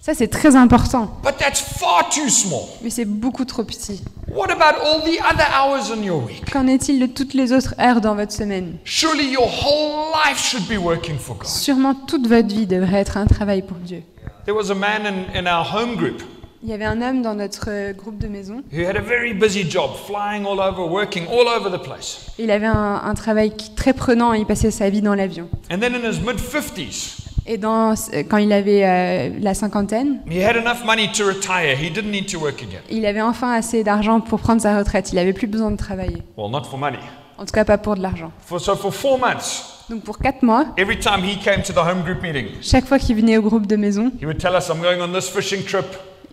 ça 0.00 0.14
c'est 0.14 0.28
très 0.28 0.56
important, 0.56 1.10
But 1.22 1.36
that's 1.38 1.60
far 1.60 2.08
too 2.10 2.28
small. 2.28 2.62
mais 2.82 2.90
c'est 2.90 3.04
beaucoup 3.04 3.44
trop 3.44 3.64
petit. 3.64 4.02
What 4.34 4.50
about 4.50 4.80
all 4.84 5.00
the 5.02 5.20
other 5.30 5.46
hours 5.54 5.92
in 5.96 6.02
your 6.02 6.24
week? 6.24 6.50
Qu'en 6.50 6.66
est-il 6.66 6.98
de 6.98 7.06
toutes 7.06 7.34
les 7.34 7.52
autres 7.52 7.74
heures 7.80 8.00
dans 8.00 8.14
votre 8.16 8.32
semaine? 8.32 8.78
Surely 8.84 9.30
your 9.30 9.44
whole 9.46 10.10
life 10.26 10.38
should 10.42 10.66
be 10.68 10.76
working 10.76 11.16
for 11.18 11.36
God. 11.36 11.46
Sûrement 11.46 11.94
toute 11.94 12.26
votre 12.26 12.48
vie 12.48 12.66
devrait 12.66 12.98
être 13.00 13.16
un 13.16 13.26
travail 13.26 13.62
pour 13.62 13.76
Dieu. 13.76 14.02
There 14.44 14.56
was 14.56 14.70
a 14.70 14.74
man 14.74 15.02
in, 15.06 15.38
in 15.40 15.46
our 15.46 15.64
home 15.64 15.94
group 15.96 16.22
Il 16.66 16.70
y 16.70 16.72
avait 16.72 16.86
un 16.86 17.02
homme 17.02 17.20
dans 17.20 17.34
notre 17.34 17.66
euh, 17.68 17.92
groupe 17.92 18.16
de 18.18 18.26
maison. 18.26 18.62
who 18.72 18.86
had 18.88 18.96
a 18.96 19.00
very 19.02 19.34
busy 19.34 19.68
job, 19.70 19.90
flying 20.06 20.46
all 20.46 20.58
over, 20.60 20.90
working 20.90 21.24
all 21.28 21.46
over 21.46 21.70
the 21.70 21.78
place. 21.82 22.26
Il 22.38 22.50
avait 22.50 22.64
un, 22.66 23.02
un 23.04 23.12
travail 23.14 23.54
qui- 23.54 23.74
très 23.74 23.92
prenant, 23.92 24.32
il 24.32 24.46
passait 24.46 24.70
sa 24.70 24.88
vie 24.88 25.02
dans 25.02 25.14
l'avion. 25.14 25.46
And 25.70 25.78
then 25.80 25.94
in 25.94 26.10
his 26.10 26.20
mid 26.20 26.38
50s, 26.38 27.18
Et 27.46 27.58
dans, 27.58 27.92
euh, 27.92 28.22
quand 28.26 28.38
il 28.38 28.50
avait 28.54 28.82
euh, 28.82 29.28
la 29.42 29.52
cinquantaine, 29.52 30.20
he 30.30 30.42
had 30.42 30.56
enough 30.56 30.82
money 30.86 31.10
to 31.12 31.26
retire. 31.26 31.76
He 31.78 31.90
didn't 31.90 32.10
need 32.10 32.32
to 32.32 32.38
work 32.38 32.62
again. 32.62 32.80
il 32.90 33.04
avait 33.04 33.20
enfin 33.20 33.52
assez 33.52 33.84
d'argent 33.84 34.20
pour 34.20 34.40
prendre 34.40 34.62
sa 34.62 34.78
retraite. 34.78 35.12
Il 35.12 35.16
n'avait 35.16 35.34
plus 35.34 35.46
besoin 35.46 35.70
de 35.70 35.76
travailler. 35.76 36.22
Well, 36.38 36.50
not 36.50 36.64
for 36.64 36.78
money. 36.78 36.98
En 37.36 37.44
tout 37.44 37.52
cas, 37.52 37.66
pas 37.66 37.76
pour 37.76 37.94
de 37.96 38.00
l'argent. 38.00 38.32
For, 38.46 38.58
so 38.58 38.74
for 38.74 38.94
four 38.94 39.18
months, 39.18 39.84
Donc 39.90 40.02
pour 40.02 40.16
quatre 40.16 40.42
mois, 40.42 40.64
every 40.78 40.98
time 40.98 41.22
he 41.22 41.36
came 41.38 41.62
to 41.62 41.74
the 41.74 41.84
home 41.84 42.02
group 42.04 42.22
meeting, 42.22 42.46
chaque 42.62 42.86
fois 42.86 42.98
qu'il 42.98 43.16
venait 43.16 43.36
au 43.36 43.42
groupe 43.42 43.66
de 43.66 43.76
maison, 43.76 44.10
he 44.18 44.24
would 44.24 44.38
tell 44.38 44.54
us, 44.54 44.70
I'm 44.70 44.80
going 44.80 45.02
on 45.02 45.12
this 45.12 45.28
fishing 45.28 45.62
trip. 45.62 45.84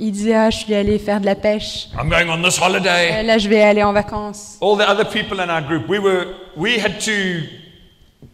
Il 0.04 0.12
disait 0.12 0.34
ah, 0.36 0.50
je 0.50 0.58
suis 0.58 0.74
allé 0.74 0.98
faire 1.00 1.22
de 1.22 1.26
la 1.26 1.36
pêche. 1.36 1.88
I'm 1.98 2.10
going 2.10 2.28
on 2.30 2.42
this 2.42 2.60
Euh, 2.60 2.66
holiday. 2.66 3.24
Là, 3.24 3.38
je 3.38 3.48
vais 3.48 3.62
aller 3.62 3.84
en 3.84 3.94
vacances. 3.94 4.58
All 4.62 4.78
the 4.78 4.90
other 4.90 5.08
people 5.08 5.40
in 5.40 5.50
our 5.50 5.62
group, 5.62 5.88
we 5.88 6.00
were, 6.00 6.26
we 6.58 6.78
had 6.84 7.00
to 7.00 7.12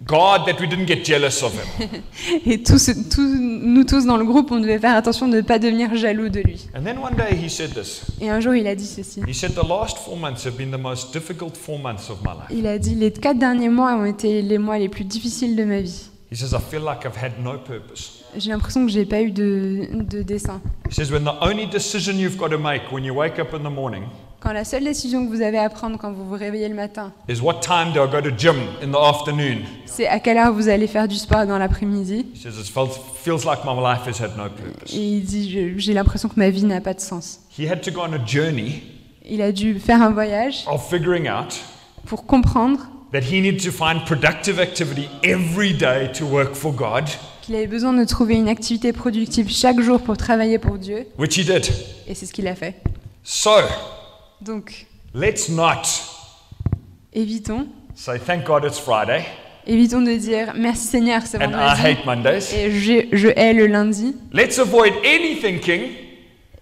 guard 0.05 0.45
that 0.45 0.59
we 0.61 0.67
didn't 0.67 0.85
get 0.87 1.03
jealous 1.03 1.43
of 1.43 1.53
him. 1.53 2.01
Et 2.45 2.63
tous, 2.63 2.89
tous- 3.09 3.37
nous 3.39 3.83
tous 3.83 4.05
dans 4.05 4.15
le 4.17 4.23
groupe, 4.25 4.51
on 4.51 4.59
devait 4.59 4.79
faire 4.79 4.95
attention 4.95 5.27
de 5.27 5.37
ne 5.37 5.41
pas 5.41 5.59
devenir 5.59 5.93
jaloux 5.95 6.29
de 6.29 6.39
lui. 6.39 6.67
And 6.75 6.83
then 6.83 6.97
one 6.97 7.15
day 7.15 7.35
he 7.35 7.49
said 7.49 7.73
this. 7.73 8.03
Et 8.21 8.29
un 8.29 8.39
jour, 8.39 8.53
il 8.55 8.65
a 8.67 8.75
dit 8.75 8.85
ceci. 8.85 9.21
He 9.27 9.33
said, 9.33 9.53
The 9.53 9.67
last 9.67 9.97
four 9.97 10.17
months 10.17 10.45
have 10.45 10.55
been 10.57 10.71
the 10.71 10.79
most 10.81 11.11
difficult 11.13 11.57
four 11.57 11.79
months 11.79 12.09
of 12.09 12.19
my 12.23 12.31
life. 12.31 12.47
Il 12.57 12.67
a 12.67 12.77
dit 12.77 12.95
les 12.95 13.11
quatre 13.11 13.39
derniers 13.39 13.69
mois 13.69 13.93
ont 13.95 14.05
été 14.05 14.41
les 14.41 14.57
mois 14.57 14.77
les 14.77 14.89
plus 14.89 15.03
difficiles 15.03 15.55
de 15.55 15.63
ma 15.65 15.81
vie. 15.81 16.09
He 16.31 16.35
says, 16.35 16.53
I 16.53 16.59
feel 16.59 16.81
like 16.83 17.05
I've 17.05 17.15
had 17.21 17.41
no 17.41 17.57
purpose. 17.57 18.16
J'ai 18.37 18.49
l'impression 18.51 18.85
que 18.85 18.91
j'ai 18.91 19.05
pas 19.05 19.21
eu 19.21 19.31
de, 19.31 19.87
de 19.91 20.21
dessin. 20.21 20.61
He 20.89 20.93
says, 20.93 21.11
When 21.11 21.23
the 21.23 21.35
only 21.41 21.65
decision 21.67 22.17
you've 22.17 22.37
got 22.37 22.49
to 22.49 22.57
make 22.57 22.91
when 22.91 23.03
you 23.03 23.13
wake 23.13 23.39
up 23.39 23.53
in 23.53 23.59
the 23.59 23.71
morning 23.73 24.03
Quand 24.39 24.53
la 24.53 24.63
seule 24.63 24.83
décision 24.83 25.25
que 25.25 25.31
vous 25.31 25.41
avez 25.41 25.57
à 25.57 25.67
prendre 25.69 25.97
quand 25.97 26.11
vous 26.13 26.23
vous 26.23 26.35
réveillez 26.35 26.69
le 26.69 26.75
matin, 26.75 27.11
is 27.27 27.41
what 27.41 27.55
time 27.61 27.91
do 27.93 28.03
I 28.03 28.07
go 28.07 28.21
to 28.21 28.29
gym 28.37 28.55
in 28.83 28.91
the 28.91 28.95
afternoon? 28.95 29.63
c'est 29.87 30.07
à 30.07 30.19
quelle 30.19 30.37
heure 30.37 30.53
vous 30.53 30.69
allez 30.69 30.85
faire 30.85 31.07
du 31.07 31.15
sport 31.15 31.47
dans 31.47 31.57
l'après-midi. 31.57 32.27
He 32.35 32.37
says, 32.39 32.59
It 32.59 32.67
felt, 32.67 32.91
feels 33.23 33.43
like 33.45 33.65
my 33.65 33.73
life 33.73 34.05
has 34.07 34.21
had 34.23 34.37
no 34.37 34.47
purpose. 34.49 34.93
Et 34.93 34.99
il 35.17 35.23
dit 35.23 35.49
Je- 35.51 35.79
j'ai 35.79 35.93
l'impression 35.93 36.29
que 36.29 36.35
ma 36.37 36.51
vie 36.51 36.63
n'a 36.65 36.81
pas 36.81 36.93
de 36.93 37.01
sens. 37.01 37.39
He 37.57 37.67
had 37.67 37.81
to 37.81 37.91
go 37.91 38.01
on 38.01 38.13
a 38.13 38.23
journey 38.25 38.83
Il 39.25 39.41
a 39.41 39.51
dû 39.51 39.79
faire 39.79 40.01
un 40.03 40.11
voyage 40.11 40.63
of 40.67 40.87
figuring 40.87 41.27
out 41.27 41.59
pour 42.05 42.25
comprendre 42.27 42.79
that 43.11 43.21
he 43.21 43.41
needed 43.41 43.59
to 43.63 43.71
find 43.71 44.05
productive 44.05 44.59
activity 44.59 45.09
every 45.23 45.73
day 45.73 46.11
to 46.13 46.25
work 46.25 46.53
for 46.53 46.71
God, 46.71 47.05
qu'il 47.47 47.55
avait 47.55 47.65
besoin 47.67 47.93
de 47.93 48.03
trouver 48.03 48.35
une 48.35 48.49
activité 48.49 48.91
productive 48.93 49.49
chaque 49.49 49.79
jour 49.79 50.01
pour 50.01 50.17
travailler 50.17 50.59
pour 50.59 50.77
Dieu. 50.77 51.07
which 51.17 51.37
he 51.37 51.45
did. 51.45 51.65
Et 52.07 52.13
c'est 52.13 52.25
ce 52.25 52.33
qu'il 52.33 52.45
a 52.47 52.55
fait. 52.55 52.75
So 53.23 53.51
Donc, 54.41 54.85
let's 55.15 55.47
not 55.49 55.83
évitons. 57.13 57.67
say, 57.95 58.19
Thank 58.19 58.45
God 58.45 58.65
it's 58.65 58.77
Friday 58.79 59.23
Évitons 59.65 60.01
de 60.01 60.13
dire 60.15 60.53
merci 60.55 60.87
Seigneur, 60.87 61.21
c'est 61.25 61.37
and 61.41 61.49
I 61.49 61.53
vendredi. 61.53 61.81
hate 61.81 62.05
Mondays. 62.05 62.53
Et 62.55 62.71
je, 62.71 63.07
je 63.11 63.27
hais 63.29 63.53
le 63.53 63.67
lundi. 63.67 64.15
Let's 64.33 64.59
avoid 64.59 64.93
any 65.05 65.35
thinking 65.41 65.89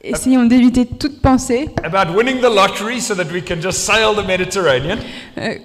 Essayons 0.06 0.46
d'éviter 0.46 0.86
toute 0.86 1.20
pensée 1.20 1.68
about 1.84 2.16
winning 2.16 2.40
the 2.40 2.54
lottery 2.54 3.02
so 3.02 3.16
that 3.16 3.26
we 3.34 3.44
can 3.44 3.60
just 3.60 3.80
sail 3.80 4.14
the 4.16 4.26
Mediterranean. 4.26 4.98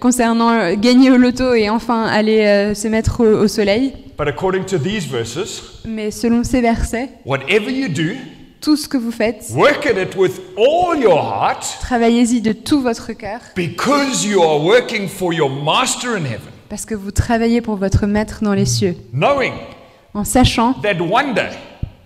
concernant 0.00 0.74
gagner 0.74 1.10
au 1.10 1.18
loto 1.18 1.52
et 1.52 1.68
enfin 1.68 2.04
aller 2.06 2.40
euh, 2.46 2.74
se 2.74 2.88
mettre 2.88 3.20
au, 3.20 3.42
au 3.42 3.48
soleil. 3.48 3.92
But 4.16 4.28
according 4.28 4.64
to 4.66 4.78
these 4.78 5.06
verses, 5.06 5.82
Mais 5.86 6.10
selon 6.10 6.42
ces 6.42 6.60
versets, 6.62 7.10
whatever 7.26 7.70
you 7.70 7.88
do, 7.88 8.14
tout 8.62 8.76
ce 8.76 8.88
que 8.88 8.96
vous 8.96 9.10
faites, 9.10 9.50
work 9.54 9.86
at 9.86 10.00
it 10.00 10.16
with 10.16 10.40
all 10.56 10.98
your 10.98 11.18
heart 11.18 11.62
travaillez-y 11.82 12.40
de 12.40 12.52
tout 12.52 12.80
votre 12.80 13.12
cœur, 13.12 13.40
because 13.56 14.24
you 14.24 14.42
are 14.42 14.62
working 14.62 15.06
for 15.08 15.32
your 15.34 15.50
master 15.50 16.12
in 16.12 16.24
heaven, 16.24 16.50
parce 16.68 16.86
que 16.86 16.94
vous 16.94 17.10
travaillez 17.10 17.60
pour 17.60 17.76
votre 17.76 18.06
maître 18.06 18.38
dans 18.42 18.54
les 18.54 18.66
cieux, 18.66 18.96
knowing 19.12 19.52
en 20.14 20.24
sachant 20.24 20.74
that 20.82 21.00
one 21.00 21.34
day 21.34 21.50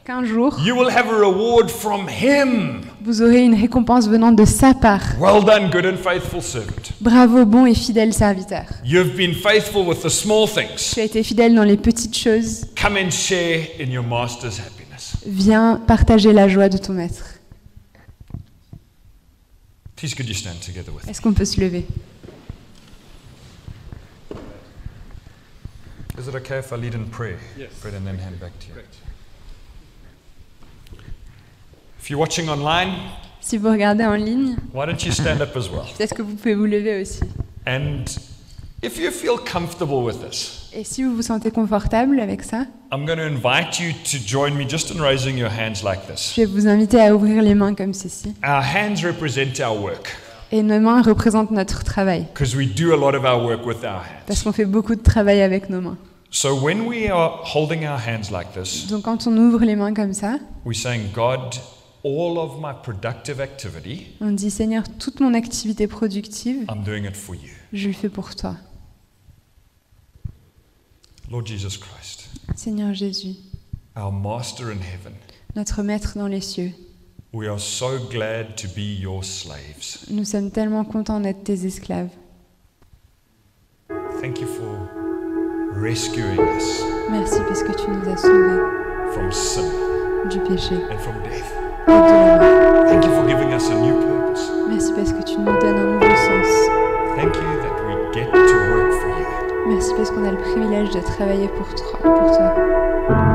qu'un 0.04 0.24
jour, 0.24 0.56
you 0.60 0.74
will 0.74 0.90
have 0.90 1.08
a 1.08 1.18
reward 1.18 1.70
from 1.70 2.08
him. 2.08 2.82
vous 3.00 3.22
aurez 3.22 3.42
une 3.42 3.54
récompense 3.54 4.08
venant 4.08 4.32
de 4.32 4.44
sa 4.44 4.74
part. 4.74 5.02
Well 5.18 5.44
done, 5.44 5.70
good 5.70 5.86
and 5.86 5.96
faithful 5.96 6.42
servant. 6.42 6.92
Bravo, 7.00 7.44
bon 7.44 7.66
et 7.66 7.74
fidèle 7.74 8.12
serviteur. 8.12 8.64
You've 8.84 9.16
been 9.16 9.34
faithful 9.34 9.86
with 9.86 10.02
the 10.02 10.10
small 10.10 10.46
things. 10.46 10.92
Tu 10.92 11.00
as 11.00 11.04
été 11.04 11.22
fidèle 11.22 11.54
dans 11.54 11.64
les 11.64 11.76
petites 11.76 12.16
choses. 12.16 12.66
Come 12.80 12.96
and 12.96 13.10
share 13.10 13.66
in 13.80 13.90
your 13.90 14.04
master's 14.04 14.58
happiness. 14.58 15.16
Viens 15.26 15.80
partager 15.86 16.32
la 16.32 16.48
joie 16.48 16.68
de 16.68 16.78
ton 16.78 16.92
maître. 16.92 17.38
Please, 19.96 20.14
could 20.14 20.28
you 20.28 20.34
stand 20.34 20.60
together 20.60 20.92
with 20.92 21.04
me? 21.06 21.10
Est-ce 21.10 21.20
qu'on 21.20 21.32
peut 21.32 21.46
se 21.46 21.60
lever? 21.60 21.86
Is 26.18 26.28
it 26.28 26.34
okay 26.34 26.58
if 26.58 26.72
I 26.72 26.76
lead 26.76 26.94
in 26.94 27.06
prayer? 27.06 27.38
Yes. 27.56 27.70
Fred, 27.80 27.94
and 27.94 28.06
then 28.06 28.18
hand 28.18 28.38
back 28.38 28.52
to 28.60 28.66
you. 28.68 28.74
If 32.04 32.10
you're 32.10 32.20
watching 32.20 32.50
online, 32.50 32.90
Si 33.40 33.56
vous 33.56 33.70
regardez 33.70 34.04
en 34.04 34.12
ligne, 34.16 34.56
why 34.74 34.84
don't 34.84 35.02
you 35.06 35.10
stand 35.10 35.40
up 35.40 35.56
as 35.56 35.70
well? 35.70 35.86
peut-être 35.96 36.14
que 36.14 36.20
vous 36.20 36.34
pouvez 36.34 36.52
vous 36.54 36.66
lever 36.66 37.00
aussi. 37.00 37.20
And 37.66 38.04
if 38.82 38.98
you 38.98 39.10
feel 39.10 39.38
comfortable 39.38 40.04
with 40.04 40.16
this, 40.20 40.68
Et 40.74 40.84
si 40.84 41.02
vous 41.02 41.16
vous 41.16 41.22
sentez 41.22 41.50
confortable 41.50 42.20
avec 42.20 42.42
ça, 42.42 42.66
I'm 42.92 43.06
going 43.06 43.16
to 43.16 43.22
invite 43.22 43.80
you 43.80 43.92
to 44.12 44.18
join 44.22 44.50
me 44.50 44.68
just 44.68 44.90
in 44.94 45.00
raising 45.00 45.38
your 45.38 45.48
hands 45.48 45.82
like 45.82 46.06
this. 46.06 46.34
je 46.36 46.42
vais 46.42 46.46
vous 46.46 46.66
inviter 46.68 47.00
à 47.00 47.14
ouvrir 47.14 47.40
les 47.42 47.54
mains 47.54 47.74
comme 47.74 47.94
ceci. 47.94 48.34
Our 48.44 48.62
hands 48.62 49.02
represent 49.02 49.58
our 49.66 49.74
work 49.82 50.14
Et 50.52 50.62
nos 50.62 50.80
mains 50.80 51.00
représentent 51.00 51.52
notre 51.52 51.84
travail, 51.84 52.26
because 52.34 52.54
we 52.54 52.66
do 52.66 52.92
a 52.92 52.96
lot 52.98 53.16
of 53.16 53.24
our 53.24 53.42
work 53.42 53.64
with 53.64 53.82
our 53.82 54.02
parce 54.26 54.40
hands. 54.40 54.44
qu'on 54.44 54.52
fait 54.52 54.66
beaucoup 54.66 54.94
de 54.94 55.02
travail 55.02 55.40
avec 55.40 55.70
nos 55.70 55.80
mains. 55.80 55.96
So 56.30 56.54
when 56.54 56.82
we 56.86 57.08
are 57.10 57.40
holding 57.44 57.86
our 57.86 57.98
hands 57.98 58.30
like 58.30 58.52
this, 58.52 58.88
Donc 58.88 59.04
quand 59.04 59.26
on 59.26 59.34
ouvre 59.38 59.64
les 59.64 59.74
mains 59.74 59.94
comme 59.94 60.12
ça, 60.12 60.36
we're 60.66 60.76
saying, 60.76 61.04
God, 61.14 61.54
all 62.04 62.38
of 62.38 62.60
my 62.60 62.72
productive 62.74 63.40
activity, 63.40 64.14
on 64.20 64.32
dit 64.32 64.50
Seigneur, 64.50 64.84
toute 64.98 65.20
mon 65.20 65.32
activité 65.34 65.86
productive, 65.86 66.66
I'm 66.68 66.84
doing 66.84 67.04
it 67.04 67.16
for 67.16 67.34
you. 67.34 67.50
je 67.72 67.88
le 67.88 67.94
fais 67.94 68.08
pour 68.10 68.34
toi. 68.34 68.56
Lord 71.30 71.46
Jesus 71.46 71.78
Christ, 71.78 72.28
Seigneur 72.54 72.92
Jésus, 72.94 73.36
our 73.96 74.12
Master 74.12 74.66
in 74.68 74.80
heaven, 74.82 75.14
notre 75.56 75.82
Maître 75.82 76.18
dans 76.18 76.26
les 76.26 76.42
cieux, 76.42 76.72
we 77.32 77.48
are 77.48 77.58
so 77.58 77.98
glad 78.10 78.54
to 78.56 78.68
be 78.68 79.00
your 79.00 79.24
slaves. 79.24 80.04
nous 80.10 80.24
sommes 80.24 80.50
tellement 80.50 80.84
contents 80.84 81.20
d'être 81.20 81.42
tes 81.44 81.64
esclaves. 81.66 82.10
Thank 84.20 84.40
you 84.40 84.46
for 84.46 84.88
rescuing 85.74 86.38
us 86.38 86.82
Merci 87.10 87.38
parce 87.46 87.62
que 87.62 87.72
tu 87.72 87.90
nous 87.90 88.08
as 88.10 88.16
sauvés 88.16 88.60
from 89.12 89.30
sin 89.32 89.68
du 90.30 90.38
péché 90.40 90.74
and 90.90 90.98
from 90.98 91.22
death. 91.22 91.53
Et 91.88 91.90
de 91.90 92.26
la 92.26 92.36
mort. 92.38 92.86
Thank 92.88 93.04
you 93.04 93.12
for 93.12 93.26
giving 93.26 93.52
us 93.52 93.68
a 93.70 93.74
new 93.74 93.94
purpose. 94.00 94.50
Merci 94.68 94.92
parce 94.92 95.12
que 95.12 95.22
tu 95.22 95.38
nous 95.38 95.44
donnes 95.44 95.76
un 95.76 95.92
nouveau 95.94 96.16
sens. 96.16 96.50
Thank 97.16 97.36
you 97.36 97.42
that 97.62 97.74
we 97.86 97.94
get 98.14 98.30
to 98.32 98.56
work 98.72 98.92
for 99.00 99.08
you. 99.08 99.68
Merci 99.68 99.94
parce 99.96 100.10
qu'on 100.10 100.24
a 100.24 100.30
le 100.30 100.38
privilège 100.38 100.90
de 100.90 101.00
travailler 101.00 101.48
pour 101.48 101.68
toi. 101.74 101.98
Pour 102.02 102.36
toi. 102.36 103.33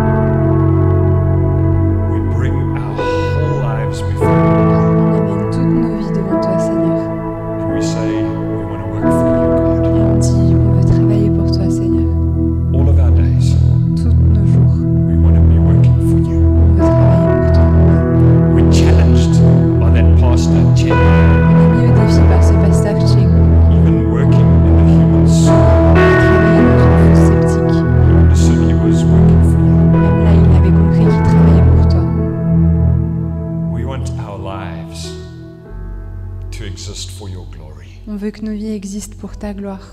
Ta 39.40 39.54
gloire. 39.54 39.88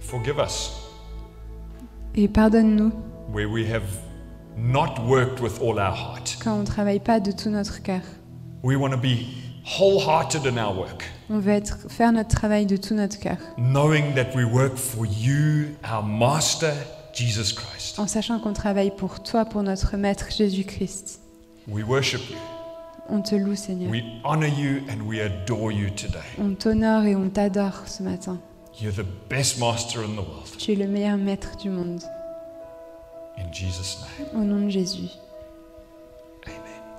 Forgive 0.00 0.38
us 0.38 0.70
Et 2.14 2.28
pardonne-nous 2.28 2.92
where 3.32 3.48
we 3.48 3.64
have 3.70 3.82
not 4.56 4.98
worked 5.06 5.40
with 5.40 5.60
all 5.62 5.78
our 5.78 5.94
heart. 5.94 6.36
quand 6.42 6.54
on 6.54 6.60
ne 6.60 6.66
travaille 6.66 7.00
pas 7.00 7.20
de 7.20 7.32
tout 7.32 7.48
notre 7.50 7.82
cœur. 7.82 8.00
We 8.62 8.76
want 8.76 8.90
to 8.90 8.96
be 8.98 9.26
wholehearted 9.64 10.46
in 10.46 10.56
our 10.58 10.76
work, 10.76 11.04
On 11.30 11.38
veut 11.38 11.52
être, 11.52 11.78
faire 11.88 12.12
notre 12.12 12.28
travail 12.34 12.66
de 12.66 12.76
tout 12.76 12.94
notre 12.94 13.18
cœur, 13.18 13.36
knowing 13.56 14.14
that 14.14 14.34
we 14.36 14.44
work 14.44 14.76
for 14.76 15.06
you, 15.06 15.68
our 15.90 16.02
Master, 16.02 16.72
Jesus 17.14 17.54
Christ. 17.54 17.98
en 17.98 18.06
sachant 18.06 18.38
qu'on 18.40 18.52
travaille 18.52 18.90
pour 18.94 19.22
toi, 19.22 19.44
pour 19.44 19.62
notre 19.62 19.96
Maître 19.96 20.26
Jésus-Christ. 20.30 21.20
We 21.68 21.84
worship 21.84 22.20
you, 22.30 22.36
On 23.08 23.20
te 23.22 23.34
loue, 23.34 23.54
Seigneur. 23.56 23.90
we 23.90 24.02
honor 24.24 24.48
you, 24.48 24.82
and 24.90 25.02
we 25.06 25.20
adore 25.20 25.72
you 25.72 25.88
today. 25.90 26.18
On 26.38 26.54
t'honore 26.54 27.04
et 27.04 27.16
on 27.16 27.28
t'adore 27.30 27.82
ce 27.86 28.02
matin. 28.02 28.38
You're 28.78 28.92
the 28.92 29.04
best 29.28 29.58
Master 29.60 30.02
in 30.02 30.16
the 30.16 30.22
world. 30.22 30.48
Tu 30.58 30.72
es 30.72 30.76
le 30.76 30.86
meilleur 30.86 31.16
Maître 31.18 31.56
du 31.58 31.70
monde. 31.70 32.02
In 33.38 33.52
Jesus' 33.52 33.98
name, 34.18 34.28
Au 34.34 34.44
nom 34.44 34.66
de 34.66 34.70
Jésus. 34.70 35.08
amen. 36.46 36.56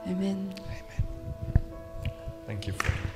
Amen. 0.07 0.53
Amen. 0.65 1.03
Thank 2.47 2.67
you, 2.67 2.73
friend. 2.73 3.12